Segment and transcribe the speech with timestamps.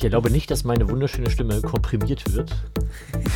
[0.00, 2.56] Ich erlaube nicht, dass meine wunderschöne Stimme komprimiert wird.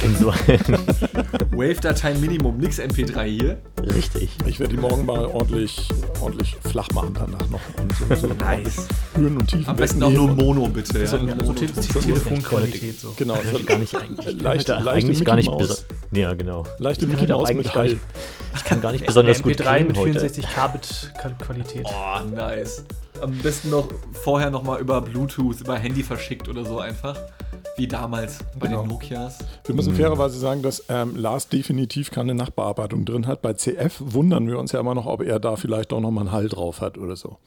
[0.02, 0.28] In so
[1.52, 3.58] Wave-Dateien Minimum, nix MP3 hier.
[3.82, 4.30] Richtig.
[4.46, 5.86] Ich werde die morgen mal ordentlich,
[6.22, 7.60] ordentlich flach machen danach noch.
[7.78, 8.88] Und so, so Nice.
[9.14, 9.66] Höhen und Tiefen.
[9.68, 11.00] Am besten auch nur Mono, bitte.
[11.00, 11.06] Ja?
[11.06, 11.52] So, so.
[11.52, 13.12] Te- Te- Telefonqualität so.
[13.14, 14.24] Genau, so gar nicht eigentlich.
[14.40, 15.50] Leicht- leichte eigentlich gar nicht.
[16.12, 16.64] Ja, genau.
[16.78, 17.88] leichte Mickey Maus mit gar Hall.
[17.90, 17.98] nicht,
[18.56, 20.12] ich kann gar nicht besonders gut MP3 klingen mit heute.
[20.18, 21.84] 64 Kbit Qualität.
[21.84, 22.84] Oh, nice.
[23.24, 27.18] Am besten noch vorher nochmal über Bluetooth, über Handy verschickt oder so einfach.
[27.76, 28.82] Wie damals bei Genau.
[28.82, 29.38] den Nokias.
[29.64, 33.42] Wir müssen fairerweise sagen, dass ähm, Lars definitiv keine Nachbearbeitung drin hat.
[33.42, 36.32] Bei CF wundern wir uns ja immer noch, ob er da vielleicht auch nochmal einen
[36.32, 37.38] Hall drauf hat oder so.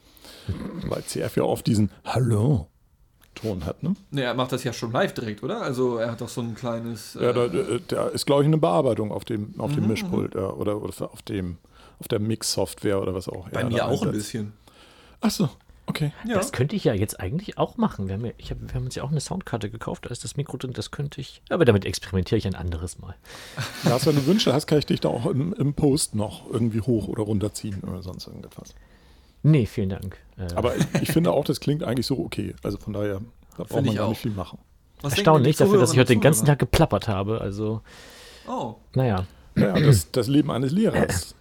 [0.86, 3.94] Weil CF ja oft diesen Hallo-Ton hat, ne?
[4.10, 5.62] Ne, er macht das ja schon live direkt, oder?
[5.62, 7.14] Also er hat doch so ein kleines.
[7.20, 9.86] Ja, da, äh, äh, da ist, glaube ich, eine Bearbeitung auf dem, auf Mhm, dem
[9.88, 11.56] Mischpult ja, oder, oder auf, dem,
[12.00, 13.48] auf der Mix-Software oder was auch.
[13.48, 14.52] bei ja, mir auch ein bisschen.
[15.20, 15.48] Ach so,
[15.88, 16.12] okay.
[16.26, 16.34] Ja.
[16.34, 18.06] Das könnte ich ja jetzt eigentlich auch machen.
[18.08, 20.22] Wir haben, ja, ich hab, wir haben uns ja auch eine Soundkarte gekauft, da ist
[20.24, 21.42] das Mikro drin, das könnte ich.
[21.50, 23.14] Aber damit experimentiere ich ein anderes Mal.
[23.84, 26.80] Lars, wenn du Wünsche hast, kann ich dich da auch im, im Post noch irgendwie
[26.80, 28.74] hoch oder runterziehen oder sonst irgendetwas.
[29.42, 30.18] Nee, vielen Dank.
[30.36, 32.54] Äh, Aber ich, ich finde auch, das klingt eigentlich so okay.
[32.62, 33.20] Also von daher,
[33.56, 34.10] da braucht man ich gar auch.
[34.10, 34.58] nicht viel machen.
[35.00, 37.40] Was erstaunlich dafür, dass ich heute den ganzen Tag geplappert habe.
[37.40, 37.82] Also?
[38.48, 41.34] Oh, naja, Ja, das, das Leben eines Lehrers.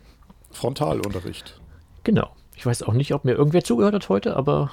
[0.52, 1.59] Frontalunterricht.
[2.03, 2.30] genau.
[2.58, 4.72] Ich weiß auch nicht, ob mir irgendwer zugehört hat heute, aber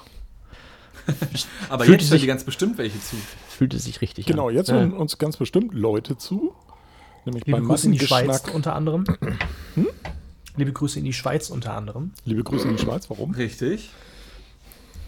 [1.68, 3.16] aber Fühlt jetzt sich- hören die ganz bestimmt welche zu.
[3.48, 4.54] es fühlte sich richtig Genau, an.
[4.54, 4.77] jetzt Ja.
[4.77, 6.55] hören uns ganz bestimmt Leute zu.
[7.27, 9.05] Nämlich Liebe beim Grüße in die Schweiz unter anderem.
[10.56, 12.12] Liebe Grüße in die Schweiz unter anderem.
[12.24, 13.32] Liebe Grüße in die Schweiz, warum?
[13.32, 13.90] Richtig.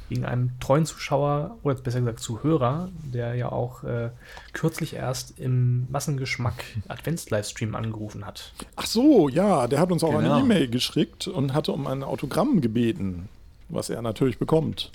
[0.09, 4.11] Wegen einem treuen Zuschauer, oder besser gesagt Zuhörer, der ja auch äh,
[4.53, 8.53] kürzlich erst im Massengeschmack Advents-Livestream angerufen hat.
[8.77, 10.35] Ach so, ja, der hat uns auch Genau.
[10.37, 13.29] eine E-Mail geschickt und hatte um ein Autogramm gebeten,
[13.69, 14.93] was er natürlich bekommt.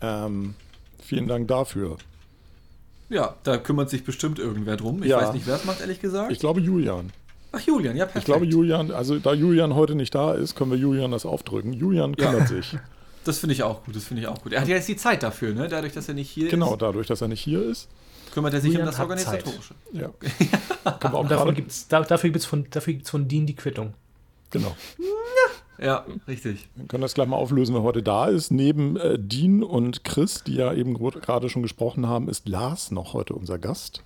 [0.00, 0.54] Ähm,
[1.02, 1.98] vielen Dank dafür.
[3.10, 5.02] Ja, da kümmert sich bestimmt irgendwer drum.
[5.02, 5.18] Ich Ja.
[5.20, 6.32] weiß nicht, wer es macht, ehrlich gesagt.
[6.32, 7.10] Ich glaube Julian.
[7.54, 8.20] Ach, Julian, ja, perfekt.
[8.20, 11.74] Ich glaube Julian, also da Julian heute nicht da ist, können wir Julian das aufdrücken.
[11.74, 12.30] Julian Ja.
[12.30, 12.78] kümmert sich.
[13.24, 14.52] Das finde ich auch gut, das finde ich auch gut.
[14.52, 15.68] Er hat ja jetzt die Zeit dafür, ne?
[15.68, 17.88] Dadurch, dass er nicht hier Genau, ist, dadurch, dass er nicht hier ist.
[18.34, 19.04] kümmert er sich Julian um das Zeit.
[19.46, 19.74] Organisatorische.
[19.92, 20.10] Ja.
[21.54, 23.94] Gibt's, da, dafür gibt es von, dafür gibt's von Dean die Quittung.
[24.50, 24.74] genau.
[25.78, 26.68] Ja, richtig.
[26.76, 28.52] Wir können das gleich mal auflösen, wer heute da ist.
[28.52, 33.14] Neben äh, Dean und Chris, die ja eben gerade schon gesprochen haben, ist Lars noch
[33.14, 34.04] heute unser Gast.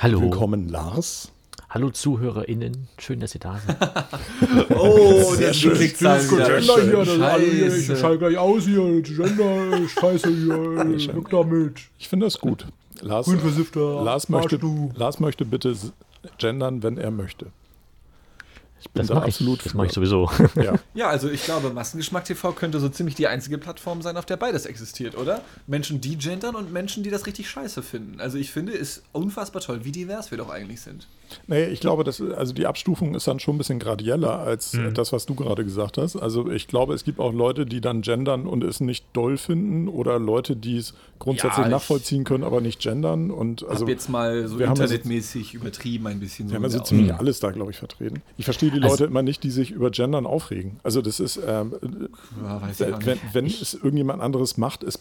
[0.00, 0.22] Hallo.
[0.22, 1.30] Willkommen, Lars.
[1.70, 2.88] Hallo ZuhörerInnen.
[2.98, 3.76] Schön, dass ihr da seid.
[4.70, 5.34] Oh.
[5.36, 6.62] Klickzahlen Sehr wieder.
[6.62, 6.80] schön.
[6.80, 10.56] hier, das ich schalte gleich aus hier, Gender, Scheiße hier,
[11.16, 11.80] weg damit.
[11.98, 12.66] Ich finde das gut.
[13.00, 14.58] Lars, Lars, möchte.
[14.94, 15.76] Lars möchte bitte
[16.38, 17.46] gendern, wenn er möchte.
[18.80, 20.30] Ich bin Das da mache ich, absolut das mach ich sowieso.
[20.54, 20.74] Ja.
[20.94, 24.36] Ja, also ich glaube, Massengeschmack TV könnte so ziemlich die einzige Plattform sein, auf der
[24.36, 25.42] beides existiert, oder?
[25.66, 28.20] Menschen, die gendern und Menschen, die das richtig scheiße finden.
[28.20, 31.06] Also ich finde, ist unfassbar toll, wie divers wir doch eigentlich sind.
[31.46, 34.86] Nee, ich glaube, dass, also die Abstufung ist dann schon ein bisschen gradieller als Mhm.
[34.88, 36.16] äh, das, was du gerade gesagt hast.
[36.16, 39.88] Also ich glaube, es gibt auch Leute, die dann gendern und es nicht doll finden
[39.88, 43.30] oder Leute, die es grundsätzlich Ja, nachvollziehen können, aber nicht gendern.
[43.30, 46.48] Und also Hab jetzt mal so ja so- internetmäßig übertrieben ein bisschen.
[46.50, 47.18] wir haben so ziemlich Mhm.
[47.18, 48.22] alles da, glaube ich, vertreten.
[48.36, 50.78] Ich verstehe die Also- Leute immer nicht, die sich über Gendern aufregen.
[50.82, 51.74] Also das ist, ähm,
[52.42, 52.62] Ja,
[53.04, 54.98] wenn, wenn es irgendjemand anderes macht, es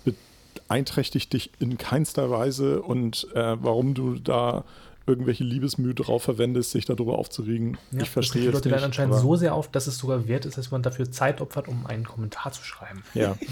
[0.67, 4.63] beeinträchtigt dich in keinster Weise und äh, warum du da
[5.07, 7.77] irgendwelche Liebesmühe drauf verwendest, sich darüber aufzuregen.
[7.91, 8.73] Ja, ich verstehe Die es Leute nicht.
[8.75, 11.67] werden anscheinend so sehr auf, dass es sogar wert ist, dass man dafür Zeit opfert,
[11.67, 13.03] um einen Kommentar zu schreiben.
[13.13, 13.35] Ja.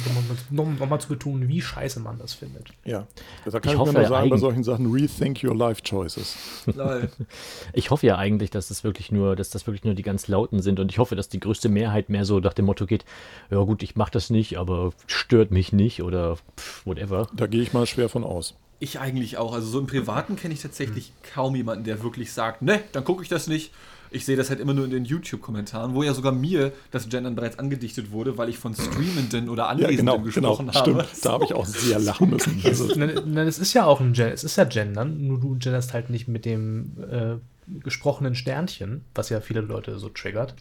[0.50, 2.70] Um nochmal noch mal zu betonen, wie scheiße man das findet.
[2.84, 3.08] Ja,
[3.46, 6.36] da kann Ich ich, hoffe mir nur sagen, bei solchen Sachen, rethink your life choices.
[6.68, 7.10] Lol.
[7.74, 10.62] Ich hoffe ja eigentlich, dass das wirklich nur, dass das wirklich nur die ganz Lauten
[10.62, 13.06] sind und ich hoffe, dass die größte Mehrheit mehr so nach dem Motto geht,
[13.50, 17.28] ja gut, ich mache das nicht, aber stört mich nicht oder pff, whatever.
[17.34, 18.56] Da gehe ich mal schwer von aus.
[18.80, 19.54] Ich eigentlich auch.
[19.54, 23.24] Also so im Privaten kenne ich tatsächlich kaum jemanden, der wirklich sagt, ne, dann gucke
[23.24, 23.72] ich das nicht.
[24.12, 27.36] Ich sehe das halt immer nur in den YouTube-Kommentaren, wo ja sogar mir das Gendern
[27.36, 31.04] bereits angedichtet wurde, weil ich von Streamenden oder Ja, Anwesenden genau, genau, gesprochen habe.
[31.04, 31.26] stimmt.
[31.26, 32.62] Da habe ich auch sehr lachen müssen.
[32.66, 35.58] Also, Nein, nein, es ist ja auch ein Gen es ist ja Gendern, nur du
[35.58, 37.36] genderst halt nicht mit dem äh,
[37.84, 40.54] gesprochenen Sternchen, was ja viele Leute so triggert.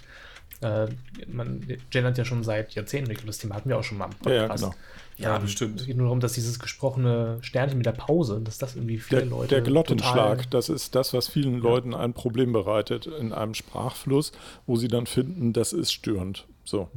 [0.64, 0.88] Äh,
[1.28, 3.10] man gendert ja schon seit Jahrzehnten.
[3.10, 4.62] Ich glaube, das Thema hatten wir auch schon mal im Ja, ja, Podcast.
[4.64, 4.74] genau.
[5.16, 5.80] Ja, Ähm, bestimmt.
[5.80, 9.20] Es geht nur darum, dass dieses gesprochene Sternchen mit der Pause, dass das irgendwie viele
[9.20, 9.48] der, Leute.
[9.48, 14.32] der Glottenschlag, total- das ist das, was vielen Leuten ein Problem bereitet in einem Sprachfluss,
[14.66, 16.46] wo sie dann finden, das ist störend.
[16.64, 16.88] So.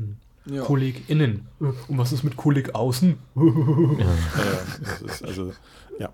[0.50, 0.64] Ja.
[0.64, 1.48] Kolleg innen.
[1.60, 3.18] Äh, Und was ist mit Kolleg außen?
[4.00, 4.06] Ja,
[4.80, 5.54] das ist also,
[6.00, 6.10] ja.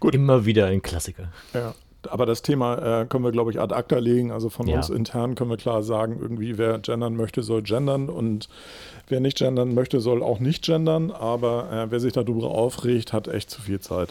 [0.00, 0.14] Gut.
[0.14, 1.30] Immer wieder ein Klassiker.
[1.54, 1.74] Ja,
[2.10, 4.30] aber das Thema äh, können wir, glaube ich, ad acta legen.
[4.32, 4.76] Also von Ja.
[4.76, 8.48] uns intern können wir klar sagen, irgendwie wer gendern möchte, soll gendern und
[9.08, 11.10] wer nicht gendern möchte, soll auch nicht gendern.
[11.10, 14.08] Aber äh, wer sich darüber aufregt, hat echt zu viel Zeit.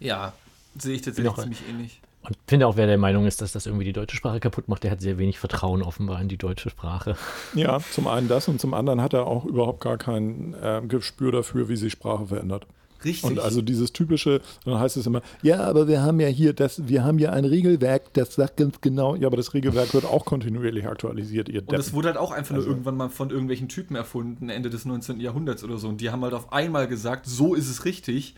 [0.00, 0.32] Ja,
[0.78, 2.00] sehe ich tatsächlich ziemlich ähnlich.
[2.24, 4.84] Und finde auch, wer der Meinung ist, dass das irgendwie die deutsche Sprache kaputt macht,
[4.84, 7.16] der hat sehr wenig Vertrauen offenbar in die deutsche Sprache.
[7.54, 11.32] Ja, zum einen das und zum anderen hat er auch überhaupt gar kein äh, Gespür
[11.32, 12.64] dafür, wie sich Sprache verändert.
[13.04, 13.24] Richtig.
[13.24, 16.86] Und also dieses typische, dann heißt es immer, ja, aber wir haben ja hier das,
[16.88, 20.24] wir haben ja ein Regelwerk, das sagt ganz genau, ja, aber das Regelwerk wird auch
[20.24, 23.68] kontinuierlich aktualisiert, ihr und es wurde halt auch einfach Also- nur irgendwann mal von irgendwelchen
[23.68, 25.20] Typen erfunden, Ende des 19.
[25.20, 25.88] Jahrhunderts oder so.
[25.88, 28.34] Und die haben halt auf einmal gesagt, so ist es richtig.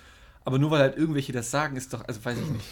[0.47, 2.65] Aber nur weil halt irgendwelche das sagen, ist doch, also weiß ich nicht.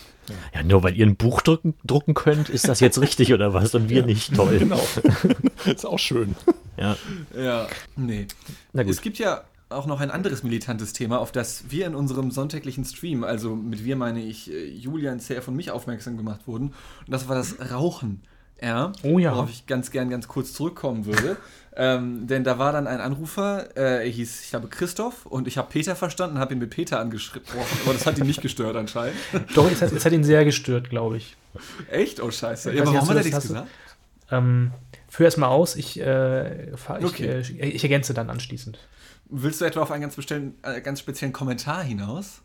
[0.55, 3.75] Ja, nur weil ihr ein Buch drucken, drucken könnt, ist das jetzt richtig oder was?
[3.75, 4.35] Und wir nicht.
[4.35, 4.57] Toll.
[4.59, 4.81] Genau.
[5.65, 6.35] ist auch schön.
[6.77, 6.97] Ja.
[7.35, 7.67] Ja,
[7.97, 8.27] nee.
[8.75, 8.93] Na gut.
[8.93, 12.85] Es gibt ja auch noch ein anderes militantes Thema, auf das wir in unserem sonntäglichen
[12.85, 16.69] Stream, also mit wir meine ich äh, Julian, CF und mich aufmerksam gemacht wurden.
[16.69, 18.23] Und das war das Rauchen.
[18.61, 19.33] Ja, Oh ja.
[19.33, 21.37] Worauf ich ganz gern ganz kurz zurückkommen würde.
[21.77, 25.59] ähm, denn da war dann ein Anrufer, äh, er hieß, ich glaube, Christoph, und ich
[25.59, 29.17] habe Peter verstanden, habe ihn mit Peter angesprochen, aber das hat ihn nicht gestört anscheinend.
[29.57, 31.37] Doch, es hat, es hat ihn sehr gestört, glaube ich.
[31.91, 32.23] Echt?
[32.23, 32.73] Oh, scheiße.
[32.73, 33.69] Ja, aber warum hat er nichts gesagt?
[34.31, 34.71] Ähm,
[35.09, 37.43] führ erst mal aus, ich, äh, fahr, ich, Okay.
[37.59, 38.79] äh, ich ergänze dann anschließend.
[39.35, 42.43] Willst du etwa auf einen ganz, bestellen, äh, ganz speziellen Kommentar hinaus?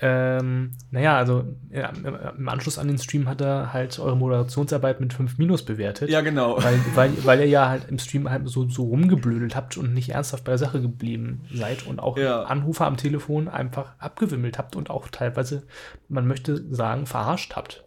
[0.00, 1.88] Ähm, naja, also ja,
[2.36, 6.08] im- Anschluss an den Stream hat er halt eure Moderationsarbeit mit 5 Minus bewertet.
[6.08, 6.62] Ja, genau.
[6.62, 10.10] Weil, weil, weil ihr ja halt im Stream halt so, so rumgeblödelt habt und nicht
[10.10, 12.42] ernsthaft bei der Sache geblieben seid und auch Ja.
[12.44, 15.64] Anrufer am Telefon einfach abgewimmelt habt und auch teilweise,
[16.08, 17.82] man möchte sagen, verarscht habt.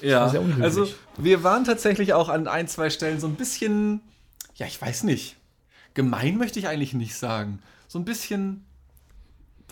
[0.00, 0.30] Ja,
[0.60, 0.86] also
[1.16, 4.00] wir waren tatsächlich auch an ein, zwei Stellen so ein bisschen,
[4.54, 5.34] ja, ich weiß nicht,
[5.94, 7.60] gemein möchte ich eigentlich nicht sagen.
[7.88, 8.64] So ein bisschen,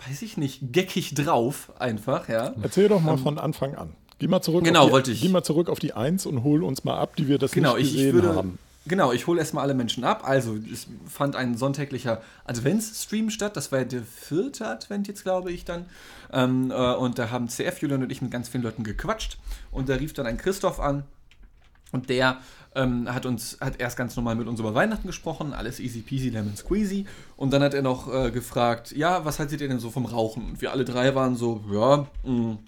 [0.09, 2.55] weiß ich nicht, geckig drauf einfach, ja.
[2.63, 3.95] Erzähl doch mal von Anfang an.
[4.19, 5.21] Geh mal zurück Genau, auf die, wollte ich.
[5.21, 7.77] Geh mal zurück auf die Eins und hol uns mal ab, die wir das Genau,
[7.77, 8.59] nicht ich, gesehen ich würde, haben.
[8.87, 10.23] genau, ich hole erstmal alle Menschen ab.
[10.27, 13.59] Also, es fand ein sonntäglicher Adventsstream statt.
[13.59, 15.85] Das war der vierte Advent jetzt, glaube ich, dann.
[16.33, 19.37] Ähm, äh, und da haben CF, Julian und ich mit ganz vielen Leuten gequatscht.
[19.71, 21.05] Und da rief dann ein Christoph an.
[21.93, 22.39] Und der
[22.75, 26.29] ähm, hat uns, hat erst ganz normal mit uns über Weihnachten gesprochen, alles easy peasy,
[26.29, 27.07] lemon squeezy.
[27.37, 30.51] Und dann hat er noch äh, gefragt, ja, was haltet ihr denn so vom Rauchen?
[30.51, 32.59] Und wir alle drei waren so, ja, mh,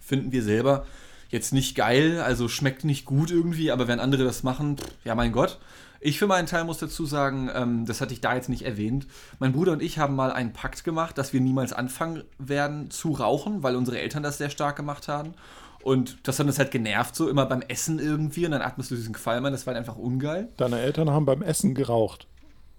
[0.00, 0.84] finden wir selber
[1.30, 5.14] jetzt nicht geil, also schmeckt nicht gut irgendwie, aber wenn andere das machen, pff, ja
[5.14, 5.58] mein Gott.
[6.04, 9.06] Ich für meinen Teil muss dazu sagen, ähm, das hatte ich da jetzt nicht erwähnt.
[9.38, 13.12] Mein Bruder und ich haben mal einen Pakt gemacht, dass wir niemals anfangen werden zu
[13.12, 15.34] rauchen, weil unsere Eltern das sehr stark gemacht haben.
[15.82, 18.44] Und das hat uns halt genervt, so immer beim Essen irgendwie.
[18.44, 20.48] Und dann atmest du diesen Qualm an, das war halt einfach ungeil.
[20.56, 22.26] Deine Eltern haben beim Essen geraucht.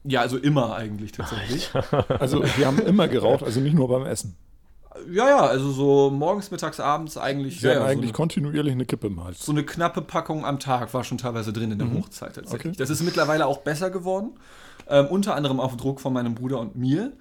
[0.05, 1.69] Ja, also immer eigentlich tatsächlich.
[2.19, 4.35] Also wir haben immer geraucht, also nicht nur beim Essen.
[5.11, 7.59] Ja, ja, also so morgens, mittags, abends eigentlich.
[7.59, 10.93] Sie ja, ja, eigentlich so, kontinuierlich eine Kippe eine, so eine knappe Packung am Tag
[10.93, 12.73] war schon teilweise drin in der Hochzeit tatsächlich.
[12.73, 12.77] Okay.
[12.77, 14.31] Das ist mittlerweile auch besser geworden.
[14.87, 17.13] Ähm, unter anderem auf Druck von meinem Bruder und mir.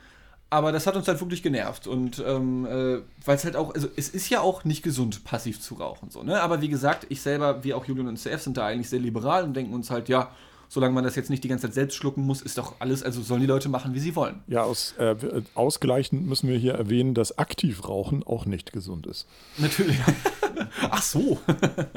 [0.52, 1.86] Aber das hat uns halt wirklich genervt.
[1.86, 5.58] Und ähm, äh, weil es halt auch, also es ist ja auch nicht gesund, passiv
[5.62, 6.10] zu rauchen.
[6.10, 6.42] So, ne?
[6.42, 9.44] Aber wie gesagt, ich selber, wie auch Julian und CF, sind da eigentlich sehr liberal
[9.44, 10.30] und denken uns halt, ja,
[10.68, 13.22] solange man das jetzt nicht die ganze Zeit selbst schlucken muss, ist doch alles, also
[13.22, 14.42] sollen die Leute machen, wie sie wollen.
[14.46, 15.16] Ja, aus, äh,
[15.54, 19.26] ausgleichend müssen wir hier erwähnen, dass Aktivrauchen auch nicht gesund ist.
[19.56, 19.96] Natürlich.
[20.90, 21.38] Ach so.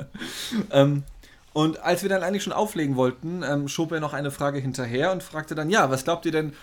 [0.72, 1.04] ähm,
[1.52, 5.12] und als wir dann eigentlich schon auflegen wollten, ähm, schob er noch eine Frage hinterher
[5.12, 6.54] und fragte dann, ja, was glaubt ihr denn,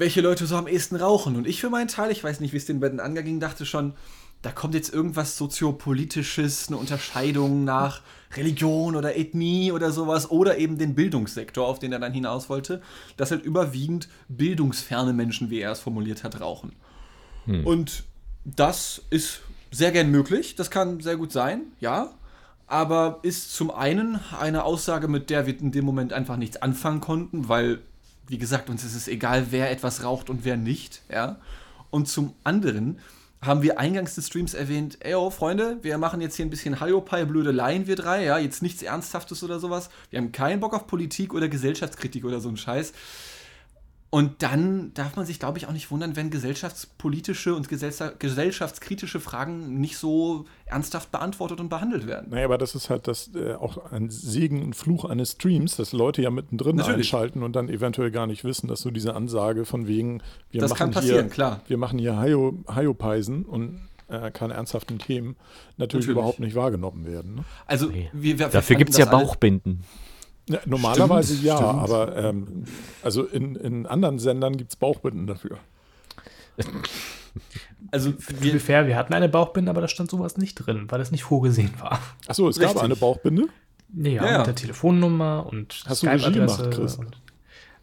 [0.00, 1.36] welche Leute so am ehesten rauchen?
[1.36, 3.92] Und ich für meinen Teil, ich weiß nicht, wie es den beiden anging, dachte schon,
[4.42, 8.00] da kommt jetzt irgendwas soziopolitisches, eine Unterscheidung nach
[8.34, 12.80] Religion oder Ethnie oder sowas oder eben den Bildungssektor, auf den er dann hinaus wollte,
[13.18, 16.72] dass halt überwiegend bildungsferne Menschen, wie er es formuliert hat, rauchen.
[17.64, 18.04] Und
[18.44, 22.10] das ist sehr gern möglich, das kann sehr gut sein, ja.
[22.66, 27.00] Aber ist zum einen eine Aussage, mit der wir in dem Moment einfach nichts anfangen
[27.00, 27.80] konnten, weil,
[28.30, 31.40] wie gesagt, uns ist es egal, wer etwas raucht und wer nicht, ja.
[31.90, 33.00] Und zum anderen
[33.42, 36.78] haben wir eingangs des Streams erwähnt, ey, oh, Freunde, wir machen jetzt hier ein bisschen
[36.78, 39.90] Hiopai, Blödeleien, wir drei, ja, jetzt nichts Ernsthaftes oder sowas.
[40.10, 42.92] Wir haben keinen Bock auf Politik oder Gesellschaftskritik oder so ein Scheiß.
[44.12, 49.20] Und dann darf man sich, glaube ich, auch nicht wundern, wenn gesellschaftspolitische und gesellscha- gesellschaftskritische
[49.20, 52.30] Fragen nicht so ernsthaft beantwortet und behandelt werden.
[52.30, 55.92] Naja, aber das ist halt das äh, auch ein Segen und Fluch eines Streams, dass
[55.92, 57.14] Leute ja mittendrin Natürlich.
[57.14, 60.70] einschalten und dann eventuell gar nicht wissen, dass so diese Ansage von wegen, wir Das
[60.70, 61.60] machen kann passieren, hier, klar.
[61.68, 65.36] wir machen hier Hayopeisen und äh, keine ernsthaften Themen,
[65.76, 66.08] natürlich, Natürlich.
[66.08, 67.36] überhaupt nicht wahrgenommen werden.
[67.36, 67.44] Ne?
[67.66, 69.84] Also, wir, wir Dafür gibt es ja alle- Bauchbinden.
[70.50, 71.72] Ja, normalerweise Stimmt, ja, stimmt.
[71.82, 72.64] aber ähm,
[73.02, 75.58] also in, in anderen Sendern gibt es Bauchbinden dafür.
[77.92, 81.10] Also, wir, fair, wir hatten eine Bauchbinde, aber da stand sowas nicht drin, weil das
[81.12, 82.00] nicht vorgesehen war.
[82.26, 82.82] Achso, es gab Richtig.
[82.82, 83.46] eine Bauchbinde.
[83.88, 86.96] Nee, ja, Ja, mit der Telefonnummer und Hast Skype-Adresse gemacht, Chris?
[86.96, 87.20] und-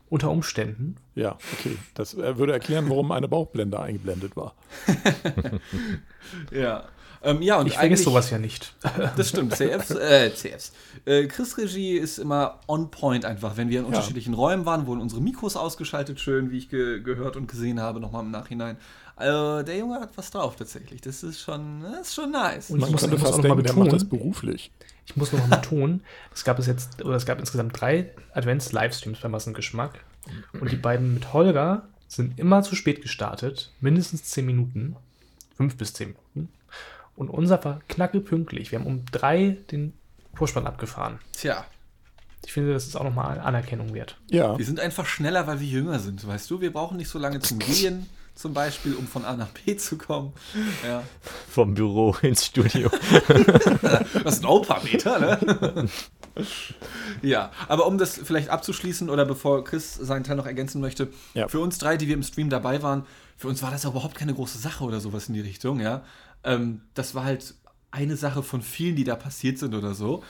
[0.10, 0.96] unter Umständen.
[1.16, 1.78] Ja, okay.
[1.94, 4.54] Das äh, würde erklären, warum eine Bauchblende eingeblendet war.
[6.52, 6.86] Ja.
[7.28, 8.74] Ähm, ja, und Ich vergesse sowas ja nicht.
[9.18, 10.72] Das stimmt, CFs, äh, CFs.
[11.06, 15.02] Äh, Chris Regie ist immer on point einfach, wenn wir in unterschiedlichen Räumen waren, wurden
[15.02, 18.78] unsere Mikros ausgeschaltet, schön, wie ich ge gehört und gesehen habe, nochmal im Nachhinein.
[19.18, 21.02] Also, der Junge hat was drauf tatsächlich.
[21.02, 22.70] Das ist schon, das ist schon nice.
[22.70, 24.72] Und Man ich ich muss auch fast noch mal denken, der macht betonen, das beruflich.
[25.06, 26.04] ich muss noch mal betonen,
[26.34, 30.00] es gab es jetzt, oder es gab insgesamt drei Advents-Livestreams bei Massengeschmack.
[30.60, 34.96] Und die beiden mit Holger sind immer zu spät gestartet, mindestens 10 Minuten,
[35.58, 36.27] 5 bis 10 Minuten.
[37.18, 38.72] Und unser war knacke pünktlich.
[38.72, 39.92] Wir haben um drei den
[40.36, 41.18] Vorspann abgefahren.
[41.34, 41.66] Tja,
[42.46, 44.18] Ich finde, das ist auch nochmal Anerkennung wert.
[44.30, 46.62] Ja, wir sind einfach schneller, weil wir jünger sind, weißt du?
[46.62, 49.98] Wir brauchen nicht so lange zum Gehen, zum Beispiel, um von A nach B zu
[49.98, 50.32] kommen.
[50.86, 51.02] Ja.
[51.50, 52.90] Vom Büro ins Studio.
[54.24, 55.88] Das sind auch ein paar Meter, ne?
[57.22, 61.48] ja, aber um das vielleicht abzuschließen oder bevor Chris seinen Teil noch ergänzen möchte, Ja.
[61.48, 63.06] für uns drei, die wir im Stream dabei waren,
[63.38, 66.04] für uns war das auch überhaupt keine große Sache oder sowas in die Richtung, ja.
[66.48, 67.54] Ähm, das war halt
[67.92, 70.24] eine Sache von vielen, die da passiert sind oder so.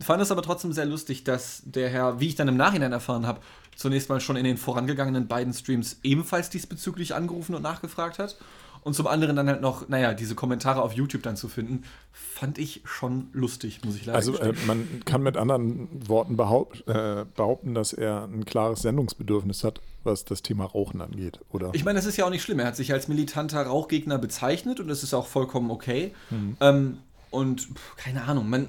[0.00, 3.26] Fand es aber trotzdem sehr lustig, dass der Herr, wie ich dann im Nachhinein erfahren
[3.26, 3.40] habe,
[3.76, 8.36] zunächst mal schon in den vorangegangenen beiden Streams ebenfalls diesbezüglich angerufen und nachgefragt hat.
[8.82, 12.58] Und zum anderen dann halt noch, naja, diese Kommentare auf YouTube dann zu finden, fand
[12.58, 17.24] ich schon lustig, muss ich leider also äh, man kann mit anderen Worten behaupt, äh,
[17.36, 21.70] behaupten, dass er ein klares Sendungsbedürfnis hat, was das Thema Rauchen angeht, oder?
[21.74, 22.58] Ich meine, das ist ja auch nicht schlimm.
[22.58, 26.14] Er hat sich als militanter Rauchgegner bezeichnet und das ist auch vollkommen okay.
[26.60, 26.98] Ähm,
[27.30, 28.68] und pff, keine Ahnung, man,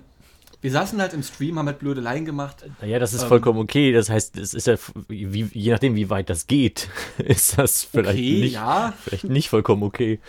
[0.62, 2.66] wir saßen halt im Stream, haben halt Blödeleien gemacht.
[2.82, 3.28] Naja, das ist Ähm.
[3.30, 3.92] vollkommen okay.
[3.92, 4.76] Das heißt, es ist ja,
[5.08, 8.94] wie, je nachdem, wie weit das geht, ist das vielleicht, Okay, nicht, ja.
[9.04, 10.20] vielleicht nicht vollkommen okay.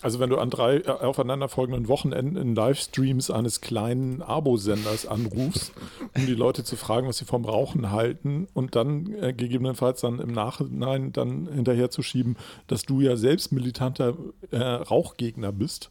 [0.00, 5.72] Also wenn du an drei äh, aufeinanderfolgenden Wochenenden in Livestreams eines kleinen Abo-Senders anrufst,
[6.14, 10.20] um die Leute zu fragen, was sie vom Rauchen halten und dann äh, gegebenenfalls dann
[10.20, 12.36] im Nachhinein dann hinterher zu schieben,
[12.68, 14.14] dass du ja selbst militanter
[14.52, 15.90] äh, Rauchgegner bist.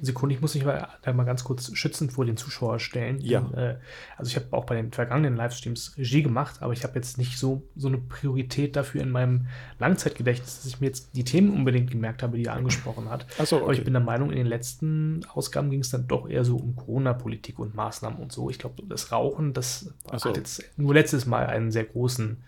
[0.00, 3.20] Sekunde, ich muss mich mal, da mal ganz kurz schützend vor den Zuschauer stellen.
[3.20, 3.40] Ja.
[3.40, 3.76] Denn, äh,
[4.16, 7.38] also ich habe auch bei den vergangenen Livestreams Regie gemacht, aber ich habe jetzt nicht
[7.38, 9.46] so, so eine Priorität dafür in meinem
[9.78, 13.26] Langzeitgedächtnis, dass ich mir jetzt die Themen unbedingt gemerkt habe, die er angesprochen hat.
[13.38, 13.78] Ach so, Aber okay.
[13.78, 16.76] ich bin der Meinung, in den letzten Ausgaben ging es dann doch eher so um
[16.76, 18.50] Corona-Politik und Maßnahmen und so.
[18.50, 20.28] Ich glaube, das Rauchen, das so.
[20.28, 22.42] hat jetzt nur letztes Mal einen sehr großen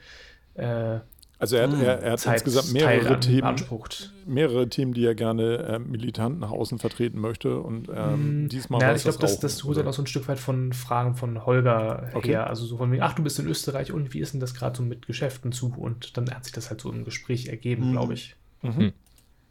[0.55, 1.01] äh,
[1.41, 4.13] Also er hat, er, er hat Zeit- insgesamt mehrere an- Themen, beansprucht.
[4.27, 7.59] mehrere Themen, die er gerne äh, militant nach außen vertreten möchte.
[7.61, 10.07] Und ähm, diesmal Ja, war ich glaube, das, Rauchen, das holt dann auch so ein
[10.07, 12.29] Stück weit von Fragen von Holger Okay.
[12.33, 12.47] her.
[12.47, 14.77] Also so von wegen, ach, du bist in Österreich und wie ist denn das gerade
[14.77, 15.73] so mit Geschäften zu?
[15.75, 17.93] Und dann hat sich das halt so im Gespräch ergeben, Mhm.
[17.93, 18.37] glaube ich.
[18.61, 18.93] Mhm.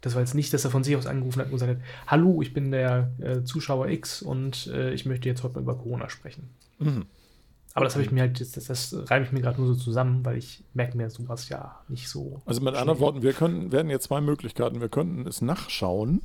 [0.00, 2.40] Das war jetzt nicht, dass er von sich aus angerufen hat und gesagt hat, hallo,
[2.40, 6.08] ich bin der äh, Zuschauer X und äh, ich möchte jetzt heute mal über Corona
[6.08, 6.48] sprechen.
[6.78, 7.04] Mhm.
[7.74, 9.80] Aber das habe ich mir halt, jetzt, das, das reibe ich mir gerade nur so
[9.80, 12.42] zusammen, weil ich merke mir sowas ja nicht so.
[12.44, 14.80] Also mit anderen Worten, wir können, werden jetzt zwei Möglichkeiten.
[14.80, 16.20] Wir könnten es nachschauen,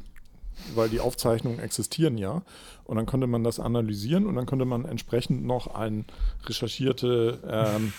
[0.73, 2.41] weil die Aufzeichnungen existieren ja.
[2.83, 6.05] Und dann könnte man das analysieren und dann könnte man entsprechend noch eine
[6.45, 7.93] recherchierte ähm,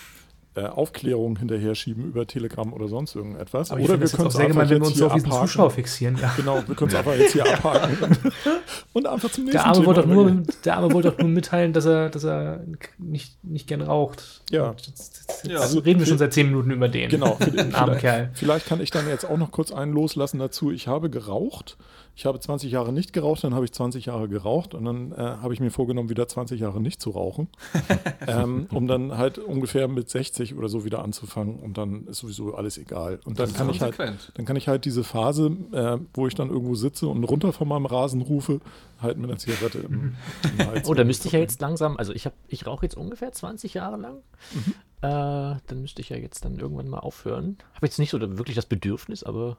[0.57, 3.69] äh, Aufklärung hinterher schieben über Telegram oder sonst irgendetwas.
[3.69, 5.47] Aber ich oder wir können es sehr gemein, wenn wir uns auf diesen abhaken.
[5.47, 6.17] Zuschauer fixieren.
[6.19, 6.33] Ja.
[6.35, 8.17] Genau, wir können es einfach jetzt hier abhaken
[8.93, 11.27] und einfach zum nächsten Der Arme, Thema wollte doch nur, der Arme wollte doch nur
[11.29, 12.63] mitteilen, dass er, dass er
[12.97, 14.41] nicht, nicht gern raucht.
[14.49, 14.71] Ja.
[14.71, 15.59] Jetzt, jetzt, jetzt Ja.
[15.59, 17.09] also reden wir schon seit zehn Minuten über den.
[17.11, 18.31] Genau, für den armen Kerl.
[18.33, 20.71] vielleicht kann ich dann jetzt auch noch kurz einen loslassen dazu.
[20.71, 21.77] Ich habe geraucht.
[22.17, 25.17] Ich habe 20 Jahre nicht geraucht, dann habe ich 20 Jahre geraucht und dann äh,
[25.17, 27.47] habe ich mir vorgenommen, wieder 20 Jahre nicht zu rauchen,
[28.27, 32.55] ähm, um dann halt ungefähr mit 60 oder so wieder anzufangen und dann ist sowieso
[32.55, 33.19] alles egal.
[33.25, 33.99] Und dann kann ich halt,
[34.33, 37.67] dann kann ich halt diese Phase, äh, wo ich dann irgendwo sitze und runter von
[37.67, 38.61] meinem Rasen rufe,
[38.99, 40.15] halt mit einer Zigarette im,
[40.57, 40.89] im Hals.
[40.89, 43.75] Oh, da müsste ich ja jetzt langsam, also ich habe, ich rauche jetzt ungefähr 20
[43.75, 44.15] Jahre lang.
[45.01, 47.57] Äh, dann müsste ich ja jetzt dann irgendwann mal aufhören.
[47.75, 49.57] Habe jetzt nicht so wirklich das Bedürfnis, aber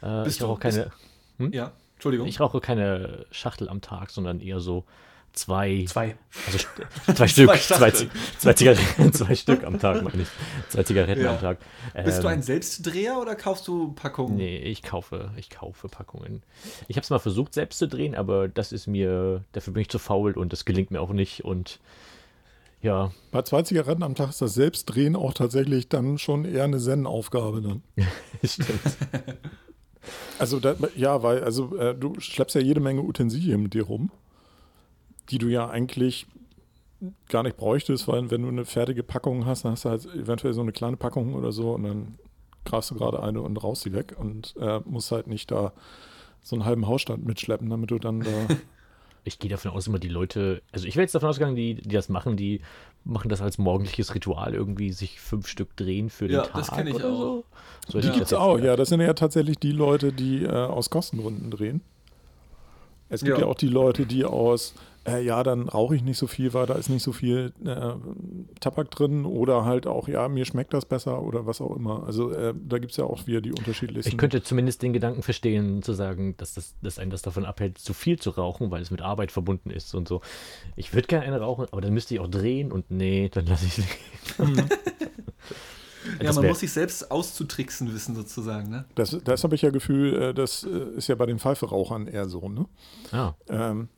[0.00, 0.90] äh, Bist ich rauche du-
[1.38, 2.26] keine, Ja, Entschuldigung.
[2.28, 4.84] ich rauche keine Schachtel am Tag, sondern eher so
[5.34, 6.16] zwei, Zwei.
[6.46, 6.58] also
[7.14, 7.92] zwei Stück, zwei,
[8.38, 10.28] zwei Zigaretten, zwei Stück am Tag, meine ich.
[10.68, 11.34] Zwei Zigaretten Ja.
[11.34, 11.58] am Tag.
[12.04, 14.36] Bist du Ähm, ein Selbstdreher oder kaufst du Packungen?
[14.36, 16.42] Nee, ich kaufe, ich kaufe Packungen.
[16.88, 19.88] Ich habe es mal versucht, selbst zu drehen, aber das ist mir, dafür bin ich
[19.90, 21.44] zu faul und das gelingt mir auch nicht.
[21.44, 21.78] Und
[22.80, 26.78] ja, Bei zwei Zigaretten am Tag ist das Selbstdrehen auch tatsächlich dann schon eher eine
[26.78, 27.82] Zen-Aufgabe dann.
[28.44, 28.80] stimmt.
[30.38, 34.10] Also da, ja, weil also äh, du schleppst ja jede Menge Utensilien mit dir rum,
[35.30, 36.26] die du ja eigentlich
[37.28, 40.52] gar nicht bräuchtest, weil wenn du eine fertige Packung hast, dann hast du halt eventuell
[40.52, 42.18] so eine kleine Packung oder so und dann
[42.64, 45.72] grast du gerade eine und raus sie weg und äh, musst halt nicht da
[46.42, 48.30] so einen halben Hausstand mitschleppen, damit du dann da
[49.24, 51.88] Ich gehe davon aus, immer die Leute, also ich wäre jetzt davon ausgegangen, die, die
[51.94, 52.60] das machen, die
[53.04, 56.54] machen das als morgendliches Ritual, irgendwie sich fünf Stück drehen für den Ja, Tag.
[56.54, 57.18] das kenn ich oder auch.
[57.18, 57.44] So.
[57.88, 58.76] so Die ich gibt es auch, ja.
[58.76, 61.80] Das sind ja tatsächlich die Leute, die äh, aus Kostengründen drehen.
[63.08, 63.44] Es gibt Ja.
[63.44, 64.74] ja, auch die Leute, die aus,
[65.16, 67.92] äh, ja, dann rauche ich nicht so viel, weil da ist nicht so viel äh,
[68.60, 72.04] Tabak drin oder halt auch, ja, mir schmeckt das besser oder was auch immer.
[72.06, 74.08] Also äh, da gibt es ja auch wieder die unterschiedlichsten.
[74.12, 77.78] Ich könnte zumindest den Gedanken verstehen, zu sagen, dass, das, dass einen das davon abhält,
[77.78, 80.20] zu viel zu rauchen, weil es mit Arbeit verbunden ist und so.
[80.76, 83.66] Ich würde gerne eine rauchen, aber dann müsste ich auch drehen und nee, dann lasse
[83.66, 84.68] ich es liegen.
[86.20, 88.86] Ja, Das man wär- muss sich selbst auszutricksen wissen, sozusagen, ne?
[88.94, 92.28] das das habe ich ja Gefühl, äh, das äh, ist ja bei den Pfeiferauchern eher
[92.28, 92.66] so, ne?
[93.12, 93.88] Ah, Ähm,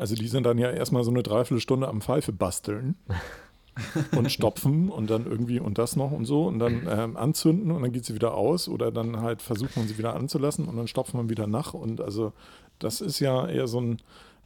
[0.00, 2.96] also die sind dann ja erstmal so eine Dreiviertelstunde am Pfeife basteln
[4.16, 7.82] und stopfen und dann irgendwie und das noch und so und dann ähm, anzünden und
[7.82, 10.88] dann geht sie wieder aus oder dann halt versucht man sie wieder anzulassen und dann
[10.88, 12.32] stopft man wieder nach und also
[12.78, 13.98] das ist ja eher so ein,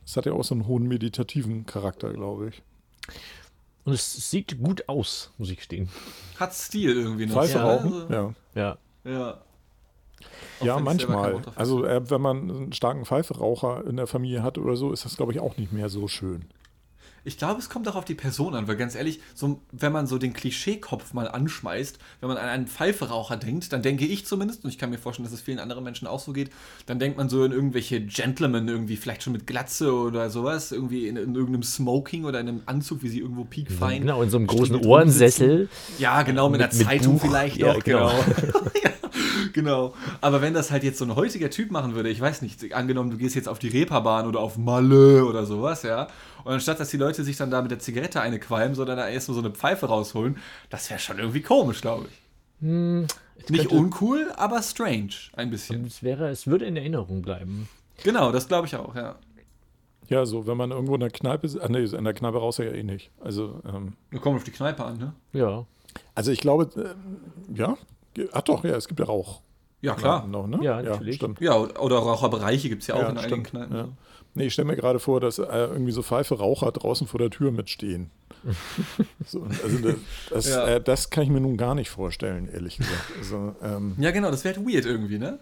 [0.04, 2.62] das hat ja auch so einen hohen meditativen Charakter, glaube ich.
[3.84, 5.88] und es sieht gut aus, muss ich gestehen.
[6.38, 7.34] Hat Stil irgendwie noch.
[7.34, 7.92] Pfeife ja, rauchen?
[7.92, 8.34] also- Ja.
[8.54, 8.78] Ja.
[9.04, 9.40] Ja.
[10.60, 11.42] Auch Ja, manchmal.
[11.56, 15.16] Also äh, wenn man einen starken Pfeiferaucher in der Familie hat oder so, ist das,
[15.16, 16.46] glaube ich, auch nicht mehr so schön.
[17.26, 20.06] Ich glaube, es kommt auch auf die Person an, weil ganz ehrlich, so, wenn man
[20.06, 24.62] so den Klischeekopf mal anschmeißt, wenn man an einen Pfeiferaucher denkt, dann denke ich zumindest,
[24.64, 26.50] und ich kann mir vorstellen, dass es vielen anderen Menschen auch so geht,
[26.84, 31.08] dann denkt man so in irgendwelche Gentlemen irgendwie, vielleicht schon mit Glatze oder sowas, irgendwie
[31.08, 34.02] in, in irgendeinem Smoking oder in einem Anzug, wie sie irgendwo piekfein.
[34.02, 35.68] Genau, in so einem großen Ohrensessel.
[35.98, 37.22] Ja, genau, mit, Mit- einer mit Zeitung Buch.
[37.22, 38.10] vielleicht Ja, noch, genau.
[38.36, 38.60] genau.
[38.84, 38.90] ja,
[39.52, 39.94] genau.
[40.20, 43.10] Aber wenn das halt jetzt so ein heutiger Typ machen würde, ich weiß nicht, angenommen,
[43.10, 46.08] du gehst jetzt auf die Reeperbahn oder auf Malle oder sowas, ja,
[46.44, 49.08] und anstatt, dass die Leute sich dann da mit der Zigarette eine qualmen, sondern da
[49.08, 50.36] erst mal so eine Pfeife rausholen,
[50.70, 52.20] das wäre schon irgendwie komisch, glaube ich.
[52.60, 53.06] Hm,
[53.48, 55.84] Nicht könnte- uncool, aber strange, ein bisschen.
[55.86, 57.68] Es wäre, es würde in Erinnerung bleiben.
[58.02, 59.16] Genau, das glaube ich auch, ja.
[60.08, 62.58] Ja, so, wenn man irgendwo in der Kneipe ist, ah, nee, in der Kneipe raus
[62.58, 63.10] ja eh nicht.
[63.20, 65.14] Also, ähm, Wir kommen auf die Kneipe an, ne?
[65.32, 65.64] Ja.
[66.14, 67.16] also ich glaube, ähm,
[67.56, 67.76] ja,
[68.32, 69.40] ach doch, ja, es gibt ja Rauch.
[69.80, 70.26] Ja, klar.
[70.26, 70.58] Noch, ne?
[70.62, 71.16] Ja, natürlich.
[71.16, 71.40] stimmt.
[71.40, 73.76] Ja, oder Raucherbereiche gibt es ja auch Ja, in einigen stimmt, Kneipen.
[73.76, 73.88] ja.
[74.34, 77.30] Nee, ich stelle mir gerade vor, dass äh, irgendwie so Pfeife Raucher draußen vor der
[77.30, 78.10] Tür mitstehen.
[79.26, 79.94] so, also das,
[80.30, 80.66] das, Ja.
[80.66, 83.12] äh, das kann ich mir nun gar nicht vorstellen, ehrlich gesagt.
[83.18, 85.38] Also, ähm, Ja, genau, das wäre halt weird irgendwie, ne?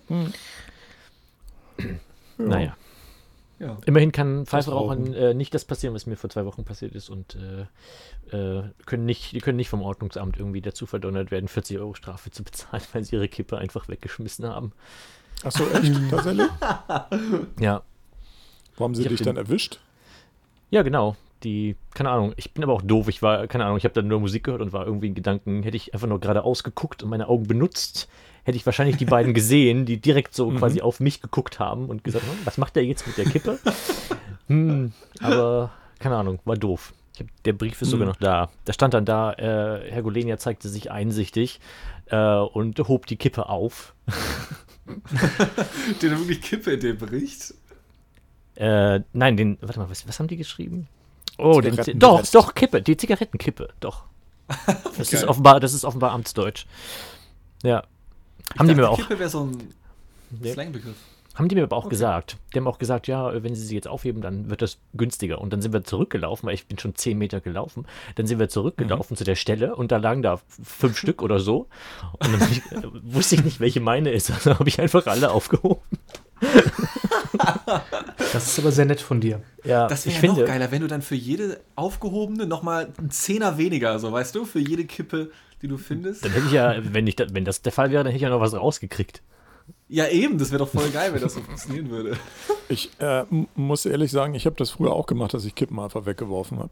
[1.79, 1.87] ja.
[2.39, 2.77] Naja.
[3.59, 3.79] Ja.
[3.87, 5.15] Immerhin kann Pfeiferauchern Rauchen.
[5.15, 7.37] äh, nicht das passieren, was mir vor zwei Wochen passiert ist und
[8.33, 11.95] äh, äh, können nicht, die können nicht vom Ordnungsamt irgendwie dazu verdonnert werden, 40 Euro
[11.95, 14.73] Strafe zu bezahlen, weil sie ihre Kippe einfach weggeschmissen haben.
[15.45, 15.93] Ach so, echt?
[16.11, 16.49] Tatsächlich?
[17.61, 17.83] Ja.
[18.77, 19.81] Wo haben sie hab dich dann erwischt?
[20.71, 21.17] Ja, genau.
[21.45, 23.09] Die, keine Ahnung, ich bin aber auch doof.
[23.09, 25.63] Ich war, keine Ahnung, ich habe dann nur Musik gehört und war irgendwie in Gedanken,
[25.65, 28.09] hätte ich einfach nur gerade ausgeguckt und meine Augen benutzt,
[28.45, 32.05] hätte ich wahrscheinlich die beiden gesehen, die direkt so quasi auf mich geguckt haben und
[32.05, 33.59] gesagt, hm, was macht der jetzt mit der Kippe?
[34.47, 36.95] hm, aber keine Ahnung, war doof.
[37.15, 38.49] Ich hab, der Brief ist sogar noch da.
[38.65, 41.61] Da stand dann da, äh, Herr Golenia zeigte sich einsichtig
[42.07, 43.95] äh, und hob die Kippe auf.
[46.03, 47.55] Den wirklich Kippe in dem Bericht.
[48.57, 50.89] Äh, nein, den, warte mal, was, was haben die geschrieben?
[51.39, 54.05] Oh, den, doch, doch, Kippe, die Zigarettenkippe, doch.
[54.99, 55.29] Das ist Geil.
[55.29, 56.67] offenbar, das ist offenbar Amtsdeutsch.
[57.63, 57.85] Ja.
[58.59, 59.73] Haben die mir dachte, auch, Kippe wäre so ein
[60.43, 60.53] Ja.
[60.53, 60.97] Slangbegriff.
[61.35, 62.37] haben die mir aber auch gesagt.
[62.53, 65.41] Die haben auch gesagt, ja, wenn sie sie jetzt aufheben, dann wird das günstiger.
[65.41, 67.87] Und dann sind wir zurückgelaufen, weil ich bin schon 10 Meter gelaufen.
[68.17, 71.67] Dann sind wir zurückgelaufen zu der Stelle und da lagen da fünf Stück oder so.
[72.19, 74.31] Und dann ich, äh, wusste ich nicht, welche meine ist.
[74.35, 75.81] Also habe ich einfach alle aufgehoben.
[78.33, 79.43] Das ist aber sehr nett von dir.
[79.65, 82.93] Ja, Das ich wäre ja noch finde, geiler, wenn du dann für jede aufgehobene nochmal
[82.99, 85.31] einen Zehner weniger, so weißt du, für jede Kippe,
[85.63, 86.25] die du findest.
[86.25, 88.23] dann hätte ich ja, wenn, ich, da- wenn das der Fall wäre, dann hätte ich
[88.23, 89.23] ja noch was rausgekriegt.
[89.89, 92.17] Ja, eben, das wäre doch voll geil, wenn das so funktionieren würde.
[92.69, 96.05] Ich äh, muss ehrlich sagen, ich habe das früher auch gemacht, dass ich Kippen einfach
[96.07, 96.71] weggeworfen habe.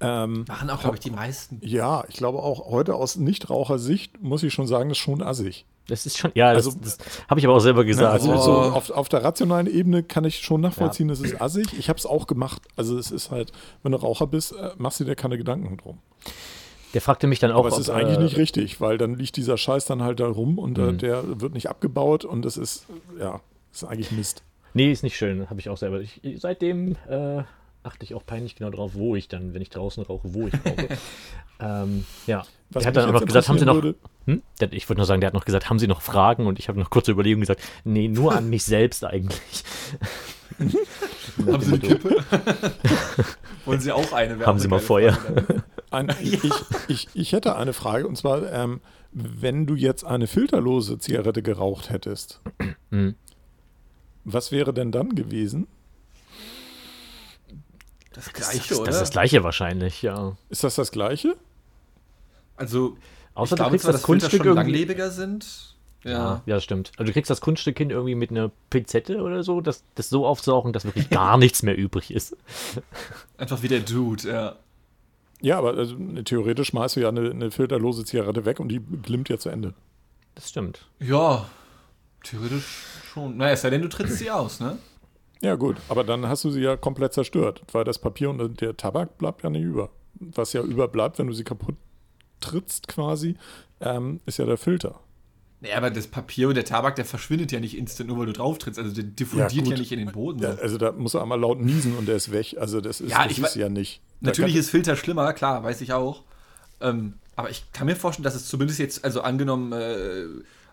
[0.00, 1.58] Ähm, Machen auch, glaube ich, die meisten.
[1.62, 5.64] ja, ich glaube auch heute aus Nichtrauchersicht muss ich schon sagen, das ist schon assig.
[5.88, 8.12] Das ist schon, ja, das, Also- das habe ich aber auch selber Ne, gesagt.
[8.12, 8.38] also Oh.
[8.40, 11.68] so auf, auf der rationalen Ebene kann ich schon nachvollziehen, das ist assig.
[11.78, 12.60] Ich habe es auch gemacht.
[12.76, 15.98] Also es ist halt, wenn du Raucher bist, äh, machst du dir keine Gedanken drum.
[16.92, 19.36] Der fragte mich dann auch, Aber es ist eigentlich äh, nicht richtig, weil dann liegt
[19.36, 20.98] dieser Scheiß dann halt da rum und äh, Mhm.
[20.98, 22.86] der wird nicht abgebaut und das ist,
[23.18, 23.40] ja,
[23.72, 24.42] ist eigentlich Mist.
[24.74, 26.00] Nee, ist nicht schön, habe ich auch selber.
[26.00, 27.42] Ich, seitdem äh,
[27.86, 30.54] achte ich auch peinlich genau drauf, wo ich dann, wenn ich draußen rauche, wo ich
[30.54, 30.88] rauche.
[31.60, 33.82] ähm, ja, Was der hat dann auch noch gesagt, haben Sie noch,
[34.26, 34.42] hm?
[34.70, 36.46] ich wollte nur sagen, der hat noch gesagt, haben Sie noch Fragen?
[36.46, 39.40] Und ich habe noch kurze Überlegungen gesagt, nee, nur an mich selbst eigentlich.
[41.38, 42.16] Haben Sie eine Kippe?
[43.66, 44.46] Wollen Sie auch eine?
[44.46, 45.18] Haben Sie mal Feuer?
[45.90, 46.40] Ein, ich,
[46.88, 48.80] ich, ich hätte eine Frage und zwar, ähm,
[49.12, 52.40] wenn du jetzt eine filterlose Zigarette geraucht hättest,
[52.90, 53.16] Hm.
[54.24, 55.66] was wäre denn dann gewesen?
[58.16, 58.86] Das Das, gleiche, das, oder?
[58.86, 60.36] das ist das gleiche wahrscheinlich, ja.
[60.48, 61.36] Ist das das Gleiche?
[62.56, 62.96] Also,
[63.34, 64.70] Außer ich du glaube kriegst zwar, das Kunststück schon irgendwie.
[64.72, 65.74] langlebiger sind.
[66.04, 66.54] Ja, Ja.
[66.54, 66.92] das stimmt.
[66.96, 70.26] Also du kriegst das Kunststück hin irgendwie mit einer Pinzette oder so, das, das so
[70.26, 72.36] aufsaugen, dass wirklich gar nichts mehr übrig ist.
[73.36, 74.56] Einfach wie der Dude, ja.
[75.42, 79.28] Ja, aber also, theoretisch schmeißt du ja eine, eine filterlose Zigarette weg und die glimmt
[79.28, 79.74] ja zu Ende.
[80.34, 80.86] Das stimmt.
[80.98, 81.46] Ja,
[82.22, 82.64] theoretisch
[83.12, 83.36] schon.
[83.36, 84.78] Naja, es sei denn, du trittst sie aus, ne?
[85.42, 88.76] Ja, gut, aber dann hast du sie ja komplett zerstört, weil das Papier und der
[88.76, 89.90] Tabak bleibt ja nicht über.
[90.18, 91.76] Was ja überbleibt, wenn du sie kaputt
[92.40, 93.36] trittst quasi,
[93.80, 95.00] ähm, ist ja der Filter.
[95.60, 98.32] Naja, aber das Papier und der Tabak, der verschwindet ja nicht instant, nur weil du
[98.32, 98.78] drauf trittst.
[98.78, 99.78] Also der diffundiert ja, gut.
[99.78, 100.42] nicht in den Boden.
[100.42, 100.62] Ja, so.
[100.62, 102.56] also da muss er einmal laut niesen und der ist weg.
[102.58, 104.02] Also das ist, Ja, das ich ist ja nicht.
[104.20, 106.24] Natürlich ist Filter schlimmer, klar, weiß ich auch.
[106.80, 110.24] Ähm, aber ich kann mir vorstellen, dass es zumindest jetzt, also angenommen, äh,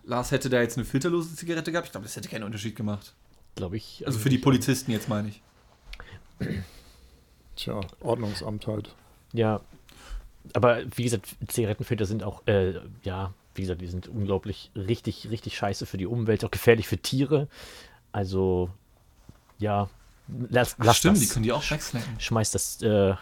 [0.04, 3.14] Lars hätte da jetzt eine filterlose Zigarette gehabt, ich glaube, das hätte keinen Unterschied gemacht.
[3.54, 4.02] Glaube ich.
[4.06, 5.42] Also für die Polizisten jetzt meine ich.
[7.56, 8.94] Tja, Ordnungsamt halt.
[9.32, 9.60] Ja.
[10.52, 15.56] Aber wie gesagt, Zigarettenfilter sind auch, äh, ja, wie gesagt, die sind unglaublich richtig, richtig
[15.56, 17.48] scheiße für die Umwelt, auch gefährlich für Tiere.
[18.12, 18.70] Also,
[19.58, 19.88] ja,
[20.50, 21.22] lass, Ach, lass stimmt, das.
[21.22, 22.20] die können die auch wegsnacken.
[22.20, 23.14] Schmeiß das, äh,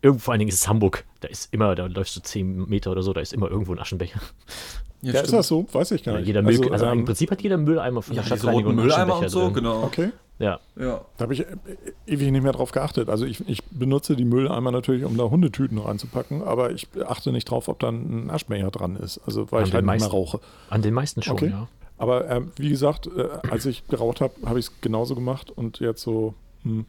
[0.00, 1.04] irgendwo, vor allen Dingen ist es Hamburg.
[1.20, 3.78] Da ist immer, da läufst du 10 Meter oder so, da ist immer irgendwo ein
[3.78, 4.20] Aschenbecher.
[5.02, 5.66] Ja, ist das so?
[5.72, 6.26] Weiß ich gar nicht.
[6.26, 8.72] jeder Müll, also, also, im ähm, Prinzip hat jeder Mülleimer von Ja, der roten Stadtreinigung
[8.72, 9.54] einen Mülleimer und so, drin.
[9.54, 9.82] genau.
[9.82, 10.10] okay.
[10.38, 11.00] Ja, Ja.
[11.18, 11.46] Da habe ich äh,
[12.06, 13.08] ewig nicht mehr drauf geachtet.
[13.08, 17.44] Also ich, ich benutze die Mülleimer natürlich, um da Hundetüten reinzupacken, aber ich achte nicht
[17.50, 19.20] drauf, ob da ein Aschmäher dran ist.
[19.26, 20.10] Also weil An ich halt nicht mehr meisten.
[20.10, 20.40] rauche.
[20.70, 21.50] an den meisten schon, Okay.
[21.50, 21.68] ja.
[21.98, 25.78] Aber ähm, wie gesagt, äh, als ich geraucht habe, habe ich es genauso gemacht und
[25.80, 26.34] jetzt so.
[26.64, 26.86] Hm.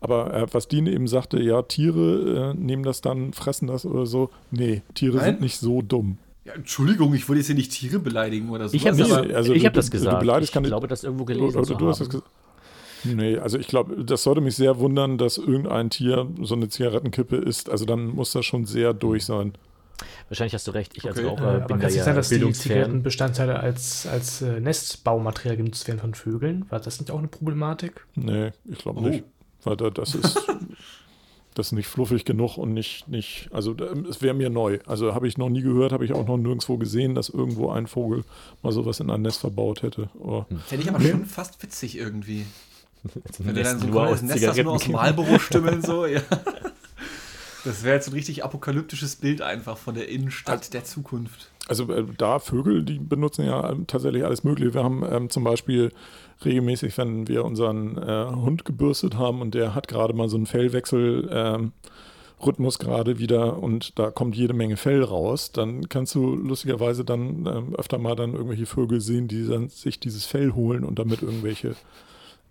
[0.00, 4.06] Aber äh, was Dean eben sagte, ja, Tiere äh, nehmen das dann, fressen das oder
[4.06, 4.30] so.
[4.50, 5.24] Nee, Tiere Nein?
[5.26, 6.18] sind nicht so dumm.
[6.48, 6.54] Ja.
[6.54, 8.74] Entschuldigung, ich wollte jetzt hier nicht Tiere beleidigen oder so.
[8.76, 10.20] Ich habe Nee, das, also ich du- hab das du gesagt.
[10.20, 12.22] beleidigst ich keine- glaube, das irgendwo gelesen oder zu du hast das haben.
[13.04, 17.36] Nee, also ich glaube, das sollte mich sehr wundern, dass irgendein Tier so eine Zigarettenkippe
[17.36, 17.70] isst.
[17.70, 19.52] Also dann muss das schon sehr durch sein.
[20.28, 20.96] Wahrscheinlich hast du recht.
[20.96, 21.26] Ich als Okay.
[21.28, 22.52] Raucher Äh, bin kann da es ja nicht sein, dass die.
[22.52, 26.66] Zigarettenbestandteile als, als äh, Nestbaumaterial genutzt werden von Vögeln?
[26.70, 28.04] War das nicht auch eine Problematik?
[28.16, 29.08] Nee, ich glaube Oh.
[29.08, 29.24] nicht.
[29.64, 30.40] Weil da, das ist
[31.58, 33.74] das ist nicht fluffig genug und nicht, nicht also
[34.08, 34.78] es wäre mir neu.
[34.86, 37.86] Also habe ich noch nie gehört, habe ich auch noch nirgendwo gesehen, dass irgendwo ein
[37.88, 38.24] Vogel
[38.62, 40.08] mal sowas in ein Nest verbaut hätte.
[40.20, 40.44] Oh.
[40.66, 42.46] Fände ich aber schon fast witzig irgendwie.
[43.38, 44.88] Wenn du dann so ein nur kleines aus Nest hast, nur aus.
[44.88, 46.22] Marlboro stimmeln so, ja.
[47.64, 51.50] Das wäre jetzt so ein richtig apokalyptisches Bild einfach von der Innenstadt der Zukunft.
[51.66, 54.74] Also äh, da Vögel, die benutzen ja ähm, tatsächlich alles Mögliche.
[54.74, 55.92] Wir haben ähm, zum Beispiel
[56.44, 60.46] regelmäßig, wenn wir unseren äh, Hund gebürstet haben und der hat gerade mal so einen
[60.46, 61.72] Fellwechsel ähm,
[62.44, 67.46] Rhythmus gerade wieder und da kommt jede Menge Fell raus, dann kannst du lustigerweise dann
[67.46, 71.22] ähm, öfter mal dann irgendwelche Vögel sehen, die dann sich dieses Fell holen und damit
[71.22, 71.74] irgendwelche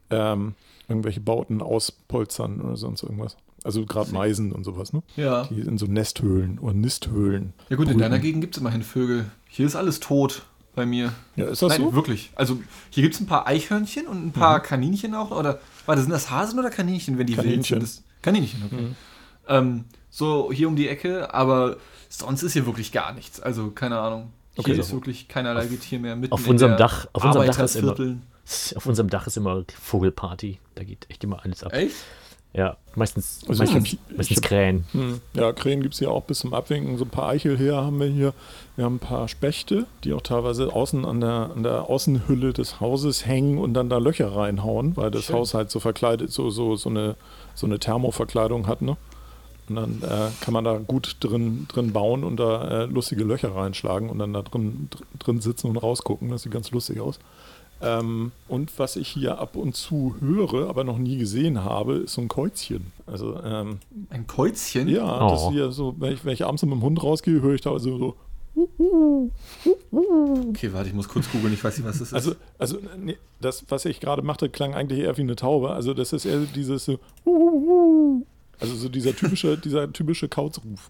[0.10, 0.56] ähm,
[0.90, 3.38] irgendwelche Bauten auspolstern oder sonst irgendwas.
[3.64, 5.04] Also gerade Meisen und sowas, ne?
[5.16, 5.46] Ja.
[5.46, 7.54] Die in so Nesthöhlen oder Nisthöhlen.
[7.70, 8.00] Ja gut, in brüten.
[8.00, 9.26] deiner Gegend gibt es immerhin Vögel.
[9.50, 10.46] Hier ist alles tot
[10.78, 11.12] bei mir.
[11.36, 11.94] Ja, ist das Nein, so?
[11.94, 12.32] wirklich.
[12.36, 12.62] Also
[12.92, 15.32] hier gibt es ein paar Eichhörnchen und ein paar Kaninchen auch.
[15.32, 17.82] Oder warte, sind das Hasen oder Kaninchen, wenn die wild Kaninchen.
[17.82, 17.84] sind?
[17.84, 18.88] Das, Kaninchen, okay.
[19.50, 21.78] Ähm, so hier um die Ecke, aber
[22.10, 23.40] sonst ist hier wirklich gar nichts.
[23.42, 24.32] Also keine Ahnung.
[24.54, 24.80] Hier Okay.
[24.80, 27.96] ist wirklich keinerlei Getier mehr mitten auf in unserem Dach- auf unserem Dach ist immer-.
[28.76, 30.60] Auf unserem Dach ist immer Vogelparty.
[30.76, 31.74] Da geht echt immer alles ab.
[31.74, 31.96] Echt?
[32.54, 34.86] Ja, meistens, Also ich meistens, hab- ich meistens hab- Krähen.
[34.94, 35.22] Hm.
[35.36, 36.98] Ja, Krähen gibt es ja auch bis zum Abwinken.
[36.98, 38.34] So ein paar Eichelhäher haben wir hier.
[38.76, 42.80] Wir haben ein paar Spechte, die auch teilweise außen an der, an der Außenhülle des
[42.80, 45.36] Hauses hängen und dann da Löcher reinhauen, weil das Schön.
[45.36, 47.16] Haus halt so verkleidet, so, so, so, eine,
[47.54, 48.82] so eine Thermoverkleidung hat.
[48.82, 48.98] Ne?
[49.70, 53.54] Und dann äh, kann man da gut drin, drin bauen und da äh, lustige Löcher
[53.54, 56.30] reinschlagen und dann da drin, dr- drin sitzen und rausgucken.
[56.30, 57.20] Das sieht ganz lustig aus.
[57.82, 62.14] Ähm, und was ich hier ab und zu höre, aber noch nie gesehen habe, ist
[62.14, 62.92] so ein Käuzchen.
[63.06, 64.88] Also ähm, Ein Käuzchen?
[64.88, 65.30] ja, Oh.
[65.30, 67.72] das hier so, wenn ich, wenn ich abends mit dem Hund rausgehe, höre ich da
[67.72, 68.16] also so.
[70.50, 72.14] Okay, warte, ich muss kurz googeln, ich weiß nicht, was das ist.
[72.14, 75.72] Also, also nee, das, was ich gerade machte, klang eigentlich eher wie eine Taube.
[75.72, 77.00] Also das ist eher dieses so.
[78.60, 80.90] Also so dieser typische, dieser typische Kauzruf.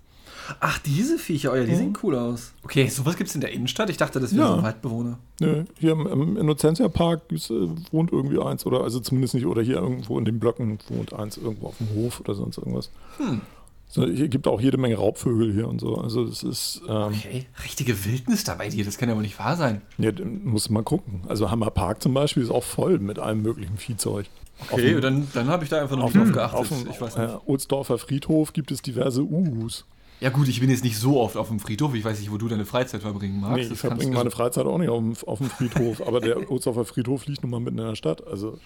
[0.60, 2.54] Ach, diese Viecher, oh ja, die sehen cool aus.
[2.64, 3.90] Okay, sowas gibt es in der Innenstadt?
[3.90, 4.52] Ich dachte, das wäre Ja.
[4.52, 5.18] so ein Waldbewohner.
[5.40, 9.46] Nö, hier im, im Innocentia Park gibt's, äh, wohnt irgendwie eins oder also zumindest nicht
[9.46, 12.90] oder hier irgendwo in den Blöcken wohnt eins irgendwo auf dem Hof oder sonst irgendwas.
[13.18, 13.42] Hm.
[13.90, 15.96] So, hier gibt auch jede Menge Raubvögel hier und so.
[15.96, 19.40] Also das ist ähm, Okay, richtige Wildnis da bei dir, das kann ja wohl nicht
[19.40, 19.82] wahr sein.
[19.98, 21.22] Ja, dann muss man gucken.
[21.30, 24.26] Also Hammer Park zum Beispiel ist auch voll mit allem möglichen Viehzeug.
[24.72, 26.60] Okay, dem- dann, dann habe ich da einfach noch Auf nicht drauf geachtet.
[26.60, 27.30] auf dem ich weiß nicht.
[27.30, 29.86] äh, Ohlsdorfer Friedhof gibt es diverse Uhus.
[30.20, 31.94] Ja gut, ich bin jetzt nicht so oft auf dem Friedhof.
[31.94, 33.56] Ich weiß nicht, wo du deine Freizeit verbringen magst.
[33.56, 36.50] Nee, ich Das verbringe meine Freizeit auch nicht auf dem, auf dem Friedhof, aber der
[36.50, 38.26] Ohlsdorfer Friedhof liegt nun mal mitten in der Stadt.
[38.26, 38.58] Also,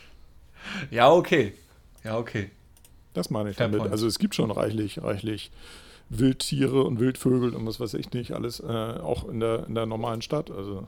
[0.92, 1.54] Ja, okay.
[2.04, 2.52] Ja, okay.
[3.14, 3.80] Das meine ich Fair damit.
[3.80, 3.92] point.
[3.92, 5.52] Also es gibt schon reichlich, reichlich
[6.10, 9.86] Wildtiere und Wildvögel und was weiß ich nicht, alles äh, auch in der, in der
[9.86, 10.52] normalen Stadt.
[10.52, 10.88] Also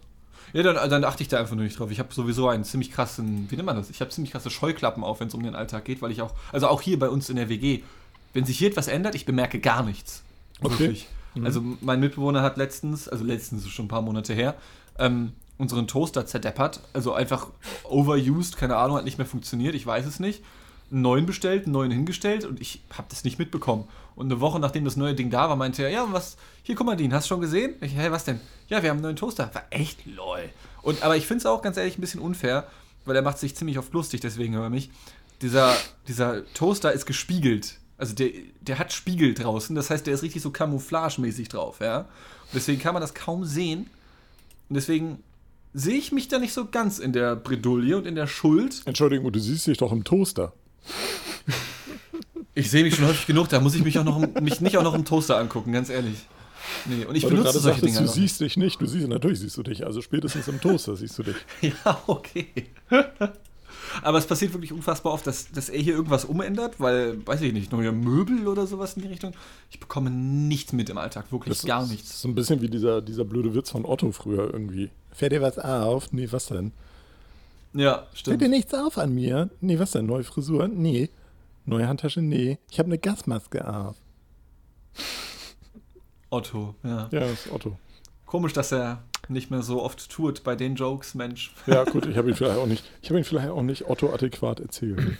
[0.54, 1.92] Ja, dann, dann achte ich da einfach nur nicht drauf.
[1.92, 3.90] Ich habe sowieso einen ziemlich krassen, wie nennt man das?
[3.90, 6.34] Ich habe ziemlich krasse Scheuklappen auf, wenn es um den Alltag geht, weil ich auch,
[6.52, 7.82] also auch hier bei uns in der WG,
[8.34, 10.24] wenn sich hier etwas ändert, ich bemerke gar nichts.
[10.64, 10.80] Okay.
[10.80, 11.08] Wirklich.
[11.44, 14.56] Also mein Mitbewohner hat letztens, also letztens ist schon ein paar Monate her,
[15.00, 16.82] ähm, unseren Toaster zerdeppert.
[16.94, 17.48] Also einfach
[17.84, 20.44] overused, keine Ahnung, hat nicht mehr funktioniert, ich weiß es nicht.
[20.92, 23.86] Einen neuen bestellt, einen neuen hingestellt und ich habe das nicht mitbekommen.
[24.16, 26.86] Und eine Woche nachdem das neue Ding da war, meinte er, ja, was, hier, guck
[26.86, 27.74] mal, Dean, hast du schon gesehen?
[27.82, 28.40] Ich, hä, was denn?
[28.68, 29.50] Ja, wir haben einen neuen Toaster.
[29.54, 30.50] War echt lol.
[30.84, 32.68] Und, aber ich finde es auch ganz ehrlich ein bisschen unfair,
[33.06, 34.92] weil er macht sich ziemlich oft lustig, deswegen über mich.
[35.42, 35.76] Dieser,
[36.08, 37.80] dieser Toaster ist gespiegelt.
[37.98, 38.30] Also der,
[38.62, 42.00] der hat Spiegel draußen, das heißt, der ist richtig so camouflagemäßig drauf, ja.
[42.00, 43.90] Und deswegen kann man das kaum sehen.
[44.70, 45.20] Und deswegen
[45.74, 48.82] sehe ich mich da nicht so ganz in der Bredouille und in der Schuld.
[48.86, 50.54] Entschuldigung, du siehst dich doch im Toaster.
[52.56, 54.84] Ich sehe mich schon häufig genug, da muss ich mich auch noch mich nicht auch
[54.84, 56.18] noch im Toaster angucken, ganz ehrlich.
[56.86, 58.82] Nee, und ich Weil du benutze gerade solche sagtest, Dinger du siehst dich nicht.
[58.82, 59.86] Du siehst, natürlich siehst du dich.
[59.86, 61.36] Also spätestens im Toaster siehst du dich.
[61.86, 62.48] Ja, okay.
[64.02, 67.54] Aber es passiert wirklich unfassbar oft, dass, dass er hier irgendwas umändert, weil, weiß ich
[67.54, 69.34] nicht, neue Möbel oder sowas in die Richtung.
[69.70, 72.22] Ich bekomme nichts mit im Alltag, wirklich Das gar ist nichts.
[72.22, 74.90] So ein bisschen wie dieser, dieser blöde Witz von Otto früher irgendwie.
[75.12, 76.12] Fällt dir was auf?
[76.12, 76.72] Nee, was denn?
[77.74, 78.42] Ja, Fällt stimmt.
[78.42, 79.50] dir nichts auf an mir?
[79.62, 80.06] Nee, was denn?
[80.06, 80.68] Neue Frisur?
[80.68, 81.10] Nee.
[81.66, 82.22] Neue Handtasche?
[82.22, 82.58] Nee.
[82.70, 83.96] Ich habe eine Gasmaske auf.
[86.30, 87.08] Otto, ja.
[87.12, 87.78] Ja, das ist Otto.
[88.26, 91.54] Komisch, dass er nicht mehr so oft tut bei den Jokes, Mensch.
[91.68, 94.14] Ja, gut, ich habe ihn vielleicht auch nicht, ich habe ihn vielleicht auch nicht Otto
[94.14, 95.18] adäquat erzählt.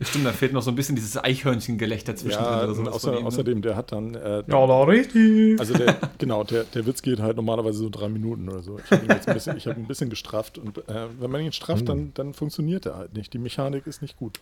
[0.00, 3.20] Stimmt, da fehlt noch so ein bisschen dieses Eichhörnchen-Gelächter zwischendrin ja, oder sowas außer, ihm,
[3.20, 3.26] ne?
[3.26, 5.58] außerdem, der hat dann, äh, Ja, da richtig.
[5.60, 8.78] also der, genau, der, der Witz geht halt normalerweise so drei Minuten oder so.
[8.84, 11.52] Ich habe ihn jetzt ein bisschen, ich ein bisschen gestrafft und äh, wenn man ihn
[11.52, 13.32] strafft, dann, dann funktioniert er halt nicht.
[13.32, 14.40] Die Mechanik ist nicht gut.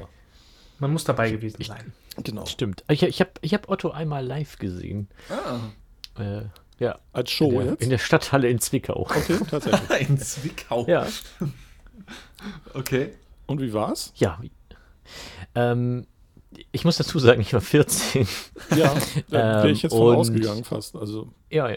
[0.78, 1.92] Man muss dabei gewesen sein.
[2.24, 2.46] Genau.
[2.46, 2.82] Stimmt.
[2.88, 5.08] Ich, ich habe ich hab Otto einmal live gesehen.
[5.28, 5.60] Ah,
[6.20, 6.44] Äh,
[6.82, 6.98] ja.
[7.12, 7.82] Als Show in, der, jetzt?
[7.82, 9.00] in der Stadthalle in Zwickau.
[9.02, 10.00] okay, tatsächlich.
[10.10, 10.86] in Zwickau.
[10.86, 11.06] Ja.
[12.74, 13.12] Okay.
[13.46, 14.12] Und wie war's?
[14.16, 14.40] Ja.
[15.54, 16.06] Ähm,
[16.72, 18.26] ich muss dazu sagen, ich war 14.
[18.76, 18.94] Ja,
[19.30, 20.96] da wäre ich Ähm, jetzt von und- ausgegangen fast.
[20.96, 21.76] Also, Ja, ja.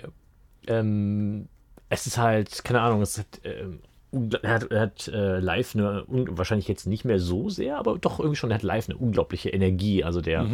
[0.67, 1.47] Ähm,
[1.89, 3.83] es ist halt, keine Ahnung, es hat, ähm, ungl-
[4.41, 8.19] er hat, er hat äh, live eine, wahrscheinlich jetzt nicht mehr so sehr, aber doch
[8.19, 10.03] irgendwie schon, er hat live eine unglaubliche Energie.
[10.03, 10.45] Also der,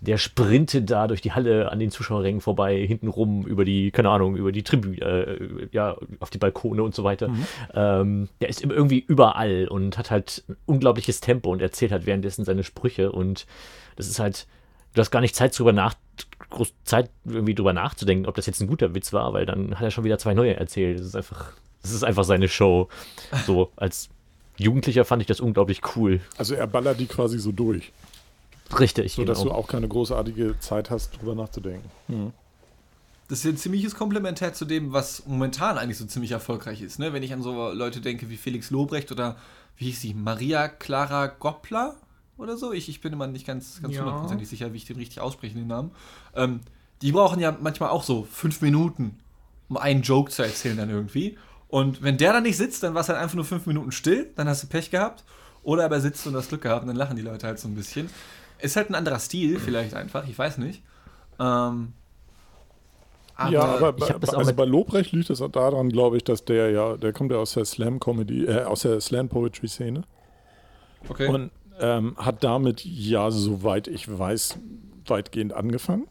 [0.00, 4.36] der sprintet da durch die Halle an den Zuschauerrängen vorbei, hintenrum über die, keine Ahnung,
[4.36, 7.28] über die Tribüne, äh, ja, auf die Balkone und so weiter.
[7.74, 12.06] Ähm, der ist immer irgendwie überall und hat halt ein unglaubliches Tempo und erzählt halt
[12.06, 13.46] währenddessen seine Sprüche und
[13.96, 14.46] das ist halt,
[14.94, 15.94] du hast gar nicht Zeit drüber nach,
[16.50, 19.82] groß Zeit irgendwie drüber nachzudenken, ob das jetzt ein guter Witz war, weil dann hat
[19.82, 20.98] er schon wieder zwei neue erzählt.
[20.98, 22.88] Das ist einfach, das ist einfach seine Show.
[23.46, 24.08] So als
[24.56, 26.20] Jugendlicher fand ich das unglaublich cool.
[26.36, 27.92] also er ballert die quasi so durch,
[28.78, 29.50] Richtig, du genau.
[29.52, 31.88] auch keine großartige Zeit hast, drüber nachzudenken.
[33.28, 36.98] Das ist ja ein ziemliches Komplementär zu dem, was momentan eigentlich so ziemlich erfolgreich ist.
[36.98, 37.12] Ne?
[37.12, 39.36] Wenn ich an so Leute denke wie Felix Lobrecht oder
[39.76, 41.96] wie hieß sie, Maria Clara Goppler
[42.36, 42.72] oder so.
[42.72, 44.00] Ich, ich bin immer nicht ganz, ganz Ja.
[44.02, 45.90] hundertprozentig sicher, wie ich den richtig ausspreche, den Namen.
[46.34, 46.60] Ähm,
[47.02, 49.18] die brauchen ja manchmal auch so fünf Minuten,
[49.68, 51.36] um einen Joke zu erzählen dann irgendwie.
[51.68, 54.30] Und wenn der dann nicht sitzt, dann war es halt einfach nur fünf Minuten still,
[54.36, 55.24] dann hast du Pech gehabt.
[55.62, 57.74] Oder aber sitzt und hast Glück gehabt und dann lachen die Leute halt so ein
[57.74, 58.08] bisschen.
[58.58, 60.82] Ist halt ein anderer Stil, vielleicht einfach, ich weiß nicht.
[61.38, 61.92] Ähm,
[63.50, 66.70] ja, aber ich bei, also bei Lobrecht liegt es auch daran, glaube ich, dass der
[66.70, 70.02] ja, der kommt ja aus der Slam-Comedy, äh, aus der Slam-Poetry-Szene
[71.08, 71.28] okay.
[71.28, 74.58] und ähm, hat damit ja, soweit ich weiß,
[75.06, 76.08] weitgehend angefangen.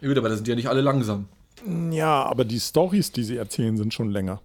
[0.00, 1.28] Ja, gut, aber da sind die ja nicht alle langsam.
[1.90, 4.40] Ja, aber die Stories, die sie erzählen, sind schon länger.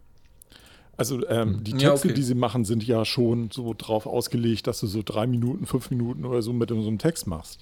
[1.01, 2.13] Also ähm, die Ja, Texte, okay.
[2.13, 5.89] die sie machen, sind ja schon so drauf ausgelegt, dass du so drei Minuten, fünf
[5.89, 7.59] Minuten oder so mit so einem Text machst.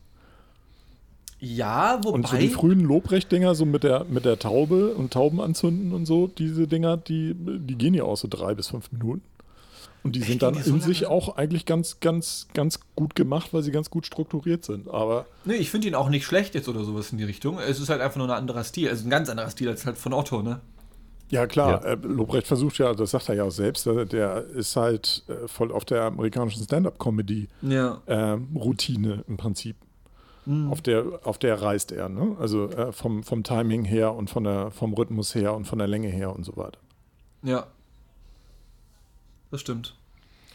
[1.39, 2.15] Ja, wobei.
[2.15, 6.06] Und so die frühen Lobrecht-Dinger, so mit der, mit der Taube und Tauben anzünden und
[6.06, 9.21] so, diese Dinger, die, die gehen ja auch so drei bis fünf Minuten.
[10.04, 13.54] Und die sind dann die so in sich auch eigentlich ganz, ganz, ganz gut gemacht,
[13.54, 14.89] weil sie ganz gut strukturiert sind.
[14.89, 17.60] Aber nee, ich finde ihn auch nicht schlecht jetzt oder sowas in die Richtung.
[17.60, 18.89] Es ist halt einfach nur ein anderer Stil.
[18.89, 20.62] Also ein ganz anderer Stil als halt von Otto, ne?
[21.29, 21.93] Ja, klar, Ja.
[21.93, 25.47] Äh, Lobrecht versucht ja, das sagt er ja auch selbst, der, der ist halt äh,
[25.47, 29.23] voll auf der amerikanischen Stand-up-Comedy-Routine Ja.
[29.27, 29.75] im Prinzip.
[30.71, 32.35] Auf, der, auf der reist er, ne?
[32.39, 35.87] Also äh, vom, vom Timing her und von der, vom Rhythmus her und von der
[35.87, 36.79] Länge her und so weiter.
[37.43, 37.67] Ja.
[39.51, 39.95] Das stimmt.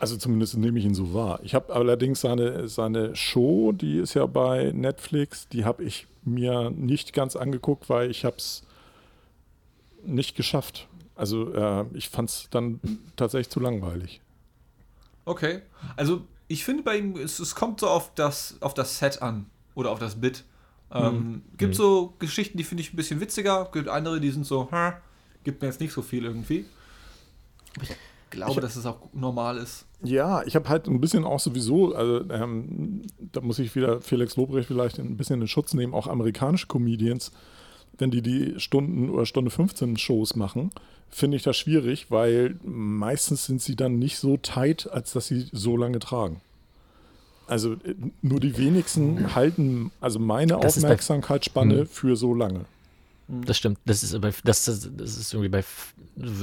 [0.00, 1.38] Also zumindest nehme ich ihn so wahr.
[1.44, 6.70] Ich habe allerdings seine, seine Show, die ist ja bei Netflix, die habe ich mir
[6.70, 8.64] nicht ganz angeguckt, weil ich habe es
[10.06, 10.88] nicht geschafft.
[11.14, 12.80] Also äh, ich fand es dann
[13.16, 14.20] tatsächlich zu langweilig.
[15.24, 15.62] Okay.
[15.96, 19.46] Also, ich finde bei ihm, es, es kommt so auf das, auf das Set an.
[19.74, 20.44] oder auf das Bit.
[20.92, 24.70] Ähm, Gibt so Geschichten, die finde ich ein bisschen witziger, gibt andere, die sind so,
[24.70, 24.92] hm,
[25.42, 26.66] gibt mir jetzt nicht so viel irgendwie.
[27.80, 27.90] Ich
[28.30, 29.86] glaube, dass es auch normal ist.
[30.02, 34.36] Ja, ich habe halt ein bisschen auch sowieso, also ähm, da muss ich wieder Felix
[34.36, 37.32] Lobrecht vielleicht ein bisschen in Schutz nehmen, auch amerikanische Comedians,
[37.98, 40.70] wenn die die Stunden oder Stunde 15 Shows machen,
[41.10, 45.46] finde ich das schwierig, weil meistens sind sie dann nicht so tight, als dass sie
[45.52, 46.40] so lange tragen.
[47.46, 51.86] Also äh, nur die wenigsten halten also meine Das bei- Aufmerksamkeitsspanne Mhm.
[51.86, 52.64] für so lange.
[53.26, 53.78] Das stimmt.
[53.86, 55.64] Das ist aber das, das, das ist irgendwie bei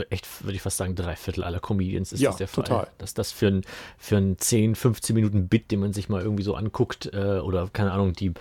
[0.09, 2.63] echt, würde ich fast sagen, drei Viertel aller Comedians ist Ja, das der Fall.
[2.63, 2.87] total.
[2.97, 3.61] Dass das für ein,
[3.99, 7.69] für ein 10, 15 Minuten Bit, den man sich mal irgendwie so anguckt, äh, oder
[7.71, 8.31] keine Ahnung, die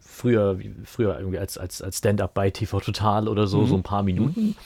[0.00, 3.66] früher, wie- früher irgendwie als, als, als Stand-up bei TV Total oder so, Mhm.
[3.66, 4.56] so ein paar Minuten.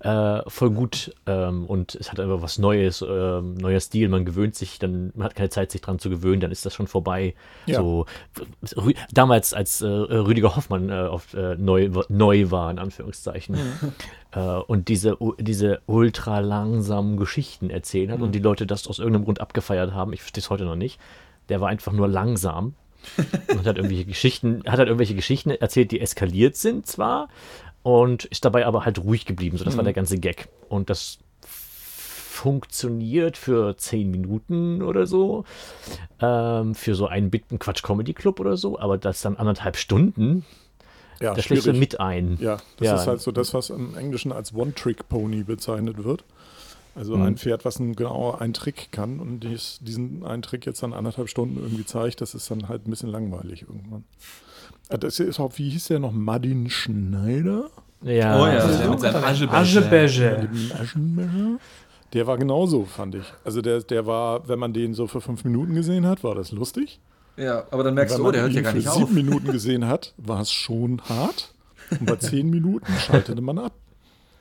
[0.00, 4.10] Äh, voll gut ähm, und es hat einfach was Neues, ähm, neuer Stil.
[4.10, 6.74] Man gewöhnt sich, dann man hat keine Zeit, sich dran zu gewöhnen, dann ist das
[6.74, 7.34] schon vorbei.
[7.64, 7.78] Ja.
[7.80, 8.04] So
[8.74, 13.56] Rü- damals, als äh, Rüdiger Hoffmann äh, auf, äh, neu, neu war, in Anführungszeichen,
[14.32, 19.24] äh, und diese, diese ultra langsamen Geschichten erzählt hat und die Leute das aus irgendeinem
[19.24, 21.00] Grund abgefeiert haben, ich verstehe es heute noch nicht.
[21.48, 22.74] Der war einfach nur langsam
[23.48, 27.28] und hat irgendwelche Geschichten, hat halt irgendwelche Geschichten erzählt, die eskaliert sind zwar
[27.82, 29.56] und ist dabei aber halt ruhig geblieben.
[29.58, 30.48] So, das war der ganze Gag.
[30.68, 31.18] Und das
[32.36, 35.44] funktioniert für zehn Minuten oder so.
[36.20, 40.44] Ähm, für so einen Bitten Quatsch Comedy Club oder so, aber das dann anderthalb Stunden,
[41.20, 42.36] Ja, da schlägst du mit ein.
[42.40, 42.94] Ja, das Ja.
[42.96, 46.24] ist halt so das, was im Englischen als One-Trick-Pony bezeichnet wird.
[46.96, 47.22] Also Mhm.
[47.24, 50.94] ein Pferd, was ein, genau einen Trick kann und dies, diesen einen Trick jetzt dann
[50.94, 54.04] anderthalb Stunden irgendwie zeigt, das ist dann halt ein bisschen langweilig irgendwann.
[54.88, 57.68] Äh, Das ist auch, wie hieß der noch, Madin Schneider?
[58.02, 59.24] Ja, Oh ja, also- der mit seinem
[62.26, 63.24] war genauso, fand ich.
[63.44, 66.50] Also der, der war, wenn man den so für fünf Minuten gesehen hat, war das
[66.52, 66.98] lustig.
[67.36, 68.90] Ja, aber dann merkst wenn du, man oh, der hört ihn ja gar für nicht
[68.90, 69.10] sieben auf.
[69.12, 71.52] Minuten gesehen hat, war es schon hart.
[71.90, 73.72] Und bei zehn Minuten schaltete man ab.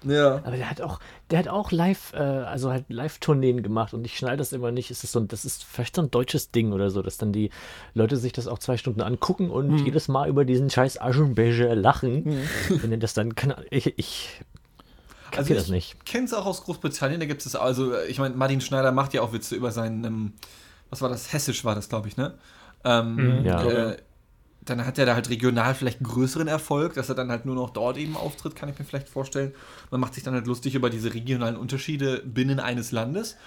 [0.05, 0.35] Ja.
[0.43, 0.99] Aber der hat auch,
[1.31, 4.91] der hat auch live, äh, also halt Live-Tourneen gemacht und ich schneide das immer nicht.
[4.91, 7.31] Ist das, so, ein- das ist vielleicht so ein deutsches Ding oder so, dass dann
[7.33, 7.49] die
[7.93, 9.85] Leute sich das auch zwei Stunden angucken und Hm.
[9.85, 12.25] jedes Mal über diesen scheiß Aschenbecher lachen.
[12.69, 14.41] Wenn er das dann kann, ich, ich
[15.35, 16.05] Also das ich nicht.
[16.05, 19.21] kenne es auch aus Großbritannien, da gibt es also, ich meine, Martin Schneider macht ja
[19.21, 20.33] auch Witze über seinen, ähm,
[20.89, 22.33] was war das, Hessisch war das, glaube ich, ne?
[22.83, 23.63] Ähm, Ja.
[23.91, 23.97] äh,
[24.65, 27.69] dann hat er da halt regional vielleicht größeren Erfolg, dass er dann halt nur noch
[27.69, 29.53] dort eben auftritt, kann ich mir vielleicht vorstellen.
[29.91, 33.37] Man macht sich dann halt lustig über diese regionalen Unterschiede binnen eines Landes.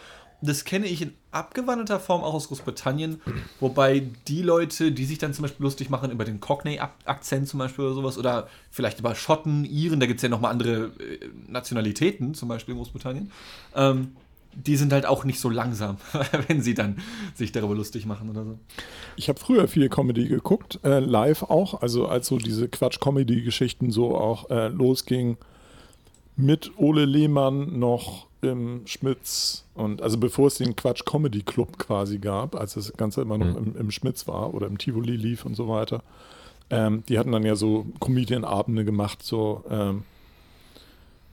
[0.41, 3.21] Das kenne ich in abgewandelter Form auch aus Großbritannien,
[3.59, 7.87] wobei die Leute, die sich dann zum Beispiel lustig machen über den Cockney-Akzent zum Beispiel
[7.87, 12.35] oder sowas, oder vielleicht über Schotten, Iren, da gibt es ja nochmal andere äh, Nationalitäten,
[12.35, 13.33] zum Beispiel in Großbritannien,
[13.75, 14.13] ähm,
[14.67, 15.99] die sind halt auch nicht so langsam,
[16.49, 16.99] wenn sie dann
[17.35, 18.59] sich darüber lustig machen oder so.
[19.17, 24.17] Ich habe früher viel Comedy geguckt, äh, live auch, also als so diese Quatsch-Comedy-Geschichten so
[24.17, 25.37] auch äh, losging
[26.37, 32.75] mit Ole Lehmann noch im Schmitz und also bevor es den Quatsch-Comedy-Club quasi gab, als
[32.75, 36.03] das Ganze immer noch im, im Schmitz war oder im Tivoli lief und so weiter.
[36.71, 40.05] Ähm, die hatten dann ja so Comedian-Abende gemacht, so ähm,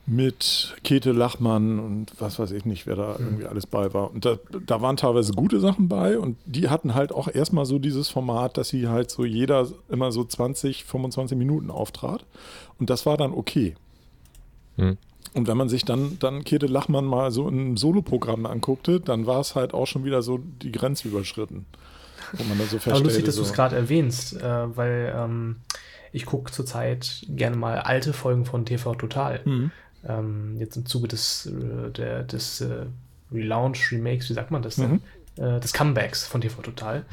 [0.06, 4.12] mit Käthe Lachmann und was weiß ich nicht, wer da irgendwie alles bei war.
[4.12, 7.80] Und da, da waren teilweise gute Sachen bei und die hatten halt auch erstmal so
[7.80, 12.24] dieses Format, dass sie halt so jeder immer so 20, 25 Minuten auftrat.
[12.78, 13.74] Und das war dann okay.
[14.76, 14.96] Hm.
[15.34, 19.26] Und wenn man sich dann, dann Käthe Lachmann mal so in einem Soloprogramm anguckte, dann
[19.26, 21.66] war es halt auch schon wieder so die Grenze überschritten.
[22.32, 25.56] Wo man dann so Aber lustig, dass du es so, gerade erwähnst, äh, weil ähm,
[26.12, 29.40] ich gucke zurzeit gerne mal alte Folgen von TV Total.
[29.44, 29.72] Mhm.
[30.08, 32.86] Ähm, jetzt im Zuge des, äh, der, des äh,
[33.32, 35.00] Relaunch, Remakes, wie sagt man das denn?
[35.36, 37.04] Äh, des Comebacks von TV Total.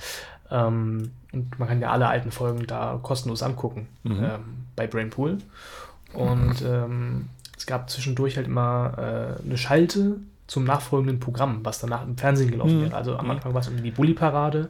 [0.51, 4.23] Ähm, und man kann ja alle alten Folgen da kostenlos angucken Mhm.
[4.23, 4.43] ähm,
[4.75, 5.39] bei Brainpool.
[6.13, 12.03] Und ähm, es gab zwischendurch halt immer äh, eine Schalte zum nachfolgenden Programm, was danach
[12.03, 12.83] im Fernsehen gelaufen Mhm.
[12.83, 12.95] wäre.
[12.95, 14.69] Also am Anfang war es irgendwie die Bully-Parade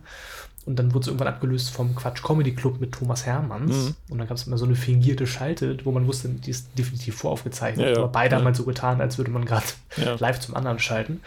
[0.66, 3.76] und dann wurde es irgendwann abgelöst vom Quatsch Comedy Club mit Thomas Hermanns.
[3.76, 3.96] Mhm.
[4.10, 7.16] Und dann gab es immer so eine fingierte Schalte, wo man wusste, die ist definitiv
[7.18, 7.86] voraufgezeichnet.
[7.86, 7.98] Ja, ja.
[8.00, 8.40] Aber beide Ja.
[8.40, 9.66] haben halt so getan, als würde man gerade
[10.20, 11.22] live zum anderen schalten.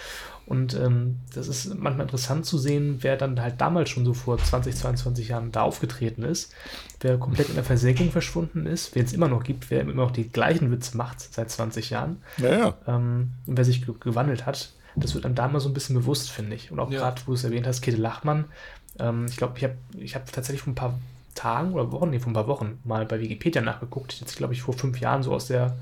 [0.47, 4.39] Und ähm, das ist manchmal interessant zu sehen, wer dann halt damals schon so vor
[4.39, 6.53] 20, 22 Jahren da aufgetreten ist,
[7.01, 10.13] wer komplett in der Versenkung verschwunden ist, wer es immer noch gibt, wer immer noch
[10.13, 12.75] die gleichen Witze macht seit 20 Jahren ja, ja.
[12.87, 14.71] ähm, und wer sich ge gewandelt hat.
[14.99, 16.71] Das wird einem da mal so ein bisschen bewusst, finde ich.
[16.73, 18.47] Und auch gerade, wo du es erwähnt hast, Käthe Lachmann.
[18.99, 20.99] Ähm, ich glaube, ich habe ich hab tatsächlich vor ein paar
[21.35, 24.19] Tagen oder Wochen, nee, vor ein paar Wochen mal bei Wikipedia nachgeguckt.
[24.21, 25.77] Jetzt, glaube ich, vor fünf Jahren so aus der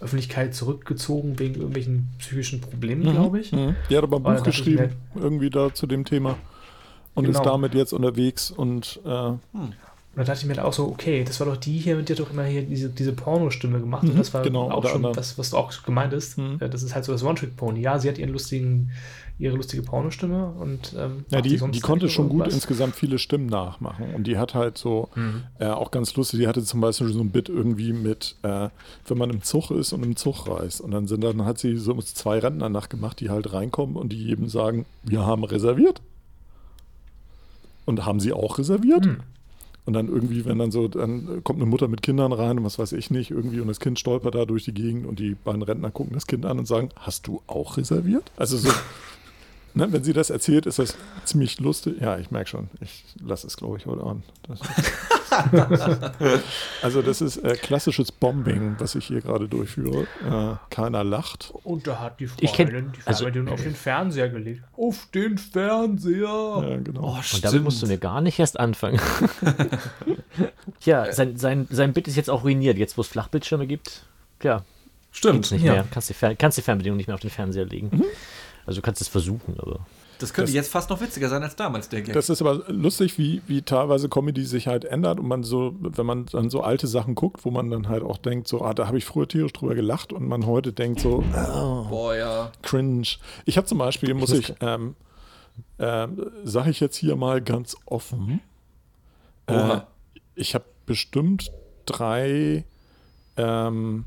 [0.00, 3.52] Öffentlichkeit zurückgezogen wegen irgendwelchen psychischen Problemen, glaube ich.
[3.52, 3.74] Mhm.
[3.90, 6.36] Die hat aber ein Buch geschrieben, irgendwie da zu dem Thema.
[7.14, 7.50] Und ist Genau.
[7.50, 9.74] damit jetzt unterwegs und äh, Und
[10.14, 12.20] da dachte ich mir halt auch so, okay, das war doch die hier, die hat
[12.20, 14.04] doch immer hier diese, diese Pornostimme gemacht.
[14.04, 15.12] Mhm, und das war genau, auch schon andere.
[15.12, 16.38] das, was du auch gemeint hast.
[16.38, 16.58] Mhm.
[16.60, 17.80] Das ist halt so das One-Trick-Pony.
[17.80, 18.90] Ja, sie hat ihren lustigen,
[19.40, 23.46] ihre lustige Pornostimme und ähm, Ja, die, sonst die konnte schon gut insgesamt viele Stimmen
[23.46, 24.14] nachmachen.
[24.14, 25.42] Und die hat halt so, Mhm.
[25.58, 28.68] äh, auch ganz lustig, die hatte zum Beispiel so ein Bit irgendwie mit, äh,
[29.06, 30.80] wenn man im Zug ist und im Zug reist.
[30.80, 34.22] Und dann sind dann hat sie so zwei Rentner nachgemacht, die halt reinkommen und die
[34.22, 36.02] jedem sagen, wir haben reserviert.
[37.86, 39.06] Und haben sie auch reserviert?
[39.06, 39.20] Hm.
[39.86, 42.78] Und dann irgendwie, wenn dann so, dann kommt eine Mutter mit Kindern rein und was
[42.78, 45.62] weiß ich nicht, irgendwie und das Kind stolpert da durch die Gegend und die beiden
[45.62, 48.30] Rentner gucken das Kind an und sagen, hast du auch reserviert?
[48.36, 48.68] Also so,
[49.74, 52.00] ne, wenn sie das erzählt, ist das ziemlich lustig.
[52.00, 54.22] Ja, ich merke schon, ich lasse es, glaube ich, heute an.
[54.48, 54.60] Das
[56.82, 60.02] also das ist äh, klassisches Bombing, was ich hier gerade durchführe.
[60.28, 61.52] Äh, keiner lacht.
[61.62, 64.62] Und da hat die Ich kenn- Freundin die also- Fernbedienung auf den Fernseher gelegt.
[64.76, 66.64] Auf den Fernseher!
[66.68, 67.02] Ja, genau.
[67.02, 69.00] Oh, Und damit musst du mir gar nicht erst anfangen.
[70.80, 72.78] ja, sein, sein, sein Bit ist jetzt auch ruiniert.
[72.78, 74.02] Jetzt, wo es Flachbildschirme gibt,
[74.42, 74.62] ja,
[75.12, 75.34] Stimmt.
[75.34, 75.72] gibt's nicht ja.
[75.74, 75.84] mehr.
[75.90, 78.02] Kannst die, Fer kannst die Fernbedienung nicht mehr auf den Fernseher legen.
[78.70, 79.80] Also du kannst es versuchen, aber.
[80.20, 82.14] Das könnte Das- jetzt fast noch witziger sein als damals, der Gag.
[82.14, 86.06] Das ist aber lustig, wie, wie teilweise Comedy sich halt ändert und man so, wenn
[86.06, 88.86] man dann so alte Sachen guckt, wo man dann halt auch denkt, so, ah, da
[88.86, 92.52] habe ich früher tierisch drüber gelacht und man heute denkt so, oh, Boah, ja.
[92.62, 93.08] cringe.
[93.44, 94.94] Ich habe zum Beispiel, muss ich, ähm,
[95.80, 98.38] ähm, sage ich jetzt hier mal ganz offen,
[99.46, 99.78] äh,
[100.36, 101.50] ich habe bestimmt
[101.86, 102.64] drei,
[103.36, 104.04] ähm,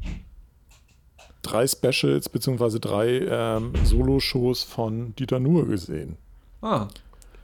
[1.43, 6.17] drei Specials beziehungsweise drei ähm, Solo-Shows von Dieter Nuhr gesehen
[6.61, 6.87] Ah.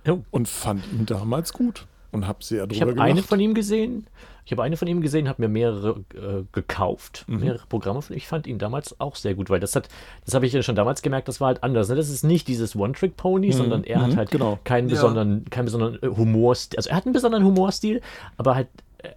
[0.08, 3.54] Oh, und fand ihn damals gut und habe sehr ich drüber habe eine von ihm
[3.54, 4.08] gesehen.
[4.45, 8.02] Ich habe eine von ihm gesehen, habe mir mehrere äh, gekauft, mehrere Programme.
[8.02, 8.18] von ihm.
[8.18, 9.89] Ich fand ihn damals auch sehr gut, weil das hat,
[10.26, 11.88] das habe ich ja schon damals gemerkt, das war halt anders.
[11.89, 11.95] Ne?
[11.95, 14.58] Das ist nicht dieses One-Trick-Pony, sondern er hat mhm, halt genau.
[14.64, 14.95] keinen Ja.
[14.95, 16.78] besonderen, keinen besonderen äh, Humorstil.
[16.78, 18.02] Also er hat einen besonderen Humorstil,
[18.38, 18.70] aber halt,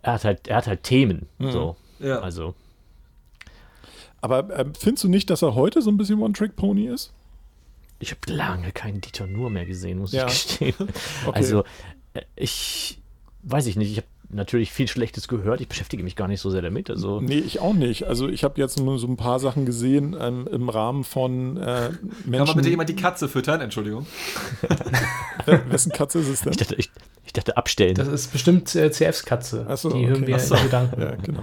[0.03, 1.28] er hat halt, er hat halt Themen.
[1.39, 1.76] So.
[1.99, 2.18] Ja.
[2.18, 2.55] Also.
[4.22, 7.12] Aber ähm, findest du nicht, dass er heute so ein bisschen One-Trick-Pony ist?
[7.98, 10.26] Ich habe lange keinen Dieter Nur mehr gesehen, muss Ja.
[10.26, 10.74] ich gestehen.
[11.26, 11.36] Okay.
[11.38, 11.64] Also,
[12.14, 12.98] äh, ich
[13.42, 13.90] weiß ich nicht.
[13.90, 15.60] Ich habe natürlich viel Schlechtes gehört.
[15.60, 16.88] Ich beschäftige mich gar nicht so sehr damit.
[16.88, 18.04] Also, Nee, ich auch nicht.
[18.04, 21.60] Also ich habe jetzt nur so ein paar Sachen gesehen ähm, im Rahmen von äh,
[21.60, 22.46] Kann Menschen.
[22.46, 23.60] man bitte jemand die Katze füttern?
[23.60, 24.06] Entschuldigung.
[25.68, 26.52] Wessen Katze ist es denn?
[26.52, 26.90] ich, dachte, ich,
[27.26, 27.94] ich dachte abstellen.
[27.94, 29.66] Das ist bestimmt äh, CFs Katze.
[29.68, 30.08] Ach so, die okay.
[30.08, 30.54] hören wir Ach so.
[30.54, 31.00] in Gedanken.
[31.00, 31.42] Ja, genau.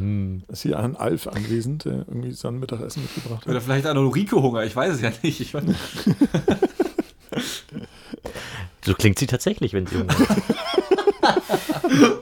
[0.00, 0.42] Hm.
[0.48, 3.62] Ist hier ein Alf anwesend, der irgendwie sein Mittagessen mitgebracht Oder hat?
[3.62, 5.40] vielleicht hat noch Rico Hunger, ich weiß es ja nicht.
[5.40, 5.78] Ich weiß nicht.
[8.84, 10.38] So klingt sie tatsächlich, wenn sie Hunger hat.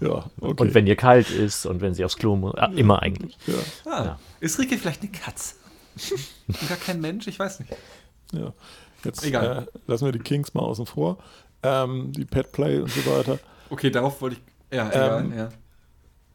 [0.00, 0.60] Ja, okay.
[0.62, 2.54] Und wenn ihr kalt ist und wenn sie aufs Klo muss.
[2.56, 3.38] Ah, immer eigentlich.
[3.46, 3.54] ja,
[3.90, 4.18] Ah, Ja.
[4.40, 5.54] Ist Rico vielleicht eine Katze?
[6.48, 7.28] Und gar kein Mensch?
[7.28, 7.72] Ich weiß nicht.
[8.32, 8.52] ja.
[9.04, 9.68] Jetzt Egal.
[9.72, 11.18] Äh, lassen wir die Kings mal außen vor.
[11.62, 13.38] Ähm, die Pet Play und so weiter.
[13.70, 14.76] Okay, darauf wollte ich.
[14.76, 15.20] Ja, egal.
[15.24, 15.48] Ähm, ja.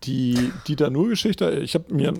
[0.04, 2.14] Die Dieter Nuhr-Geschichte, ich habe mir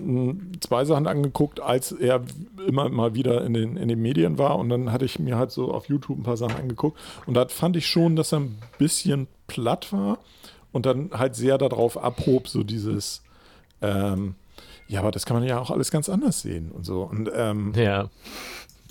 [0.60, 2.22] zwei Sachen angeguckt, als er
[2.66, 5.52] immer mal wieder in den, in den Medien war und dann hatte ich mir halt
[5.52, 8.58] so auf YouTube ein paar Sachen angeguckt und da fand ich schon, dass er ein
[8.78, 10.18] bisschen platt war
[10.72, 13.22] und dann halt sehr darauf abhob, so dieses,
[13.80, 14.34] ähm,
[14.88, 17.02] ja, aber das kann man ja auch alles ganz anders sehen und so.
[17.02, 18.08] Und ähm, Ja.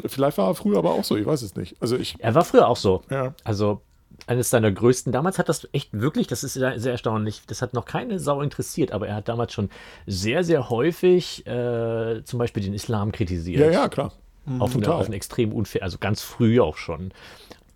[0.05, 1.75] vielleicht war er früher aber auch so, ich weiß es nicht.
[1.81, 3.01] Also ich, Er war früher auch so.
[3.09, 3.81] ja, Also
[4.27, 5.11] eines seiner größten.
[5.11, 8.41] Damals hat das echt wirklich, das ist sehr, sehr erstaunlich, das hat noch keine Sau
[8.41, 9.69] interessiert, aber er hat damals schon
[10.05, 13.59] sehr, sehr häufig äh, zum Beispiel den Islam kritisiert.
[13.59, 14.13] ja, ja, klar.
[14.59, 15.01] Auf, eine, Total.
[15.01, 17.11] auf eine extrem unfair, also ganz früh auch schon.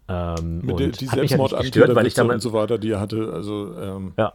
[0.08, 4.14] Ähm, Mit und die mich halt und damals, so weiter, die er hatte, also ähm,
[4.18, 4.34] ja,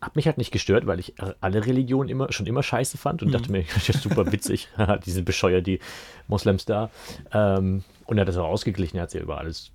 [0.00, 3.32] hat mich halt nicht gestört, weil ich alle Religionen immer schon immer scheiße fand und
[3.32, 4.68] dachte mir, das ist super witzig,
[5.06, 5.78] die sind bescheuert, die
[6.26, 6.90] Moslems da.
[7.32, 9.70] Ähm, und er hat das auch ausgeglichen, er hat ja über alles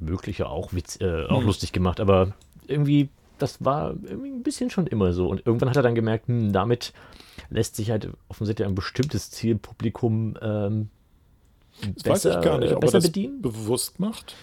[0.00, 2.32] Mögliche auch, witz, äh, auch lustig gemacht, aber
[2.66, 5.28] irgendwie, das war irgendwie ein bisschen schon immer so.
[5.28, 6.92] Und irgendwann hat er dann gemerkt, hm, damit
[7.50, 10.90] lässt sich halt offensichtlich ein bestimmtes Zielpublikum ähm,
[11.94, 13.40] das weiß ich gar nicht, ob er besser das bedienen.
[13.40, 14.34] bewusst macht.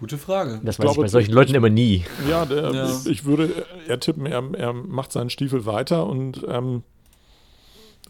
[0.00, 0.60] Gute Frage.
[0.62, 2.04] Das Ich weiß ich glaube, bei solchen Leuten immer nie.
[2.28, 2.86] Ja, der, Ja.
[2.86, 6.82] Ich, ich würde eher tippen, er, er macht seinen Stiefel weiter und ähm,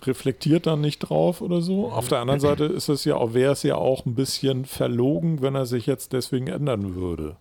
[0.07, 1.90] reflektiert dann nicht drauf oder so.
[1.90, 5.42] Auf der anderen Seite ist es ja auch, wäre es ja auch ein bisschen verlogen,
[5.42, 7.36] wenn er sich jetzt deswegen ändern würde.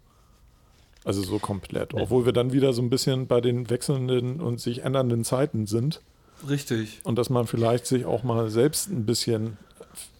[1.03, 1.93] Also so komplett.
[1.93, 6.01] Obwohl wir dann wieder so ein bisschen bei den wechselnden und sich ändernden Zeiten sind
[6.49, 6.99] Richtig.
[7.03, 9.57] und dass man vielleicht sich auch mal selbst ein bisschen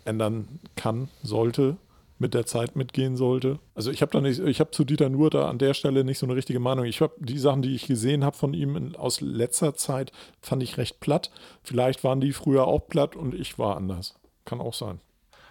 [0.05, 1.75] ändern kann, sollte,
[2.19, 3.59] mit der Zeit mitgehen sollte.
[3.75, 6.17] Also ich habe da nicht, ich habe zu Dieter Nuhr da an der Stelle nicht
[6.17, 6.85] so eine richtige Meinung.
[6.85, 10.11] Ich habe die Sachen, die ich gesehen habe von ihm in, aus letzter Zeit,
[10.41, 11.31] fand ich recht platt.
[11.63, 14.15] Vielleicht waren die früher auch platt und ich war anders.
[14.45, 14.99] Kann auch sein.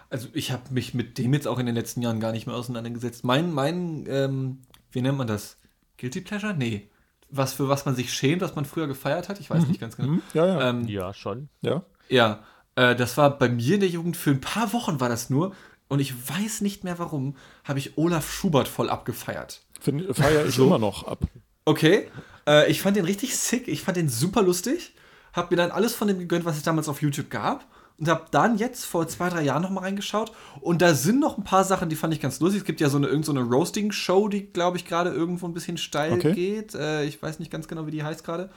[0.09, 2.55] Also ich habe mich mit dem jetzt auch in den letzten Jahren gar nicht mehr
[2.55, 3.23] auseinandergesetzt.
[3.23, 4.59] Mein, mein, ähm,
[4.91, 5.57] wie nennt man das?
[5.97, 6.53] Guilty Pleasure?
[6.53, 6.89] Nee.
[7.29, 9.39] Was für was man sich schämt, was man früher gefeiert hat?
[9.41, 10.09] Ich weiß nicht ganz genau.
[10.09, 10.21] Hm?
[10.33, 10.69] Ja, ja.
[10.69, 11.49] Ähm, Ja, schon.
[11.61, 11.83] ja.
[12.07, 12.43] Ja,
[12.75, 15.53] äh, das war bei mir in der Jugend für ein paar Wochen war das nur.
[15.89, 19.61] Und ich weiß nicht mehr warum, habe ich Olaf Schubert voll abgefeiert.
[19.79, 20.65] Feiere ich So.
[20.67, 21.19] immer noch ab.
[21.65, 22.09] Okay,
[22.47, 24.93] äh, ich fand den richtig sick, ich fand den super lustig.
[25.33, 27.65] Hab mir dann alles von dem gegönnt, was es damals auf YouTube gab.
[27.99, 30.31] Und hab dann jetzt vor zwei, drei Jahren noch mal reingeschaut.
[30.61, 32.59] Und da sind noch ein paar Sachen, die fand ich ganz lustig.
[32.61, 35.53] Es gibt ja so eine, irgend so eine Roasting-Show, die, glaube ich, gerade irgendwo ein
[35.53, 36.33] bisschen steil Okay.
[36.33, 36.75] geht.
[36.75, 38.49] Äh, ich weiß nicht ganz genau, wie die heißt gerade.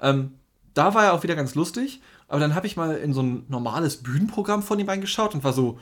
[0.00, 0.32] Ähm,
[0.74, 2.00] da war er auch wieder ganz lustig.
[2.26, 5.52] Aber dann habe ich mal in so ein normales Bühnenprogramm von ihm reingeschaut und war
[5.52, 5.78] so,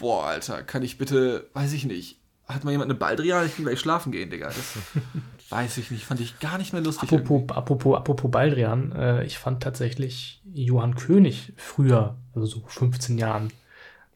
[0.00, 3.46] boah, Alter, kann ich bitte, weiß ich nicht, hat mal jemand eine Baldrian?
[3.46, 4.46] Ich kann gleich schlafen gehen, Digga.
[4.46, 4.78] Das
[5.50, 7.12] weiß ich nicht, fand ich gar nicht mehr lustig.
[7.12, 13.52] Apropos, apropos, apropos Baldrian, äh, ich fand tatsächlich Johann König früher, also so 15 Jahren,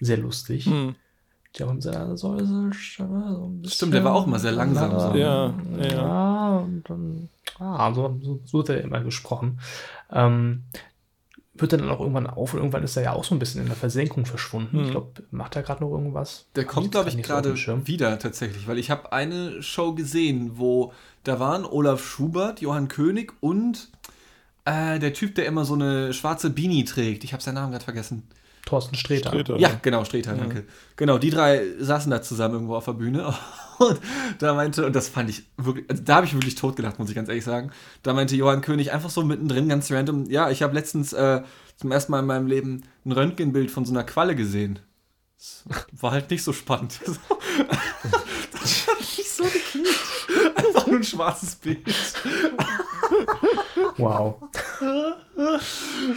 [0.01, 0.67] sehr lustig.
[0.67, 0.95] Hm.
[1.59, 3.77] Der war mit seiner Säuselstimme so ein bisschen.
[3.77, 5.15] Stimmt, der war auch mal sehr langsam so.
[5.15, 5.89] Ja, ja, ja.
[5.91, 7.29] Ja, und dann,
[7.59, 9.61] ah, so, so, so hat er immer gesprochen.
[10.11, 10.65] Ähm,
[11.63, 13.63] wird er dann auch irgendwann auf und irgendwann ist er ja auch so ein bisschen
[13.63, 14.79] in der Versenkung verschwunden.
[14.79, 14.85] Hm.
[14.85, 16.47] Ich glaube, macht er gerade noch irgendwas?
[16.57, 17.87] Der kommt, glaube ich, so gerade Schirm.
[17.87, 20.93] wieder tatsächlich, weil ich habe eine Show gesehen, wo
[21.25, 23.91] da waren Olaf Schubert, Johann König und
[24.65, 27.25] äh, der Typ, der immer so eine schwarze Beanie trägt.
[27.25, 28.25] Ich habe seinen Namen gerade vergessen.
[28.67, 29.31] Thorsten Sträter.
[29.31, 29.57] Sträter.
[29.59, 30.65] Ja, genau, Streter, danke.
[30.97, 33.35] Genau, die drei saßen da zusammen irgendwo auf der Bühne.
[33.89, 34.01] Und
[34.39, 37.15] da meinte, und das fand ich wirklich, also da habe ich wirklich totgelacht, muss ich
[37.15, 37.71] ganz ehrlich sagen.
[38.03, 41.43] Da meinte Johann König einfach so mittendrin, ganz random, ja, ich habe letztens äh,
[41.77, 44.79] zum ersten Mal in meinem Leben ein Röntgenbild von so einer Qualle gesehen.
[45.37, 45.65] Das
[46.01, 47.01] war halt nicht so spannend.
[48.53, 50.57] das hat nicht so geknickt.
[50.57, 51.83] Einfach nur ein schwarzes Bild.
[53.99, 54.37] Wow.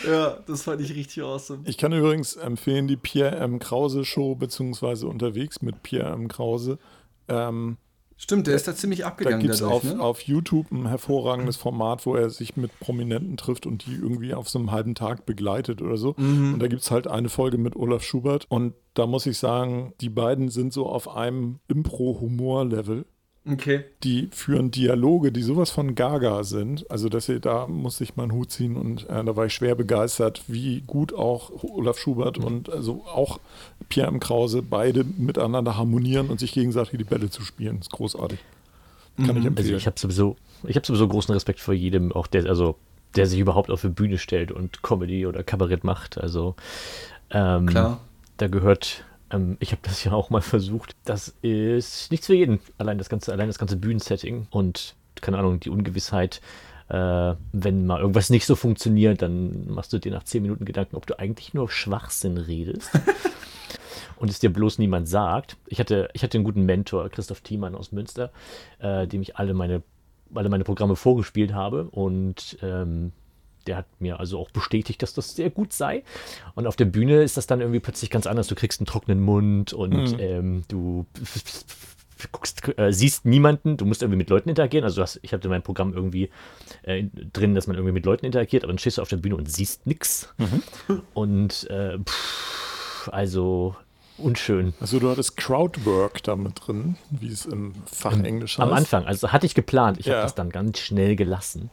[0.07, 1.63] Ja, das fand ich richtig awesome.
[1.65, 3.59] Ich kann übrigens empfehlen die Pierre M.
[3.59, 6.27] Krause Show, beziehungsweise unterwegs mit Pierre M.
[6.27, 6.79] Krause.
[7.27, 7.77] Ähm,
[8.17, 9.99] Stimmt, der ist da ziemlich da abgegangen gibt es auf, ne?
[9.99, 14.47] auf YouTube ein hervorragendes Format, wo er sich mit Prominenten trifft und die irgendwie auf
[14.47, 16.15] so einem halben Tag begleitet oder so.
[16.17, 16.53] Mhm.
[16.53, 18.45] Und da gibt es halt eine Folge mit Olaf Schubert.
[18.47, 23.05] Und da muss ich sagen, die beiden sind so auf einem Impro-Humor-Level.
[23.47, 23.83] Okay.
[24.03, 26.89] Die führen Dialoge, die sowas von Gaga sind.
[26.89, 29.75] Also, dass sie, da musste ich meinen Hut ziehen und äh, da war ich schwer
[29.75, 33.39] begeistert, wie gut auch Olaf Schubert und also auch
[33.89, 34.19] Pierre M.
[34.19, 37.77] Krause beide miteinander harmonieren und sich gegenseitig die Bälle zu spielen.
[37.81, 38.39] ist großartig.
[39.17, 39.77] Kann ich Also empfehlen.
[39.77, 42.75] ich habe sowieso, ich habe sowieso großen Respekt vor jedem, auch der, also
[43.15, 46.17] der sich überhaupt auf die Bühne stellt und Comedy oder Kabarett macht.
[46.17, 46.55] Also
[47.29, 48.01] ähm, Klar.
[48.37, 50.95] da gehört, ähm, ich habe das ja auch mal versucht.
[51.05, 52.59] Das ist nichts für jeden.
[52.77, 56.41] Allein das ganze, allein das ganze Bühnensetting und keine Ahnung die Ungewissheit.
[56.87, 60.95] Äh, wenn mal irgendwas nicht so funktioniert, dann machst du dir nach zehn Minuten Gedanken,
[60.95, 62.91] ob du eigentlich nur Schwachsinn redest.
[64.17, 65.57] und es dir bloß niemand sagt.
[65.67, 68.31] Ich hatte, ich hatte einen guten Mentor, Christoph Thiemann aus Münster,
[68.79, 69.81] äh, dem ich alle meine,
[70.33, 73.13] alle meine Programme vorgespielt habe und ähm,
[73.67, 76.03] der hat mir also auch bestätigt, dass das sehr gut sei.
[76.55, 78.47] Und auf der Bühne ist das dann irgendwie plötzlich ganz anders.
[78.47, 81.05] Du kriegst einen trockenen Mund und ähm, du
[82.31, 83.77] guckst, äh, siehst niemanden.
[83.77, 84.83] Du musst irgendwie mit Leuten interagieren.
[84.85, 86.29] Also hast, ich hatte in meinem Programm irgendwie
[86.83, 87.03] äh,
[87.33, 89.51] drin, dass man irgendwie mit Leuten interagiert, aber dann stehst du auf der Bühne und
[89.51, 90.29] siehst nichts.
[91.13, 93.75] Und äh, pff, also
[94.17, 94.73] unschön.
[94.79, 98.65] Also du hattest Crowdwork da mit drin, wie es im Fachenglisch heißt.
[98.65, 99.99] Am Anfang, also hatte ich geplant.
[99.99, 100.13] Ich Ja.
[100.13, 101.69] habe das dann ganz schnell gelassen.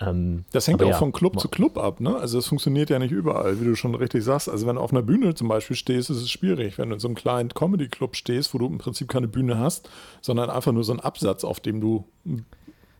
[0.00, 2.16] Ähm, Das hängt auch ja, von Club zu Club ab, ne?
[2.16, 4.48] Also das funktioniert ja nicht überall, wie du schon richtig sagst.
[4.48, 6.78] Also wenn du auf einer Bühne zum Beispiel stehst, ist es schwierig.
[6.78, 9.88] Wenn du in so einem kleinen Comedy-Club stehst, wo du im Prinzip keine Bühne hast,
[10.20, 12.04] sondern einfach nur so einen Absatz, auf dem du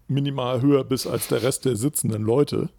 [0.09, 2.71] minimal höher bist als der Rest der sitzenden Leute,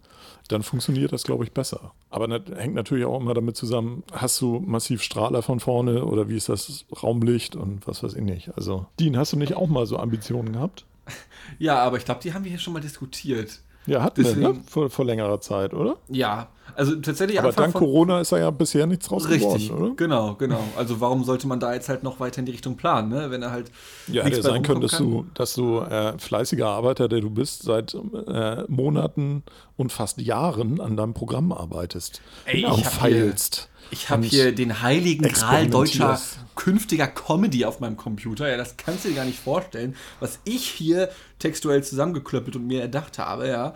[0.48, 1.92] dann funktioniert das, glaube ich, besser.
[2.10, 6.28] Aber das hängt natürlich auch immer damit zusammen, hast du massiv Strahler von vorne oder
[6.28, 8.50] wie ist das Raumlicht und was weiß ich nicht.
[8.56, 10.84] Also, Dean, hast du nicht auch mal so Ambitionen gehabt?
[11.58, 13.60] Ja, aber ich glaube, die haben wir hier schon mal diskutiert.
[13.86, 14.40] Ja, hatten wir, ne?
[14.40, 15.96] Deswegen- Vor, vor längerer Zeit, oder?
[16.08, 19.84] Ja, also tatsächlich Aber Anfang dank Corona ist da ja bisher nichts draus Richtig, geworden,
[19.84, 19.94] oder?
[19.96, 20.62] genau, genau.
[20.76, 23.30] Also warum sollte man da jetzt halt noch weiter in die Richtung planen, ne?
[23.30, 23.70] wenn er halt
[24.08, 27.94] Ja, hätte sein können, dass du, dass du äh, fleißiger Arbeiter, der du bist, seit
[27.94, 29.42] äh, Monaten
[29.76, 32.20] und fast Jahren an deinem Programm arbeitest.
[32.44, 33.68] Ey, ich hab hier- feilst.
[33.92, 36.16] Ich habe hier den heiligen Gral deutscher
[36.54, 38.48] künftiger Comedy auf meinem Computer.
[38.48, 41.08] Ja, das kannst du dir gar nicht vorstellen, was ich hier
[41.40, 43.74] textuell zusammengeklöppelt und mir erdacht habe, ja.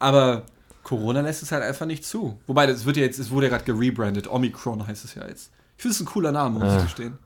[0.00, 0.42] Aber
[0.82, 2.38] Corona lässt es halt einfach nicht zu.
[2.46, 4.28] Wobei, das wird ja jetzt, es wurde ja gerade gerebrandet.
[4.28, 5.50] Omicron heißt es ja jetzt.
[5.76, 7.18] Ich finde es ein cooler Name, muss ich gestehen.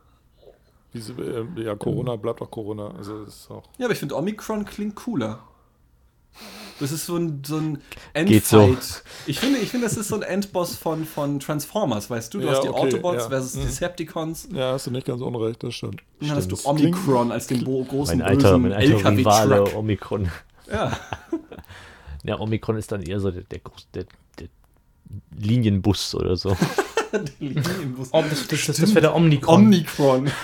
[0.95, 2.89] Diese, äh, ja, Corona bleibt auch Corona.
[2.97, 3.65] Also ist auch.
[3.79, 5.41] Ja, aber ich finde Omicron klingt cooler.
[6.79, 7.79] Das ist so ein, so ein
[8.27, 8.61] Geht so.
[8.61, 9.03] Endfight.
[9.27, 12.41] Ich finde, ich finde, das ist so ein Endboss von, von Transformers, weißt du?
[12.41, 13.29] Du Ja, hast die okay, Autobots ja.
[13.31, 13.63] versus Mhm.
[13.63, 14.49] Decepticons.
[14.53, 16.03] Ja, hast du nicht ganz unrecht, das stimmt.
[16.21, 19.79] Dann hast du Omicron als den großen Mein alter, mein bösen alter Rivale LKW-Truck.
[19.79, 20.31] Omikron.
[20.71, 20.93] Ja.
[22.27, 23.61] Ja, Omikron ist dann eher so der, der,
[23.95, 24.05] der,
[24.39, 24.49] der
[25.39, 26.57] Linienbus oder so.
[27.39, 28.09] Linienbus.
[28.13, 29.67] Oh, das das, das, das wäre der Omnicron.
[29.67, 30.31] Omnicron.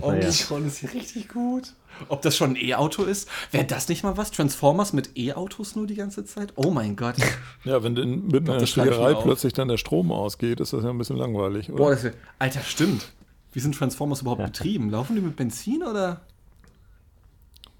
[0.00, 1.74] Omnicron ist hier richtig gut.
[2.08, 3.28] Ob das schon ein E-Auto ist?
[3.50, 4.30] Wäre das nicht mal was?
[4.30, 6.52] Transformers mit E-Autos nur die ganze Zeit?
[6.56, 7.16] Oh mein Gott.
[7.64, 10.72] Ja, wenn denn mit einer das schreibe ich Schlägerei plötzlich dann der Strom ausgeht, ist
[10.72, 11.76] das ja ein bisschen langweilig, oder?
[11.76, 13.12] Boah, das wär, Alter, stimmt.
[13.52, 14.90] Wie sind Transformers überhaupt betrieben?
[14.90, 16.20] Laufen die mit Benzin oder?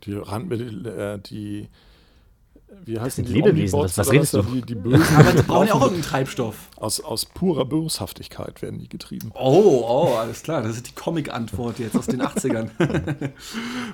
[0.05, 1.69] Die Randmittel, äh, die.
[2.85, 4.43] Wie heißen sind die Lebewesen, Omnibots was- was redest du?
[4.43, 5.03] Die, die Bösen.
[5.17, 6.55] Aber die brauchen ja auch irgendeinen Treibstoff.
[6.77, 9.33] aus, aus purer Boshaftigkeit werden die getrieben.
[9.35, 10.63] Oh, oh, alles klar.
[10.63, 12.71] Das ist die Comic-Antwort jetzt aus den 80ern.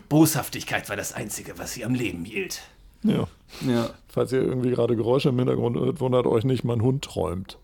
[0.08, 2.62] Boshaftigkeit war das Einzige, was sie am Leben hielt.
[3.02, 3.26] Ja.
[3.66, 3.90] Ja.
[4.08, 7.58] Falls ihr irgendwie gerade Geräusche im Hintergrund hört, wundert euch nicht, mein Hund träumt.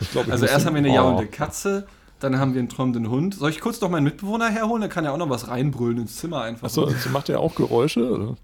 [0.00, 0.94] Ich glaub, ich Also erst haben wir eine Oh.
[0.94, 1.86] jaulende Katze,
[2.18, 3.34] dann haben wir einen träumenden Hund.
[3.34, 4.80] Soll ich kurz noch meinen Mitbewohner herholen?
[4.80, 6.68] Der kann ja auch noch was reinbrüllen ins Zimmer einfach.
[6.68, 8.10] Achso, so macht er auch Geräusche?
[8.10, 8.36] Oder?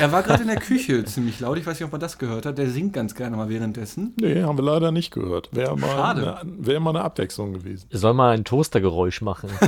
[0.00, 1.56] Er war gerade in der Küche ziemlich laut.
[1.56, 2.58] Ich weiß nicht, ob man das gehört hat.
[2.58, 4.12] Der singt ganz gerne mal währenddessen.
[4.20, 5.50] Nee, haben wir leider nicht gehört.
[5.52, 6.40] Wäre mal, Schade.
[6.40, 7.86] eine, wär mal eine Abwechslung gewesen.
[7.90, 9.50] Er soll mal ein Toastergeräusch machen.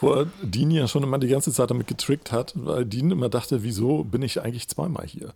[0.00, 3.28] Wo er Dean ja schon immer die ganze Zeit damit getrickt hat, weil Dean immer
[3.28, 5.34] dachte, wieso bin ich eigentlich zweimal hier?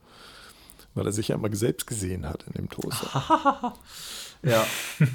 [0.94, 3.74] Weil er sich ja immer selbst gesehen hat in dem Toaster.
[4.46, 4.62] Ja.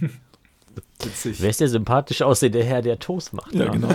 [1.03, 1.39] Witzig.
[1.39, 3.53] Wer ist der sympathisch aussehende Herr, der Toast macht?
[3.53, 3.89] Ja, genau.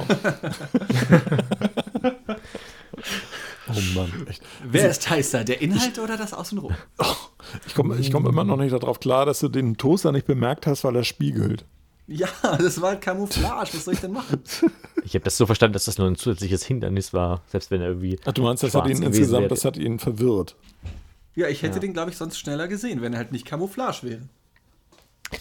[3.69, 4.43] oh Mann, echt.
[4.65, 6.75] Wer ist heißer, der Inhalt oder das Außenrum?
[7.67, 10.67] Ich komme ich komm immer noch nicht darauf klar, dass du den Toaster nicht bemerkt
[10.67, 11.65] hast, weil er spiegelt.
[12.07, 12.29] Ja,
[12.59, 13.71] das war Camouflage.
[13.75, 14.43] Was soll ich denn machen?
[15.05, 17.89] Ich habe das so verstanden, dass das nur ein zusätzliches Hindernis war, selbst wenn er
[17.89, 18.19] irgendwie.
[18.25, 19.49] Ach, du meinst, das hat ihn insgesamt, wäre.
[19.49, 20.55] das hat ihn verwirrt.
[21.35, 21.81] Ja, ich hätte Ja.
[21.81, 24.21] den, glaube ich, sonst schneller gesehen, wenn er halt nicht Camouflage wäre.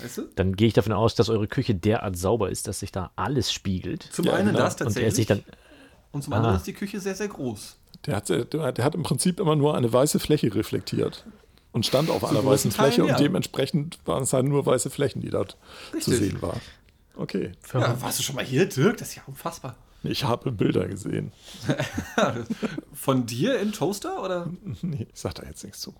[0.01, 0.21] Weißt du?
[0.35, 3.51] Dann gehe ich davon aus, dass eure Küche derart sauber ist, dass sich da alles
[3.53, 4.03] spiegelt.
[4.11, 4.59] Zum Ja, einen genau.
[4.59, 5.13] das Und tatsächlich.
[5.15, 5.43] sich dann.
[6.11, 6.57] und zum anderen Ah.
[6.57, 7.77] ist die Küche sehr, sehr groß.
[8.05, 11.25] Der hat, der, der hat im Prinzip immer nur eine weiße Fläche reflektiert
[11.71, 13.15] und stand auf einer weißen Fläche Teilen, ja.
[13.15, 15.57] und dementsprechend waren es halt nur weiße Flächen, die dort
[15.91, 16.17] zu Richtig.
[16.17, 16.59] sehen waren.
[17.15, 18.97] Okay, Ja, warst du schon mal hier, Dirk?
[18.97, 19.75] Das ist ja unfassbar.
[20.03, 21.31] Ich habe Bilder gesehen.
[22.93, 24.49] Von dir im Toaster oder?
[24.81, 25.95] Nee, ich sag da jetzt nichts zu.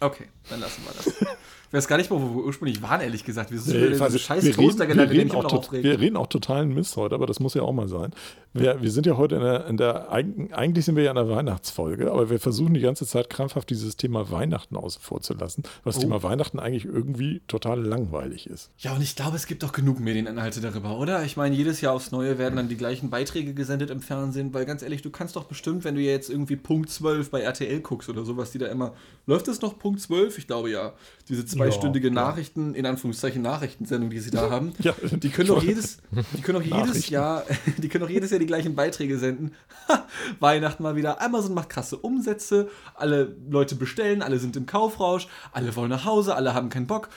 [0.00, 1.36] Okay, dann lassen wir das.
[1.74, 3.50] Ich weiß gar nicht mehr, wo wir ursprünglich waren, ehrlich gesagt.
[3.50, 4.20] Wir sind Nee, diese nicht.
[4.24, 7.26] scheiß wir, Toaster gelandet, den ich auch tot, wir reden auch totalen Mist heute, aber
[7.26, 8.12] das muss ja auch mal sein.
[8.52, 11.16] Wir, wir sind ja heute in der, in der eig- eigentlich sind wir ja in
[11.16, 15.34] der Weihnachtsfolge, aber wir versuchen die ganze Zeit krampfhaft dieses Thema Weihnachten außen vor zu
[15.34, 16.00] lassen, was Oh.
[16.02, 18.70] Thema Weihnachten eigentlich irgendwie total langweilig ist.
[18.78, 21.24] Ja, und ich glaube, es gibt doch genug Medieninhalte darüber, oder?
[21.24, 24.64] Ich meine, jedes Jahr aufs Neue werden dann die gleichen Beiträge gesendet im Fernsehen, weil
[24.64, 28.08] ganz ehrlich, du kannst doch bestimmt, wenn du jetzt irgendwie Punkt 12 bei RTL guckst
[28.08, 28.92] oder sowas, die da immer,
[29.26, 30.38] läuft es noch Punkt 12?
[30.38, 30.92] Ich glaube ja.
[31.28, 32.28] Diese zweistündige klar.
[32.30, 34.72] Nachrichten, in Anführungszeichen Nachrichtensendung, die sie da haben.
[34.78, 35.98] Ja, Die können doch jedes,
[36.36, 37.08] die können doch jedes.
[37.08, 37.44] Jahr,
[37.78, 39.52] die können doch jedes Jahr die gleichen Beiträge senden.
[39.88, 40.06] Ha,
[40.40, 41.20] Weihnachten mal wieder.
[41.20, 46.34] Amazon macht krasse Umsätze, alle Leute bestellen, alle sind im Kaufrausch, alle wollen nach Hause,
[46.34, 47.08] alle haben keinen Bock.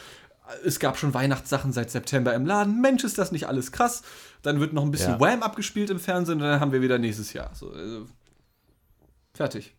[0.66, 2.80] Es gab schon Weihnachtssachen seit September im Laden.
[2.80, 4.02] Mensch, ist das nicht alles krass?
[4.43, 5.20] Dann wird noch ein bisschen Ja.
[5.20, 7.52] Wham abgespielt im Fernsehen und dann haben wir wieder nächstes Jahr.
[7.54, 8.06] So, also,
[9.34, 9.76] fertig.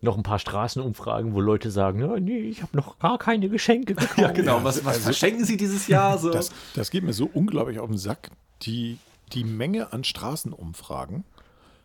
[0.00, 3.94] Noch ein paar Straßenumfragen, wo Leute sagen: "Ja, Nee, ich habe noch gar keine Geschenke
[3.94, 4.18] gekauft.
[4.18, 4.62] Ja, genau.
[4.64, 6.18] Was, was verschenken Sie dieses Jahr?
[6.18, 6.30] So.
[6.30, 8.30] Das, das geht mir so unglaublich auf den Sack.
[8.62, 8.98] Die,
[9.32, 11.24] die Menge an Straßenumfragen,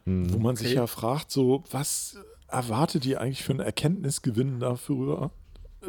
[0.06, 0.76] wo man sich okay.
[0.76, 5.32] ja fragt, so, was erwartet ihr eigentlich für einen Erkenntnisgewinn dafür,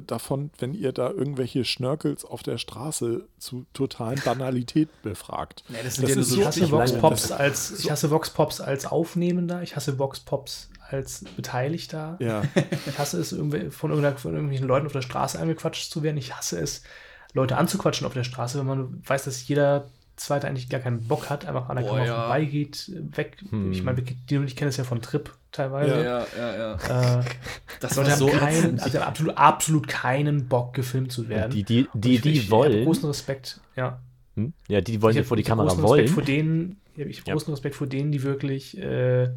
[0.06, 5.64] davon, wenn ihr da irgendwelche Schnörkels auf der Straße zu totalen Banalität befragt?
[5.68, 6.92] Nee, das sind ja nur ist so Ich hasse Vox.
[6.92, 12.16] Pops als ich hasse Vox Pops als Aufnehmender, ich hasse Vox Pops als Beteiligter.
[12.20, 12.42] Ja,
[12.86, 16.16] Ich hasse es, irgendwie von, von irgendwelchen Leuten auf der Straße angequatscht zu werden.
[16.16, 16.82] Ich hasse es,
[17.32, 19.86] Leute anzuquatschen auf der Straße, wenn man weiß, dass jeder
[20.16, 22.20] Zweite eigentlich gar keinen Bock hat, einfach an der Boah, Kamera ja.
[22.22, 23.38] vorbeigeht, weg.
[23.70, 26.04] Ich meine, die und ich kennen es ja von Trip teilweise.
[26.04, 27.20] ja, ja, ja.
[27.20, 27.24] Äh,
[27.80, 31.52] Das Leute war haben, so keinen, also haben absolut, absolut keinen Bock, gefilmt zu werden.
[31.52, 32.84] Die, die, die, ich- die ich, Ich habe wollen.
[32.84, 34.00] großen Respekt, ja.
[34.36, 34.52] Hm?
[34.68, 36.14] Ja, die wollen ich ja vor die Kamera großen Respekt wollen.
[36.14, 37.32] vor denen, ich habe Ja.
[37.34, 39.30] großen Respekt vor denen, die wirklich äh,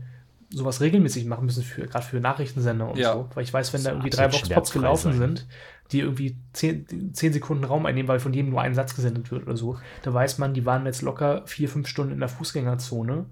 [0.54, 3.14] sowas regelmäßig machen müssen, für, gerade für Nachrichtensender und Ja.
[3.14, 3.30] so.
[3.34, 5.20] Weil ich weiß, wenn Das da irgendwie drei schmerzfrei gelaufen sein.
[5.20, 5.48] sind,
[5.92, 9.44] die irgendwie zehn, zehn Sekunden Raum einnehmen, weil von jedem nur ein Satz gesendet wird
[9.48, 13.26] oder so, da weiß man, die waren jetzt locker vier, fünf Stunden in der Fußgängerzone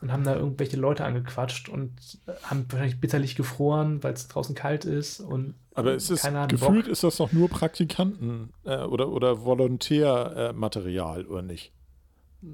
[0.00, 1.90] und haben da irgendwelche Leute angequatscht und
[2.26, 6.42] äh, haben wahrscheinlich bitterlich gefroren, weil es draußen kalt ist und aber es ist, keiner
[6.42, 6.92] hat gefühlt Bock.
[6.92, 11.72] ist das doch nur Praktikanten äh, oder, oder Volontärmaterial, äh, Material, oder nicht?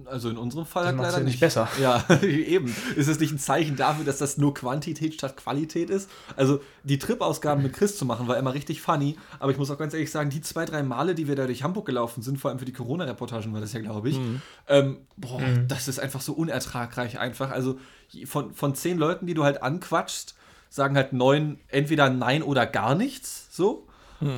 [0.07, 1.69] Also in unserem Fall Das leider ja nicht besser.
[1.81, 2.75] Ja, eben.
[2.97, 6.11] Ist es nicht ein Zeichen dafür, dass das nur Quantität statt Qualität ist?
[6.37, 9.17] Also die Trip-Ausgaben mit Chris zu machen, war immer richtig funny.
[9.39, 11.63] Aber ich muss auch ganz ehrlich sagen, die zwei, drei Male, die wir da durch
[11.63, 14.19] Hamburg gelaufen sind, vor allem für die Corona-Reportagen war das ja, glaube ich,
[14.67, 17.51] ähm, boah, das ist einfach so unertragreich einfach.
[17.51, 17.79] Also
[18.25, 20.35] von, von zehn Leuten, die du halt anquatschst,
[20.69, 23.87] sagen halt neun entweder nein oder gar nichts, so.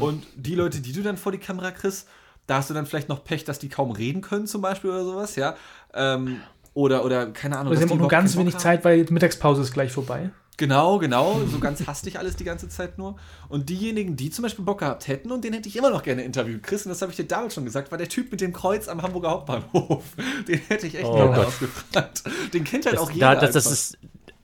[0.01, 2.09] Und die Leute, die du dann vor die Kamera kriegst,
[2.49, 5.05] da hast du dann vielleicht noch Pech, dass die kaum reden können, zum Beispiel oder
[5.05, 5.55] sowas, ja.
[5.95, 6.41] Ähm,
[6.75, 7.69] oder, oder, keine Ahnung.
[7.69, 8.61] Aber sie haben auch nur ganz wenig haben.
[8.61, 10.31] Zeit, weil die Mittagspause ist gleich vorbei.
[10.57, 11.41] Genau, genau.
[11.49, 13.17] So ganz hastig alles die ganze Zeit nur.
[13.49, 16.23] Und diejenigen, die zum Beispiel Bock gehabt hätten, und den hätte ich immer noch gerne
[16.25, 16.65] interviewt.
[16.65, 18.89] Chris, und das habe ich dir damals schon gesagt, war der Typ mit dem Kreuz
[18.89, 20.03] am Hamburger Hauptbahnhof.
[20.49, 21.47] Den hätte ich echt Oh gerne Gott.
[21.47, 22.25] ausgefragt.
[22.53, 23.35] Den kennt halt Das, auch jeder.
[23.37, 23.73] da, das, das einfach.
[23.79, 23.99] ist,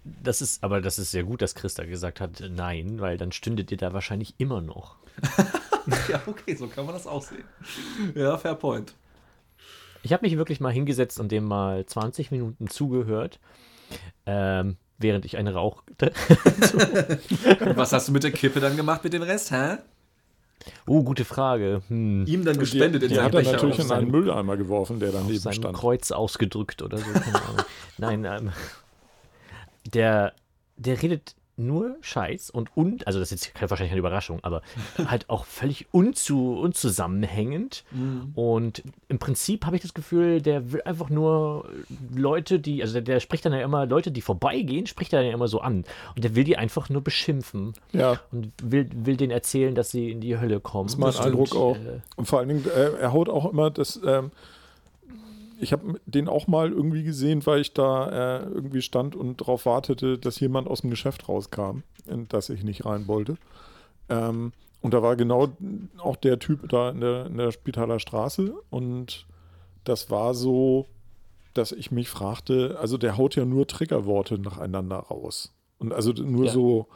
[0.05, 3.71] das ist, aber das ist sehr gut, dass Christa gesagt hat, nein, weil dann stündet
[3.71, 4.97] ihr da wahrscheinlich immer noch.
[6.09, 7.45] Ja, okay, so kann man das auch sehen.
[8.15, 8.95] Ja, fair point.
[10.03, 13.39] Ich habe mich wirklich mal hingesetzt und dem mal 20 Minuten zugehört,
[14.25, 16.11] ähm, während ich eine rauchte.
[17.75, 19.77] Was hast du mit der Kippe dann gemacht mit dem Rest, hä?
[20.87, 21.83] Oh, gute Frage.
[21.89, 25.01] Hm, Ihm dann Die, gespendet die in seinen hat er natürlich in einen Mülleimer geworfen,
[25.01, 25.77] der daneben seinem stand.
[25.77, 27.05] Kreuz ausgedrückt oder so.
[27.13, 27.65] Keine Ahnung.
[27.99, 28.53] Nein, ähm,
[29.87, 30.33] der,
[30.77, 34.61] der redet nur Scheiß und, und also das ist jetzt keine- wahrscheinlich keine Überraschung, aber
[35.07, 37.85] halt auch völlig unzu, unzusammenhängend.
[38.35, 41.69] Und im Prinzip habe ich das Gefühl, der will einfach nur
[42.13, 45.29] Leute, die, also der, der spricht dann ja immer, Leute, die vorbeigehen, spricht er dann
[45.29, 45.85] ja immer so an.
[46.17, 47.75] Und der will die einfach nur beschimpfen.
[47.93, 48.19] Ja.
[48.33, 50.87] Und will, will denen erzählen, dass sie in die Hölle kommen.
[50.89, 51.15] Das ist mein.
[51.27, 51.77] Eindruck auch.
[51.77, 54.01] Äh, Und vor allen Dingen, äh, er haut auch immer das.
[54.05, 54.33] Ähm,
[55.61, 59.67] ich habe den auch mal irgendwie gesehen, weil ich da äh, irgendwie stand und darauf
[59.67, 63.37] wartete, dass jemand aus dem Geschäft rauskam, in das ich nicht rein wollte.
[64.09, 65.49] Ähm, und da war genau
[65.99, 68.55] auch der Typ da in der, in der Spitaler Straße.
[68.71, 69.27] Und
[69.85, 70.87] das war so,
[71.55, 75.55] dass ich mich fragte, also der haut ja nur Triggerworte nacheinander raus.
[75.79, 76.53] Und also nur Ja.
[76.53, 76.87] so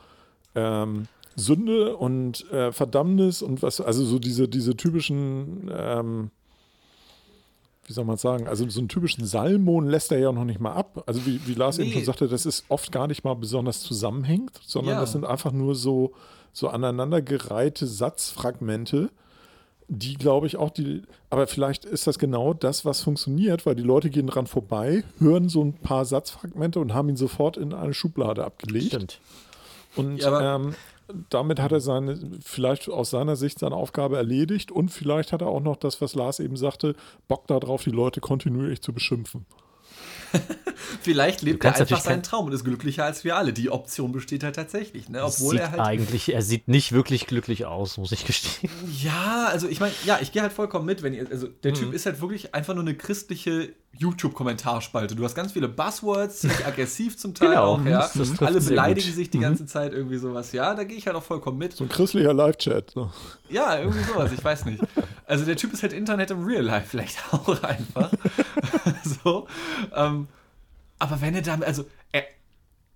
[0.54, 1.06] ähm,
[1.36, 6.30] Sünde und äh, Verdammnis und was, also so diese, diese typischen, ähm,
[7.88, 10.72] wie soll man sagen, also so einen typischen Salmon lässt er ja noch nicht mal
[10.72, 11.02] ab.
[11.06, 11.94] Also wie, wie Lars eben Nee.
[11.94, 15.00] schon sagte, das ist oft gar nicht mal besonders zusammenhängt, sondern Ja.
[15.00, 16.12] das sind einfach nur so,
[16.52, 19.10] so aneinandergereihte Satzfragmente,
[19.88, 23.82] die glaube ich auch die, aber vielleicht ist das genau das, was funktioniert, weil die
[23.82, 27.94] Leute gehen dran vorbei, hören so ein paar Satzfragmente und haben ihn sofort in eine
[27.94, 28.88] Schublade abgelegt.
[28.88, 29.20] stimmt.
[29.96, 30.74] Und Ja, ähm,
[31.30, 35.48] damit hat er seine, vielleicht aus seiner Sicht seine Aufgabe erledigt und vielleicht hat er
[35.48, 36.94] auch noch das, was Lars eben sagte,
[37.28, 39.46] Bock darauf, die Leute kontinuierlich zu beschimpfen.
[41.02, 43.52] Vielleicht lebt er einfach seinen Traum und ist glücklicher als wir alle.
[43.52, 45.24] Die Option besteht halt tatsächlich, ne?
[45.24, 45.80] Obwohl sieht er halt.
[45.80, 48.70] eigentlich, er sieht nicht wirklich glücklich aus, muss ich gestehen.
[49.02, 51.76] Ja, also ich meine, ja, ich gehe halt vollkommen mit, wenn ihr, also der Mhm.
[51.76, 55.16] Typ ist halt wirklich einfach nur eine christliche YouTube-Kommentarspalte.
[55.16, 58.08] Du hast ganz viele Buzzwords, ziemlich aggressiv zum Teil Genau, auch, ja.
[58.40, 60.52] Alle beleidigen sich die ganze Zeit irgendwie sowas.
[60.52, 61.72] Ja, da gehe ich halt auch vollkommen mit.
[61.74, 62.90] So ein christlicher Live-Chat.
[62.92, 63.10] So.
[63.48, 64.82] Ja, irgendwie sowas, ich weiß nicht.
[65.26, 68.12] Also der Typ ist halt Internet im Real Life vielleicht auch einfach.
[69.24, 69.46] so.
[69.94, 70.28] Ähm,
[70.98, 72.24] aber wenn er damit, also er,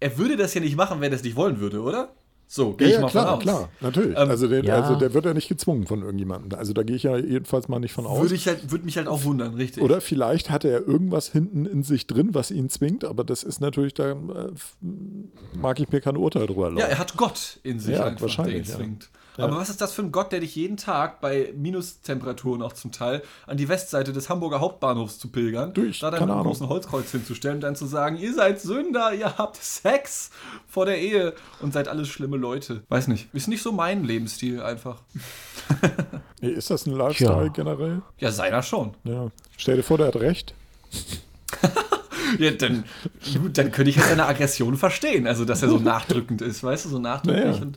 [0.00, 2.12] er würde das ja nicht machen, wenn er es nicht wollen würde, oder?
[2.54, 3.42] So, gehe ich mal klar, von aus.
[3.42, 4.10] klar, natürlich.
[4.10, 4.82] Ähm, also, der, ja.
[4.82, 6.58] also der wird ja nicht gezwungen von irgendjemandem.
[6.58, 8.20] Also da gehe ich ja jedenfalls mal nicht von aus.
[8.20, 9.82] Würde ich halt, würde mich halt auch wundern, richtig.
[9.82, 13.62] Oder vielleicht hatte er irgendwas hinten in sich drin, was ihn zwingt, aber das ist
[13.62, 14.16] natürlich, da äh,
[15.54, 16.80] mag ich mir kein Urteil drüber laufen.
[16.80, 19.06] Ja, er hat Gott in sich Ja, einfach, wahrscheinlich, der ihn ja.
[19.38, 22.92] Aber was ist das für ein Gott, der dich jeden Tag bei Minustemperaturen auch zum
[22.92, 26.42] Teil an die Westseite des Hamburger Hauptbahnhofs zu pilgern, Du, ich- da Ahnung.
[26.44, 30.30] großen Holzkreuz hinzustellen und dann zu sagen, ihr seid Sünder, ihr habt Sex
[30.68, 32.82] vor der Ehe und seid alles schlimme Leute.
[32.88, 33.28] Weiß nicht.
[33.32, 34.98] Ist nicht so mein Lebensstil einfach.
[36.40, 37.48] Nee, Ist das ein Lifestyle Ja.
[37.48, 38.02] generell?
[38.18, 38.94] Ja, seiner schon.
[39.04, 39.28] Ja.
[39.56, 40.54] Stell dir vor, der hat recht.
[42.38, 42.84] Ja, dann,
[43.34, 45.26] gut, dann könnte ich ja seine Aggression verstehen.
[45.26, 47.60] Also, dass er so nachdrückend ist, weißt du, so nachdrücklich.
[47.60, 47.72] Naja.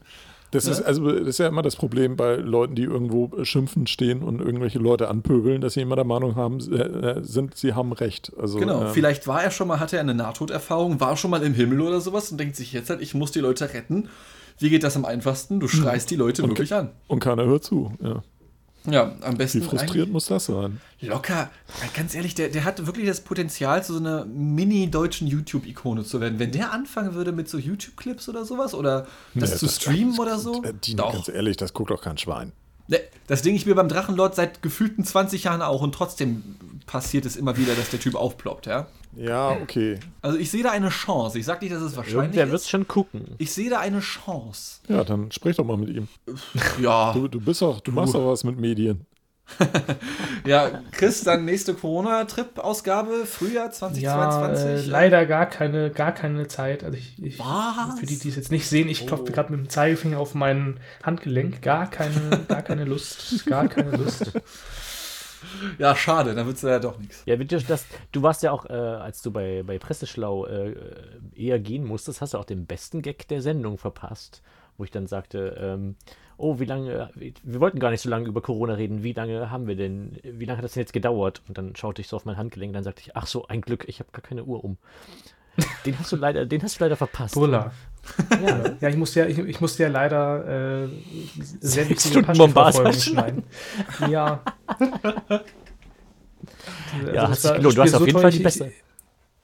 [0.55, 4.23] Das ist also das ist ja immer das Problem bei Leuten, die irgendwo schimpfen stehen
[4.23, 7.91] und irgendwelche Leute anpöbeln, dass sie immer der Meinung haben, äh, äh, sind, sie haben
[7.93, 8.31] recht.
[8.39, 11.43] Also, Genau, ähm, vielleicht war er schon mal, hatte er eine Nahtoderfahrung, war schon mal
[11.43, 14.09] im Himmel oder sowas und denkt sich jetzt halt, ich muss die Leute retten.
[14.57, 15.59] Wie geht das am einfachsten?
[15.59, 16.91] Du schreist die Leute wirklich an.
[17.07, 17.91] Und keiner hört zu.
[18.01, 18.23] Ja.
[18.87, 20.79] Ja, am Wie besten frustriert muss das sein?
[21.01, 21.49] ein- locker.
[21.95, 26.39] Ganz ehrlich, der, der hat wirklich das Potenzial, zu so einer mini-deutschen YouTube-Ikone zu werden.
[26.39, 30.37] Wenn der anfangen würde mit so YouTube-Clips oder sowas oder das Nee, zu streamen oder
[30.39, 30.63] so.
[30.63, 31.13] Äh, Dino, Doch.
[31.13, 32.51] ganz ehrlich, das guckt doch kein Schwein.
[32.87, 36.43] Ne, Das Ding ich mir beim Drachenlord seit gefühlten 20 Jahren auch und trotzdem
[36.85, 38.87] passiert es immer wieder, dass der Typ aufploppt, ja.
[39.17, 39.97] Ja, okay.
[40.21, 41.39] Also ich sehe da eine Chance.
[41.39, 43.35] Ich sag nicht, dass es wahrscheinlich Irgendwer wird schon gucken.
[43.37, 44.81] Ich sehe da eine Chance.
[44.89, 46.07] Ja, dann sprich doch mal mit ihm.
[46.81, 47.13] Ja.
[47.13, 49.05] Du, du bist doch, du machst doch was mit Medien.
[50.45, 54.87] Ja, Chris, dann nächste Corona-Trip-Ausgabe, Frühjahr Ja, 2022.
[54.87, 56.83] äh, leider gar keine, gar keine Zeit.
[56.83, 57.99] Also ich, ich Was?
[57.99, 59.33] für die, die es jetzt nicht sehen, ich klopfe Oh.
[59.33, 61.61] gerade mit dem Zeigefinger auf mein Handgelenk.
[61.63, 63.45] Gar keine, gar keine Lust.
[63.47, 64.31] Gar keine Lust.
[65.77, 67.21] Ja, schade, dann wird's ja doch nichts.
[67.25, 70.75] Ja, bitte, das, du warst ja auch, äh, als du bei, bei Presseschlau äh,
[71.35, 74.41] eher gehen musstest, hast du auch den besten Gag der Sendung verpasst,
[74.77, 75.95] wo ich dann sagte, ähm,
[76.37, 79.67] oh, wie lange, wir wollten gar nicht so lange über Corona reden, wie lange haben
[79.67, 81.41] wir denn, wie lange hat das denn jetzt gedauert?
[81.47, 83.85] Und dann schaute ich so auf mein Handgelenk, dann sagte ich, ach so, ein Glück,
[83.87, 84.77] ich habe gar keine Uhr um.
[85.85, 87.35] Den hast du leider, den hast du leider verpasst.
[87.35, 87.71] Brüller.
[88.29, 90.89] Ja, Ja, ich musste ja, ich, ich musste ja leider äh,
[91.61, 93.43] sehr wichtige Paschke-Folgen schneiden.
[94.01, 94.41] Ja.
[97.05, 97.59] Ja, das hast war-.
[97.59, 98.71] Du das hast auf jeden Fall die beste.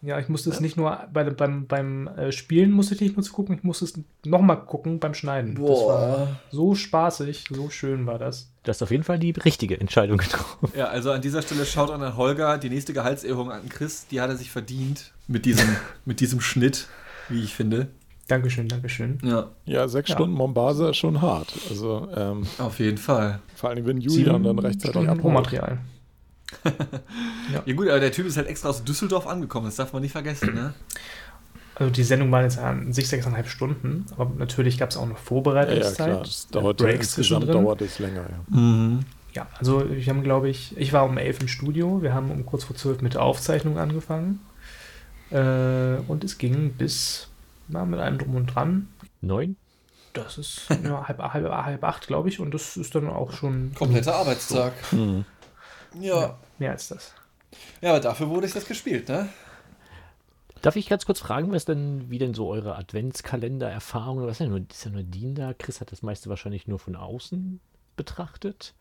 [0.04, 3.24] Ja, ich musste es nicht nur bei, beim, beim äh, Spielen musste ich nicht nur
[3.24, 3.94] zu gucken, ich musste es
[4.26, 5.54] nochmal gucken beim Schneiden.
[5.56, 8.52] Das war so spaßig, so schön war das.
[8.64, 10.72] Du hast auf jeden Fall die richtige Entscheidung getroffen.
[10.76, 14.30] Ja, also an dieser Stelle schaut an Holger, die nächste Gehaltserhöhung an Chris, die hat
[14.30, 15.70] er sich verdient mit diesem,
[16.06, 16.88] mit diesem Schnitt,
[17.30, 17.88] wie ich finde.
[18.28, 19.20] Dankeschön, Dankeschön.
[19.24, 20.16] Ja, Ja, sechs Ja.
[20.16, 21.54] Stunden Mombasa ist schon hart.
[21.70, 23.40] Also ähm, auf jeden Fall.
[23.56, 25.24] vor allem, wenn Julian dann rechtzeitig abholt.
[25.24, 25.80] Rohmaterial.
[27.66, 30.12] Ja gut, aber der Typ ist halt extra aus Düsseldorf angekommen, das darf man nicht
[30.12, 30.74] vergessen, ne?
[31.76, 35.16] Also die Sendung war jetzt an sich sechseinhalb Stunden, aber natürlich gab es auch noch
[35.16, 35.96] Ja, ja, Vorbereitungszeit.
[35.96, 36.20] klar.
[36.24, 38.56] Das dauert Breaks insgesamt dauert es länger, ja.
[38.60, 39.00] Mhm.
[39.34, 42.46] Ja, also wir haben, glaube ich, ich war um elf im Studio, wir haben um
[42.46, 44.42] kurz vor zwölf mit der Aufzeichnung angefangen.
[45.32, 47.30] Äh, und es ging bis
[47.70, 48.90] na, mit einem Drum und Dran.
[49.22, 49.56] Neun?
[50.14, 53.72] Das ist ja, halb, halb, halb acht, glaube ich, und das ist dann auch schon
[53.74, 54.74] Kompletter Arbeitstag.
[54.92, 55.24] Mhm.
[56.00, 56.40] Ja.
[56.60, 57.14] mehr als das.
[57.82, 59.30] Ja, aber dafür wurde ich das gespielt, ne?
[60.62, 64.46] Darf ich ganz kurz fragen, was denn, wie denn so eure Adventskalender-Erfahrungen, was ist ja
[64.48, 65.54] nur, ist ja nur Dean da?
[65.54, 67.60] Chris hat das meiste wahrscheinlich nur von außen
[67.96, 68.74] betrachtet.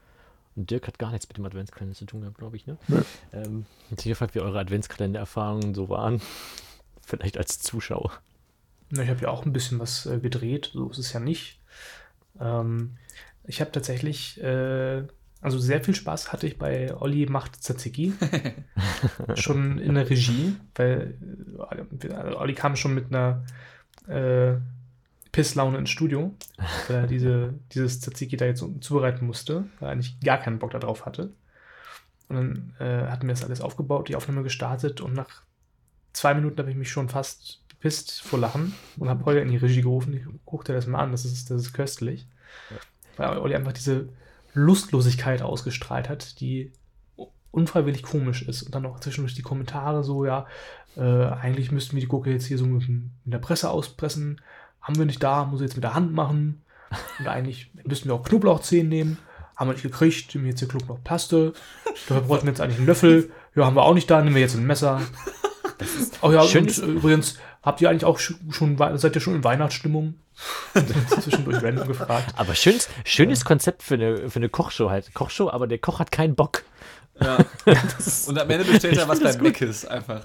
[0.56, 2.76] Und Dirk hat gar nichts mit dem Adventskalender zu tun gehabt, glaube ich, ne?
[2.88, 3.02] Nö.
[3.32, 6.20] Ähm, gefragt, wie eure Adventskalender-Erfahrungen so waren.
[7.06, 8.12] Vielleicht als Zuschauer.
[8.90, 11.60] Na, Ich habe ja auch ein bisschen was äh, gedreht, so ist es ja nicht.
[12.38, 12.98] Ähm,
[13.44, 15.04] ich habe tatsächlich, äh,
[15.40, 18.12] also sehr viel Spaß hatte ich bei Olli macht Tzatziki.
[19.34, 21.14] schon in der Regie, weil
[22.02, 23.44] äh, also Olli kam schon mit einer
[24.06, 24.56] äh,
[25.32, 26.34] Pisslaune ins Studio,
[26.88, 30.72] weil er diese, dieses Tzatziki da jetzt zubereiten musste, weil er eigentlich gar keinen Bock
[30.72, 31.30] darauf hatte.
[32.28, 35.42] Und dann äh, hatten wir das alles aufgebaut, die Aufnahme gestartet und nach
[36.12, 39.56] zwei Minuten habe ich mich schon fast bepisst vor Lachen und habe Holger in die
[39.56, 40.12] Regie gerufen.
[40.14, 42.26] Ich guck dir das mal an, das ist, das ist köstlich.
[43.16, 44.08] Weil Olli einfach diese
[44.54, 46.72] Lustlosigkeit ausgestrahlt hat, die
[47.50, 48.62] unfreiwillig komisch ist.
[48.62, 50.46] Und dann auch zwischendurch die Kommentare so, ja,
[50.96, 54.40] äh, eigentlich müssten wir die Gurke jetzt hier so mit, mit der Presse auspressen.
[54.80, 56.62] Haben wir nicht da, muss ich jetzt mit der Hand machen.
[57.18, 59.18] Und eigentlich müssten wir auch Knoblauchzehen nehmen.
[59.56, 61.52] Haben wir nicht gekriegt, nehmen wir jetzt hier Knoblauchpaste.
[62.08, 63.30] Dafür bräuchten wir jetzt eigentlich einen Löffel.
[63.54, 65.02] Ja, haben wir auch nicht da, nehmen wir jetzt ein Messer.
[66.22, 69.34] Oh ja, Schön und ist- übrigens, habt ihr eigentlich auch sch- schon, seid ihr schon
[69.36, 70.14] in Weihnachtsstimmung?
[71.20, 72.32] Zwischendurch random gefragt.
[72.36, 75.12] Aber schönes, schönes Konzept für eine, für eine Kochshow halt.
[75.14, 76.62] Kochshow, aber der Koch hat keinen Bock.
[77.20, 77.36] Ja.
[78.26, 80.22] Und am Ende bestellt er was bei Meckes einfach.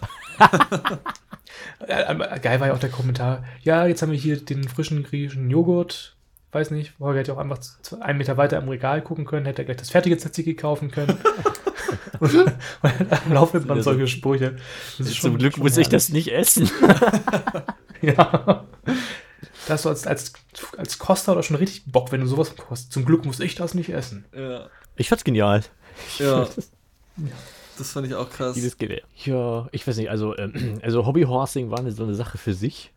[1.88, 3.44] Ja, aber geil war ja auch der Kommentar.
[3.62, 6.16] Ja, jetzt haben wir hier den frischen griechischen Joghurt.
[6.52, 7.60] Weiß nicht, Holger hätte ja auch einfach
[8.00, 11.18] einen Meter weiter im Regal gucken können, hätte er gleich das fertige Tzatziki kaufen können.
[12.20, 12.34] Und,
[12.84, 14.56] dann laufen man Ja, so- solche Sprüche.
[14.98, 16.70] Das ist Zum schon- Glück schon muss ich das nicht essen.
[18.02, 18.66] Ja.
[19.68, 20.34] Da hast du als, als,
[20.78, 22.92] als Koster oder schon richtig Bock, wenn du sowas kostest.
[22.92, 24.26] Zum Glück muss ich das nicht essen.
[24.36, 24.68] Ja.
[24.96, 25.64] Ich fand's genial.
[26.20, 26.48] ja.
[27.78, 28.54] Das fand ich auch krass.
[28.54, 29.02] Dieses Gewehr.
[29.26, 32.92] Ja, ich weiß nicht, also, ähm, also Hobbyhorsing war eine, so eine Sache für sich.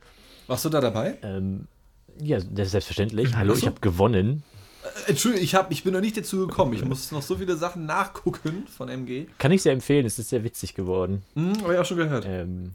[0.46, 1.18] Warst du da dabei?
[1.22, 1.66] Ähm,
[2.20, 3.34] ja, das ist selbstverständlich.
[3.34, 3.58] Hallo, so.
[3.60, 4.44] ich habe gewonnen.
[5.08, 6.74] Entschuldigung, ich, hab, ich bin noch nicht dazu gekommen.
[6.74, 9.26] Ich muss noch so viele Sachen nachgucken von MG.
[9.38, 11.22] Kann ich sehr empfehlen, es ist sehr witzig geworden.
[11.34, 12.26] Hm, habe ich auch schon gehört.
[12.26, 12.72] Ähm,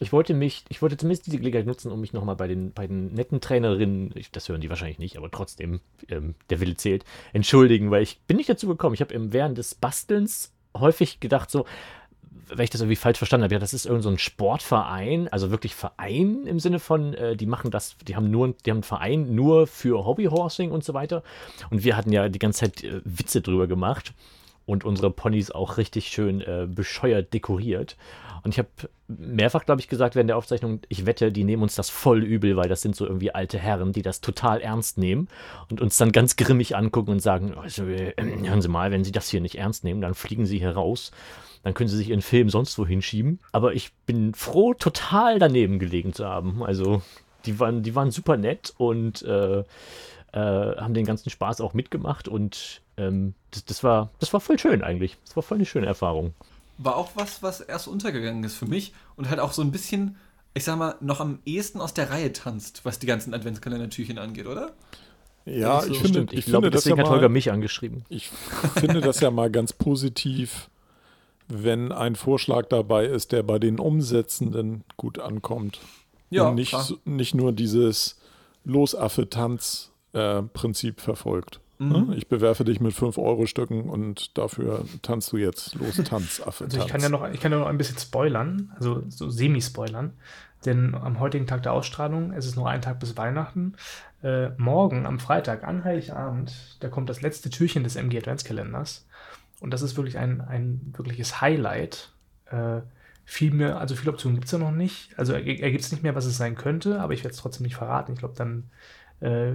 [0.00, 2.88] ich wollte mich, ich wollte zumindest diese Gelegenheit nutzen, um mich nochmal bei den, bei
[2.88, 7.04] den netten Trainerinnen, ich, das hören die wahrscheinlich nicht, aber trotzdem, ähm, der Wille zählt,
[7.32, 8.94] entschuldigen, weil ich bin nicht dazu gekommen.
[8.94, 11.66] Ich habe im während des Bastelns häufig gedacht, so,
[12.48, 15.50] weil ich das irgendwie falsch verstanden habe, ja, das ist irgend so ein Sportverein, also
[15.50, 18.82] wirklich Verein im Sinne von, äh, die machen das, die haben nur, die haben einen
[18.82, 21.22] Verein nur für Hobbyhorsing und so weiter.
[21.70, 24.12] Und wir hatten ja die ganze Zeit äh, Witze drüber gemacht
[24.66, 27.96] und unsere Ponys auch richtig schön äh, bescheuert dekoriert.
[28.42, 28.68] Und ich habe
[29.08, 32.56] mehrfach, glaube ich, gesagt während der Aufzeichnung, ich wette, die nehmen uns das voll übel,
[32.56, 35.28] weil das sind so irgendwie alte Herren, die das total ernst nehmen
[35.70, 39.12] und uns dann ganz grimmig angucken und sagen, also, äh, hören Sie mal, wenn Sie
[39.12, 41.10] das hier nicht ernst nehmen, dann fliegen Sie hier raus.
[41.64, 43.40] Dann können Sie sich Ihren Film sonst wo hinschieben.
[43.52, 46.62] Aber ich bin froh, total daneben gelegen zu haben.
[46.62, 47.02] Also,
[47.46, 49.64] die waren, die waren super nett und äh, äh,
[50.34, 54.82] haben den ganzen Spaß auch mitgemacht und ähm, das, das, war, das war voll schön
[54.82, 55.16] eigentlich.
[55.24, 56.34] Das war voll eine schöne Erfahrung.
[56.78, 60.16] War auch was, was erst untergegangen ist für mich und halt auch so ein bisschen,
[60.54, 64.46] ich sag mal, noch am ehesten aus der Reihe tanzt, was die ganzen Adventskalender-Türchen angeht,
[64.46, 64.72] oder?
[65.44, 66.32] Ja, So ich finde, stimmt.
[66.32, 68.04] ich, ich glaube, finde das deswegen ja hat Holger mal, mich angeschrieben.
[68.08, 68.28] ich
[68.76, 70.68] finde das ja mal ganz positiv,
[71.48, 75.80] wenn ein Vorschlag dabei ist, der bei den Umsetzenden gut ankommt.
[76.30, 76.86] Ja, und nicht, klar.
[77.04, 78.18] nicht nur dieses
[78.64, 81.60] Losaffe-Tanz-Prinzip verfolgt.
[81.78, 81.88] Mhm.
[81.88, 82.14] Ne?
[82.16, 86.86] Ich bewerfe dich mit 5-Euro-Stücken und dafür tanzt du jetzt los, Tanz, Affe, Also Tanz.
[86.86, 90.12] ich kann ja noch, ich kann ja noch ein bisschen spoilern, also so semi-spoilern.
[90.64, 93.74] Denn am heutigen Tag der Ausstrahlung, es ist noch ein Tag bis Weihnachten.
[94.22, 99.06] Äh, morgen, am Freitag, an Heiligabend, da kommt das letzte Türchen des MG Adventskalenders.
[99.64, 102.12] Und das ist wirklich ein, ein wirkliches Highlight.
[102.50, 102.82] Äh,
[103.24, 105.18] viel mehr, also viele Optionen gibt es ja noch nicht.
[105.18, 107.40] Also er, er gibt es nicht mehr, was es sein könnte, aber ich werde es
[107.40, 108.12] trotzdem nicht verraten.
[108.12, 108.64] Ich glaube, dann
[109.20, 109.52] äh,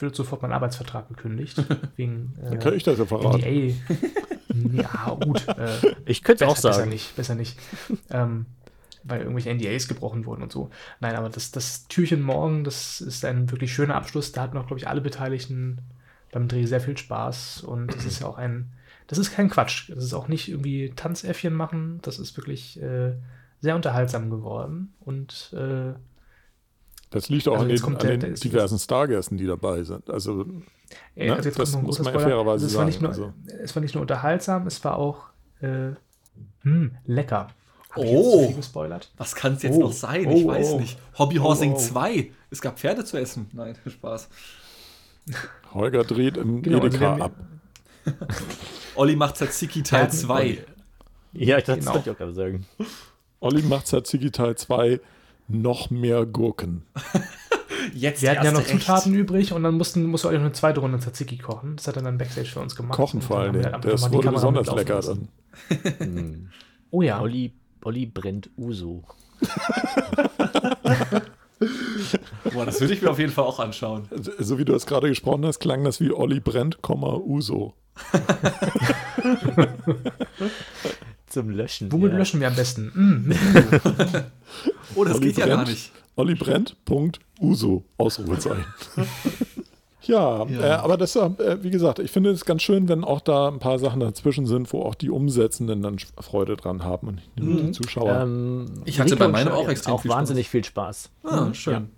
[0.00, 1.64] wird sofort mein Arbeitsvertrag gekündigt.
[1.96, 3.38] wegen äh, Dann kann ich das ja verraten.
[3.38, 4.82] NDA.
[4.82, 5.46] ja, gut.
[5.46, 6.90] Äh, Ich könnte es auch besser, besser sagen.
[6.90, 7.56] nicht, besser nicht.
[8.10, 8.46] ähm,
[9.04, 10.70] weil irgendwelche NDAs gebrochen wurden und so.
[10.98, 14.32] Nein, aber das, das Türchen morgen, das ist ein wirklich schöner Abschluss.
[14.32, 15.82] Da hatten auch, glaube ich, alle Beteiligten
[16.32, 17.62] beim Dreh sehr viel Spaß.
[17.62, 18.72] Und es ist ja auch ein,
[19.06, 19.90] das ist kein Quatsch.
[19.90, 21.98] Das ist auch nicht irgendwie Tanzäffchen machen.
[22.02, 23.12] Das ist wirklich äh,
[23.60, 24.94] sehr unterhaltsam geworden.
[25.00, 25.92] Und äh,
[27.10, 30.08] Das liegt auch Also an den, kommt an der- den diversen Stargästen, die dabei sind.
[30.10, 30.42] Also,
[31.16, 31.34] äh, Ne?
[31.34, 33.32] also jetzt Das muss man fairerweise Also es war nicht sagen, nur, also.
[33.62, 35.24] Es war nicht nur unterhaltsam, es war auch
[35.60, 35.92] äh,
[36.62, 37.48] hm, lecker.
[37.90, 38.88] Hab ich jetzt Oh.
[39.18, 39.80] Was kann es jetzt Oh.
[39.80, 40.26] noch sein?
[40.26, 40.80] Oh, ich weiß oh.
[40.80, 40.98] nicht.
[41.18, 41.78] Hobbyhorsing Oh, oh.
[41.78, 42.30] 2.
[42.50, 43.48] Es gab Pferde zu essen.
[43.52, 44.28] Nein, Spaß.
[45.74, 47.32] Holger dreht im Genau, also Edeka wir haben- ab.
[48.94, 50.64] Olli macht Tzatziki Teil Ja, 2.
[51.34, 51.94] Ja, ich das Genau.
[51.94, 52.66] wollte ich auch gerade sagen.
[53.40, 55.00] Olli macht Tzatziki Teil 2
[55.48, 56.82] noch mehr Gurken.
[57.94, 58.70] Jetzt Wir hatten ja noch recht.
[58.70, 61.76] Zutaten übrig und dann mussten, musste auch noch eine zweite Runde Tzatziki kochen.
[61.76, 62.94] Das hat er dann Backstage für uns gemacht.
[62.96, 65.28] Kochen vor einfach Das wurde besonders lecker dann.
[66.90, 67.20] Oh ja.
[67.20, 67.52] Olli,
[67.84, 69.02] Olli brennt Uso.
[72.52, 74.08] Boah, das würde ich mir auf jeden Fall auch anschauen.
[74.38, 77.74] So wie du es gerade gesprochen hast, klang das wie Olli Brent, Komma, Uso.
[81.26, 81.90] Zum Löschen.
[81.92, 82.18] Womit ja.
[82.18, 82.86] löschen wir am besten?
[82.94, 83.32] Mm,
[84.94, 85.90] Oh, das Olli geht ja gar Brent, nicht.
[86.16, 88.66] Olli Brent, Punkt, Uso, Ausrufezeichen.
[90.02, 90.60] ja, Ja.
[90.60, 91.30] Äh, aber das, äh,
[91.62, 94.70] wie gesagt, ich finde es ganz schön, wenn auch da ein paar Sachen dazwischen sind,
[94.74, 98.20] wo auch die Umsetzenden dann Freude dran haben und nicht nur die Zuschauer.
[98.22, 101.08] Ähm, Ich hatte bei meinem auch extrem auch viel wahnsinnig viel Spaß.
[101.24, 101.88] Ah, schön.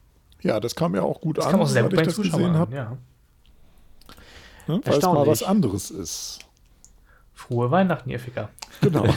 [0.43, 2.31] Ja, das kam ja auch gut Das an, kam auch sehr gut bei das gesehen
[2.31, 2.55] Zuschauern.
[2.57, 2.97] habe, Ja.
[4.69, 4.75] Ne?
[4.75, 5.29] weil es mal Erstaunlich.
[5.29, 6.39] was anderes ist.
[7.33, 8.51] Frohe Weihnachten, ihr Ficker.
[8.81, 9.07] Genau.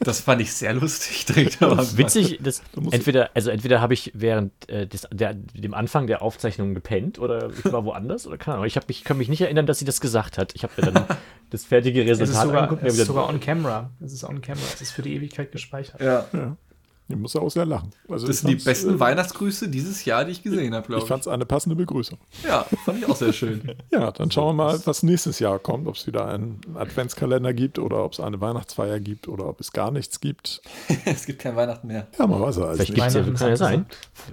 [0.00, 1.26] Das fand ich sehr lustig.
[1.26, 1.98] Direkt Anfang.
[1.98, 6.74] Witzig, das entweder, also entweder habe ich während äh, des, der, dem Anfang der Aufzeichnung
[6.74, 8.66] gepennt oder ich war woanders oder keine Ahnung.
[8.66, 10.54] Ich, hab mich, kann mich nicht erinnern, dass sie das gesagt hat.
[10.54, 11.04] Ich habe mir dann
[11.50, 12.86] das fertige Es ist Resultat sogar, angeguckt.
[12.86, 13.90] es ist sogar on camera.
[14.04, 14.64] Es ist on camera.
[14.74, 16.00] Es ist für die Ewigkeit gespeichert.
[16.00, 16.26] Ja.
[16.32, 16.56] ja.
[17.08, 17.90] Ich muss auch sehr lachen.
[18.08, 20.86] Also Das ich sind die besten äh, Weihnachtsgrüße dieses Jahr, die ich gesehen habe, Ich
[20.88, 21.08] glaube ich.
[21.08, 22.18] fand es eine passende Begrüßung.
[22.44, 23.72] Ja, fand ich auch sehr schön.
[23.92, 25.86] Ja, dann schauen wir mal, was nächstes Jahr kommt.
[25.86, 29.72] Ob es wieder einen Adventskalender gibt oder ob es eine Weihnachtsfeier gibt oder ob es
[29.72, 30.60] gar nichts gibt.
[31.04, 32.08] es gibt kein Weihnachten mehr.
[32.18, 33.86] Ja, man weiß ja alles Vielleicht gibt es ja, kann ja sein.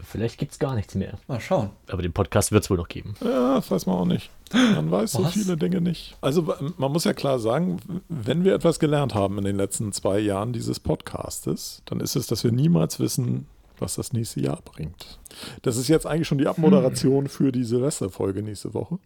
[0.04, 1.18] Vielleicht gibt es gar nichts mehr.
[1.28, 1.70] Mal schauen.
[1.88, 3.14] Aber den Podcast wird es wohl noch geben.
[3.24, 4.30] Ja, das weiß man auch nicht.
[4.54, 5.34] Man weiß so Was?
[5.34, 6.16] viele Dinge nicht.
[6.22, 7.78] Also man muss ja klar sagen,
[8.10, 12.28] wenn wir etwas gelernt haben in den letzten zwei Jahren dieses Podcastes, dann ist es,
[12.28, 13.48] dass wir niemals wissen,
[13.80, 15.20] was das nächste Jahr bringt.
[15.64, 19.00] Das ist jetzt eigentlich schon die Abmoderation für die Silvesterfolge nächste Woche.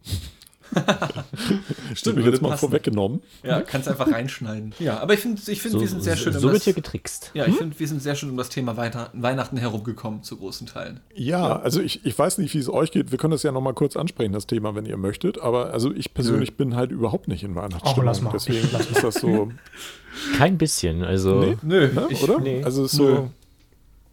[1.94, 2.60] Stimmt, Wird würde jetzt mal passen.
[2.60, 3.22] vorweggenommen.
[3.42, 4.74] Ja, kannst einfach reinschneiden.
[4.78, 6.56] Ja, aber ich finde, ich find, So, wir sind sehr schön so, um so wird
[6.56, 7.30] das, hier getrickst.
[7.34, 10.66] Ja, ich finde, wir sind sehr schön um das Thema Weihnachten, Weihnachten herumgekommen, zu großen
[10.66, 11.00] Teilen.
[11.14, 13.10] Ja, also ich, ich weiß nicht, wie es euch geht.
[13.10, 15.40] Wir können das ja nochmal kurz ansprechen, das Thema, wenn ihr möchtet.
[15.40, 18.04] Aber also ich persönlich bin halt überhaupt nicht in Weihnachtsstimmung.
[18.06, 18.30] lass mal.
[18.32, 19.50] Deswegen ist das so,
[20.36, 21.04] Kein bisschen.
[21.04, 21.56] Also Nee.
[21.62, 22.40] Nö, ne, ich, oder?
[22.40, 22.62] nee.
[22.64, 23.14] Also es ist Nö.
[23.16, 23.30] so,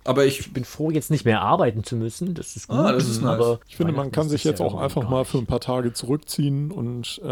[0.05, 2.33] aber ich, ich bin froh, jetzt nicht mehr arbeiten zu müssen.
[2.35, 2.77] Das ist gut.
[2.77, 3.31] Ah, das ist nice.
[3.39, 5.91] aber ich finde, man kann sich jetzt ja auch einfach mal für ein paar Tage
[5.93, 7.27] zurückziehen und äh,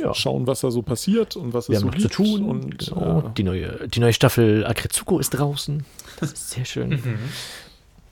[0.00, 0.14] Ja.
[0.14, 2.14] schauen, was da so passiert und was Wir es so noch zu gibt.
[2.14, 2.44] tun.
[2.44, 3.20] Und genau.
[3.20, 5.84] äh, die, neue, die neue Staffel Akretsuko ist draußen.
[6.18, 6.98] Das ist sehr schön.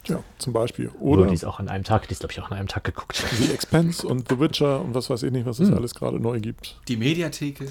[0.06, 0.88] ja, zum Beispiel.
[1.00, 2.68] Oder Oder die ist auch an einem Tag, die ist, glaube ich, auch an einem
[2.68, 3.16] Tag geguckt.
[3.38, 5.76] The Expense und The Witcher und was weiß ich nicht, was es Hm.
[5.76, 6.78] alles gerade neu gibt.
[6.88, 7.66] die Mediatheke.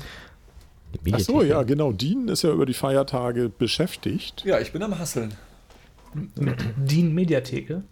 [1.06, 1.50] Die Ach so, Mediathek.
[1.52, 1.92] ja, genau.
[1.92, 4.44] Dean ist ja über die Feiertage beschäftigt.
[4.46, 5.34] Ja, ich bin am Hasseln.
[6.36, 7.84] Mit DIN Mediatheke.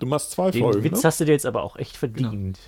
[0.00, 0.82] Du machst zwei den Folgen.
[0.84, 1.04] Witz Ne?
[1.04, 2.58] hast du dir jetzt aber auch echt verdient.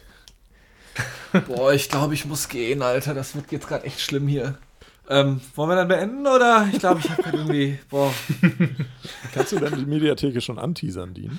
[1.47, 3.14] Boah, ich glaube, ich muss gehen, Alter.
[3.14, 4.59] Das wird jetzt gerade echt schlimm hier.
[5.09, 6.68] Ähm, wollen wir dann beenden oder?
[6.72, 7.78] Ich glaube, ich habe gerade irgendwie.
[7.88, 8.12] Boah.
[9.34, 11.38] Kannst du denn die Mediatheke schon anteasern, Dean?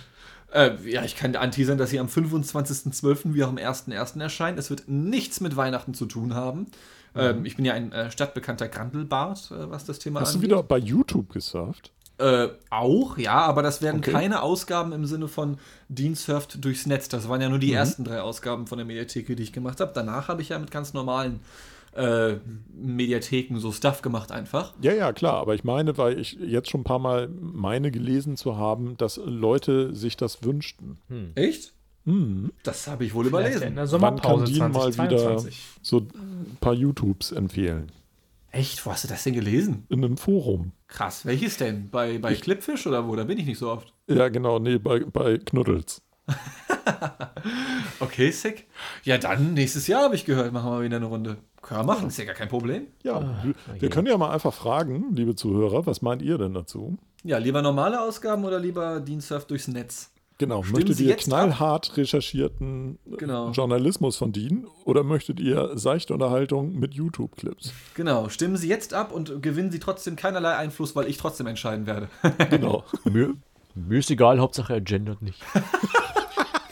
[0.53, 3.33] Äh, ja, ich kann anteasern, dass sie am 25.12.
[3.33, 4.19] wie auch am 1.1.
[4.21, 4.59] erscheint.
[4.59, 6.67] Es wird nichts mit Weihnachten zu tun haben.
[7.15, 10.49] Ähm, ich bin ja ein äh, stadtbekannter Grandelbart, äh, was das Thema Hast du angeht.
[10.51, 11.91] wieder bei YouTube gesurft?
[12.22, 14.11] Äh, auch, ja, aber das werden Okay.
[14.11, 15.57] keine Ausgaben im Sinne von
[15.89, 17.09] Dean surft durchs Netz.
[17.09, 19.91] Das waren ja nur die ersten drei Ausgaben von der Mediatheke, die ich gemacht habe.
[19.95, 21.39] Danach habe ich ja mit ganz normalen
[21.93, 22.36] äh,
[22.74, 24.74] Mediatheken so Stuff gemacht einfach.
[24.82, 28.38] Ja, ja, klar, aber ich meine, weil ich jetzt schon ein paar Mal meine gelesen
[28.38, 30.99] zu haben, dass Leute sich das wünschten.
[31.36, 31.74] Echt?
[32.05, 32.51] Hm.
[32.63, 33.67] Das habe ich wohl Vielleicht überlesen.
[33.67, 35.59] in der Wann kann Sommerpause Dean mal wieder 2022.
[35.82, 37.91] so ein paar YouTubes empfehlen?
[38.51, 38.85] Echt?
[38.85, 39.85] Wo hast du das denn gelesen?
[39.89, 40.73] In einem Forum.
[40.87, 41.25] Krass.
[41.25, 41.89] Welches denn?
[41.89, 43.15] Bei, bei Clipfish oder wo?
[43.15, 43.93] Da bin ich nicht so oft.
[44.07, 46.01] Ja, genau, nee, bei, bei Knuddels.
[47.99, 48.67] Okay, sick.
[49.03, 51.37] Ja, dann nächstes Jahr habe ich gehört, machen wir wieder eine Runde.
[51.61, 52.87] Können wir machen, ist ja gar kein Problem.
[53.03, 56.97] Ja, wir, wir können ja mal einfach fragen, liebe Zuhörer, was meint ihr denn dazu?
[57.23, 60.11] Ja, lieber normale Ausgaben oder lieber Dean surft durchs Netz?
[60.41, 63.51] Genau, Stimmen möchtet Sie ihr knallhart recherchierten äh, Genau.
[63.51, 67.71] Journalismus von Dean oder möchtet ihr seichte Unterhaltung mit YouTube-Clips?
[67.93, 71.85] Genau, stimmen Sie jetzt ab und gewinnen Sie trotzdem keinerlei Einfluss, weil ich trotzdem entscheiden
[71.85, 72.09] werde.
[72.49, 72.83] Genau.
[73.05, 73.35] Mir,
[73.75, 75.39] mir ist egal, Hauptsache er gendert nicht.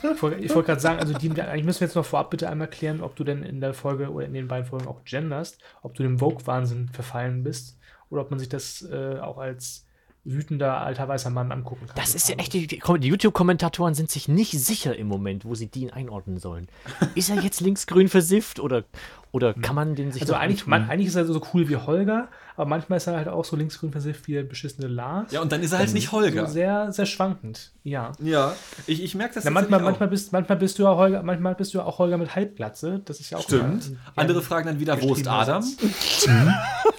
[0.01, 2.49] Ich wollte ich wollte gerade sagen, also die, eigentlich müssen wir jetzt noch vorab bitte
[2.49, 5.59] einmal klären, ob du denn in der Folge oder in den beiden Folgen auch genderst,
[5.81, 7.77] ob du dem Vogue-Wahnsinn verfallen bist
[8.09, 9.85] oder ob man sich das äh, auch als
[10.23, 11.95] wütender alter weißer Mann angucken kann.
[11.95, 15.67] Das ist ja echt, die, die YouTube-Kommentatoren sind sich nicht sicher im Moment, wo sie
[15.67, 16.67] den einordnen sollen.
[17.15, 18.83] Ist er jetzt linksgrün versifft oder,
[19.31, 22.27] oder kann man den sich Also eigentlich, man, eigentlich ist er so cool wie Holger,
[22.59, 25.31] aber manchmal ist er halt auch so linksgrün versifft wie der beschissene Lars.
[25.31, 26.45] Ja, und dann ist er halt nicht Holger.
[26.45, 27.71] So sehr, sehr schwankend.
[27.85, 28.11] Ja.
[28.21, 28.53] Ja,
[28.85, 31.73] ich, ich merke das Na, manchmal, manchmal, bist, manchmal bist du ja Holger, manchmal bist
[31.73, 33.01] du ja auch Holger mit Halbglatze.
[33.05, 33.85] Das ist ja auch Stimmt.
[33.85, 35.63] ein Andere fragen dann wieder, wo ist Adam?
[35.63, 35.81] Satz.
[35.83, 36.27] ist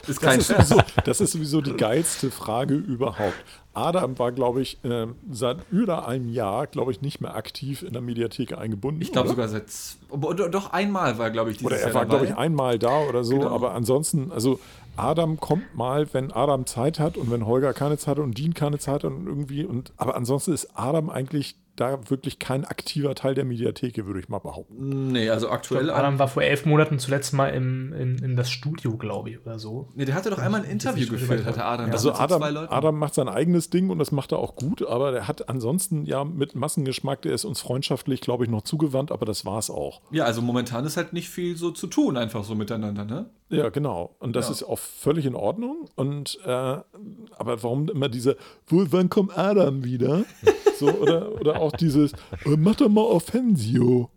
[0.09, 0.71] Das kein ist, Scherz.
[0.71, 3.35] sowieso, das ist sowieso die geilste Frage überhaupt.
[3.73, 7.93] Adam war, glaube ich, ähm, seit über einem Jahr, glaube ich, nicht mehr aktiv in
[7.93, 9.01] der Mediathek eingebunden.
[9.01, 9.67] Ich glaube sogar seit.
[10.09, 13.01] Oder, doch einmal war, glaube ich, dieses Oder er Jahr war, glaube ich, einmal da
[13.09, 13.39] oder so.
[13.39, 13.51] Genau.
[13.51, 14.59] Aber ansonsten, also
[14.97, 18.55] Adam kommt mal, wenn Adam Zeit hat und wenn Holger keine Zeit hat und Dean
[18.55, 19.65] keine Zeit hat und irgendwie.
[19.65, 24.29] Und, aber ansonsten ist Adam eigentlich da wirklich kein aktiver Teil der Mediatheke, würde ich
[24.29, 25.13] mal behaupten.
[25.13, 25.85] Nee, also aktuell.
[25.85, 29.41] glaub, Adam war vor elf Monaten zuletzt mal im, in, in das Studio, glaube ich,
[29.41, 29.89] oder so.
[29.95, 31.87] nee, der hatte doch einmal ein Interview geführt, hatte Adam.
[31.87, 31.93] Ja.
[31.93, 32.43] Also Adam.
[32.43, 36.05] Adam macht sein eigenes Ding und das macht er auch gut, aber der hat ansonsten
[36.05, 40.03] ja mit Massengeschmack, der ist uns freundschaftlich, glaube ich, noch zugewandt, aber das war's auch.
[40.11, 43.31] Ja, also momentan ist halt nicht viel so zu tun, einfach so miteinander, ne?
[43.51, 44.15] Ja, genau.
[44.21, 44.53] Und das Ja.
[44.53, 45.89] ist auch völlig in Ordnung.
[45.97, 48.37] Und äh, aber warum immer diese,
[48.67, 50.25] wo, wann kommt Adam wieder?
[50.79, 52.13] So, oder, oder auch dieses,
[52.47, 54.09] äh, mach doch mal Offensio.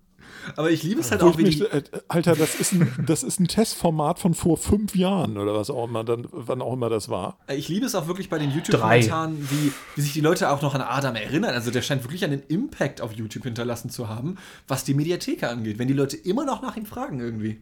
[0.56, 3.24] Aber ich liebe es halt Wo auch, wie mich, äh, Alter, das ist, ein, das
[3.24, 6.88] ist ein Testformat von vor fünf Jahren oder was auch immer, dann, wann auch immer
[6.90, 7.38] das war.
[7.54, 10.74] ich liebe es auch wirklich bei den YouTube-Kommentaren, wie, wie sich die Leute auch noch
[10.74, 11.54] an Adam erinnern.
[11.54, 14.38] Also der scheint wirklich einen Impact auf YouTube hinterlassen zu haben,
[14.70, 17.60] was die Mediatheke angeht, wenn die Leute immer noch nach ihm fragen irgendwie.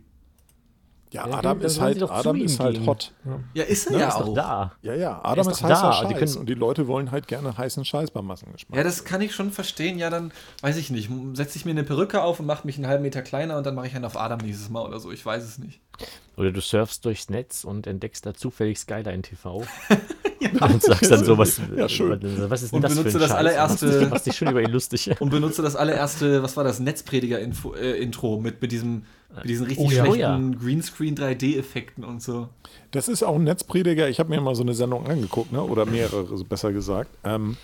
[1.11, 2.85] Ja, Ja, Adam dann ist halt, Adam ist halt gehen.
[2.87, 3.11] hot.
[3.53, 4.25] Ja, ist er Ne, ja ist auch.
[4.27, 4.71] doch da.
[4.81, 7.11] Ja, ja, Adam ist ist, doch heißer da, Scheiß die können- und die Leute wollen
[7.11, 8.77] halt gerne heißen Scheiß beim Massengeschmack.
[8.77, 9.99] Ja, das kann ich schon verstehen.
[9.99, 10.31] Ja, dann
[10.61, 11.09] weiß ich nicht.
[11.33, 13.75] Setze ich mir eine Perücke auf und mache mich einen halben Meter kleiner und dann
[13.75, 15.11] mache ich einen auf Adam nächstes Mal oder so.
[15.11, 15.81] Ich weiß es nicht.
[16.37, 19.63] Oder du surfst durchs Netz und entdeckst da zufällig Skyline TV.
[20.61, 22.19] Und sagst dann so, was, Ja, schön.
[22.49, 23.37] was ist denn Und das für benutze ein das Scheiß?
[23.37, 25.11] allererste- Machst dich- Machst dich schon über ihn lustig.
[25.21, 29.03] Und benutze das allererste, was war das, Netzprediger-Intro äh, Intro mit, mit, diesem,
[29.35, 30.03] mit diesen richtig Oh ja.
[30.05, 30.59] schlechten Oh ja.
[30.59, 32.49] Greenscreen 3D-Effekten und so.
[32.91, 34.09] Das ist auch ein Netzprediger.
[34.09, 35.61] Ich habe mir mal so eine Sendung angeguckt, ne?
[35.63, 37.09] oder mehrere, so besser gesagt.
[37.23, 37.57] Ähm,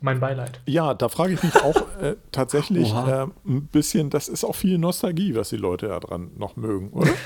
[0.00, 0.60] Mein Beileid.
[0.66, 4.76] ja, da frage ich mich auch äh, tatsächlich äh, ein bisschen, das ist auch viel
[4.78, 7.10] Nostalgie, was die Leute da dran noch mögen, oder?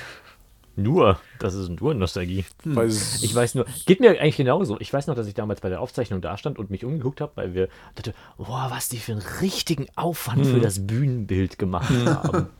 [0.77, 2.45] Nur, das ist nur Nostalgie.
[2.65, 4.79] Weil Ich weiß nur, geht mir eigentlich genauso.
[4.79, 7.33] Ich weiß noch, dass ich damals bei der Aufzeichnung da stand und mich umgeguckt habe,
[7.37, 10.53] weil wir dachte, boah, was die für einen richtigen Aufwand Hm.
[10.55, 12.47] für das Bühnenbild gemacht haben.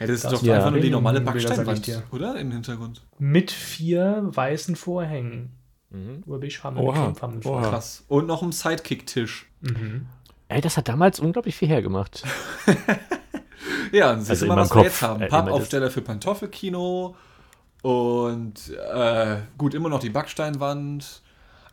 [0.00, 0.56] Ja, das ist Das doch ja.
[0.56, 2.02] einfach nur die normale Backsteinwand, dir.
[2.10, 2.34] oder?
[2.36, 3.02] Im Hintergrund.
[3.20, 5.52] Mit vier weißen Vorhängen.
[5.90, 6.24] Mhm.
[6.26, 7.40] Mit Klumpfarben.
[7.44, 7.62] oha.
[7.70, 8.04] Krass.
[8.08, 9.46] Und noch ein Sidekick-Tisch.
[9.60, 10.06] Mhm.
[10.48, 12.24] Ey, das hat damals unglaublich viel hergemacht.
[13.92, 15.22] Ja, dann siehst Also du mal, was meinem wir Kopf, jetzt haben.
[15.22, 17.14] äh, Pappaufsteller für Pantoffelkino
[17.82, 18.54] und
[18.94, 21.22] äh, gut, immer noch die Backsteinwand.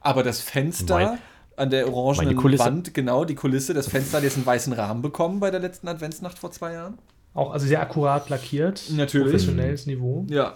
[0.02, 1.19] Aber das Fenster Mein-
[1.56, 2.60] an der orangenen.
[2.60, 5.88] Wand, genau, die Kulisse, das Fenster hat jetzt einen weißen Rahmen bekommen bei der letzten
[5.88, 6.98] Adventsnacht vor zwei Jahren.
[7.34, 8.84] Auch also sehr akkurat lackiert.
[8.91, 9.31] Natürlich.
[9.34, 10.26] Professionelles Niveau.
[10.30, 10.53] Ja.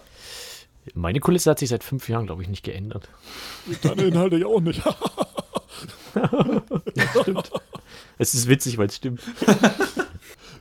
[0.95, 3.07] Meine Kulisse hat sich seit fünf Jahren, glaube ich, nicht geändert.
[3.83, 4.81] Deine Inhalte ja auch nicht.
[7.21, 7.51] Stimmt.
[8.17, 9.21] Es ist witzig, weil es stimmt.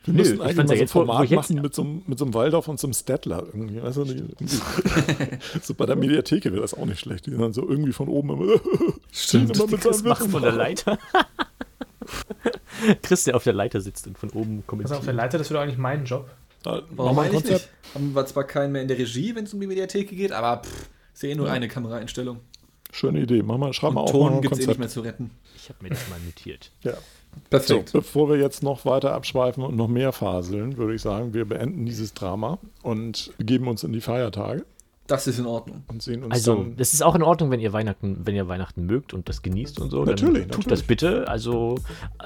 [0.04, 2.18] Wir Nö, müssen ich eigentlich mal ja so ein Format machen mit so, einem- mit
[2.18, 3.80] so einem Waldorf und so einem Stettler irgendwie.
[3.82, 4.04] Weißt du,
[5.62, 7.26] so bei der Mediatheke wäre das auch nicht schlecht.
[7.26, 8.60] Die sind dann so irgendwie von oben immer,
[9.12, 9.54] Stimmt.
[9.56, 10.30] immer mit machen Wissen.
[10.30, 10.98] von der Leiter.
[13.02, 14.98] Chris, der auf der Leiter sitzt und von oben Was kommentiert.
[14.98, 16.28] auf der Leiter, das wäre eigentlich mein Job.
[16.62, 17.68] Da, Warum eigentlich nicht?
[17.94, 20.62] Haben wir zwar keinen mehr in der Regie, wenn es um die Mediatheke geht, aber
[20.62, 22.40] pff, ist ja eh nur eine Kameraeinstellung.
[22.92, 23.42] Schöne Idee.
[23.42, 24.10] Mach mal, schreib Und mal auf.
[24.10, 25.30] Ton gibt es eh nicht mehr zu retten.
[25.56, 26.70] Ich habe mir das mal notiert.
[26.82, 26.94] Ja.
[27.34, 27.92] So, Perfekt.
[27.92, 31.84] bevor wir jetzt noch weiter abschweifen und noch mehr faseln, würde ich sagen, wir beenden
[31.86, 34.64] dieses Drama und begeben uns in die Feiertage
[35.06, 35.82] Das ist in Ordnung.
[35.88, 36.76] und sehen uns Also, dann.
[36.76, 39.80] das ist auch in Ordnung, wenn ihr Weihnachten, wenn ihr Weihnachten mögt und das genießt
[39.80, 40.04] und so.
[40.04, 40.66] Natürlich, dann tut natürlich.
[40.66, 41.28] das bitte.
[41.28, 41.76] Also,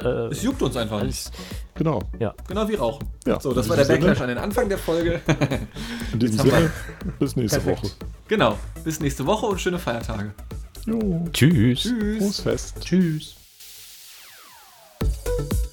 [0.01, 1.31] äh, Es juckt uns einfach nicht.
[1.75, 2.03] Genau.
[2.21, 2.35] ja.
[2.49, 3.07] Genau wie Rauchen.
[3.27, 5.21] Ja, So, das war der Backlash an den Anfang der Folge.
[6.13, 6.71] In diesem Sinne,
[7.19, 7.85] bis nächste Perfekt.
[7.85, 7.93] Woche.
[8.29, 8.59] genau.
[8.85, 10.33] Bis nächste Woche und schöne Feiertage.
[10.85, 11.83] Jo, Tschüss.
[11.83, 12.19] Tschüss.
[12.19, 12.81] Großfest.
[12.81, 13.36] Tschüss.
[15.01, 15.66] Thank you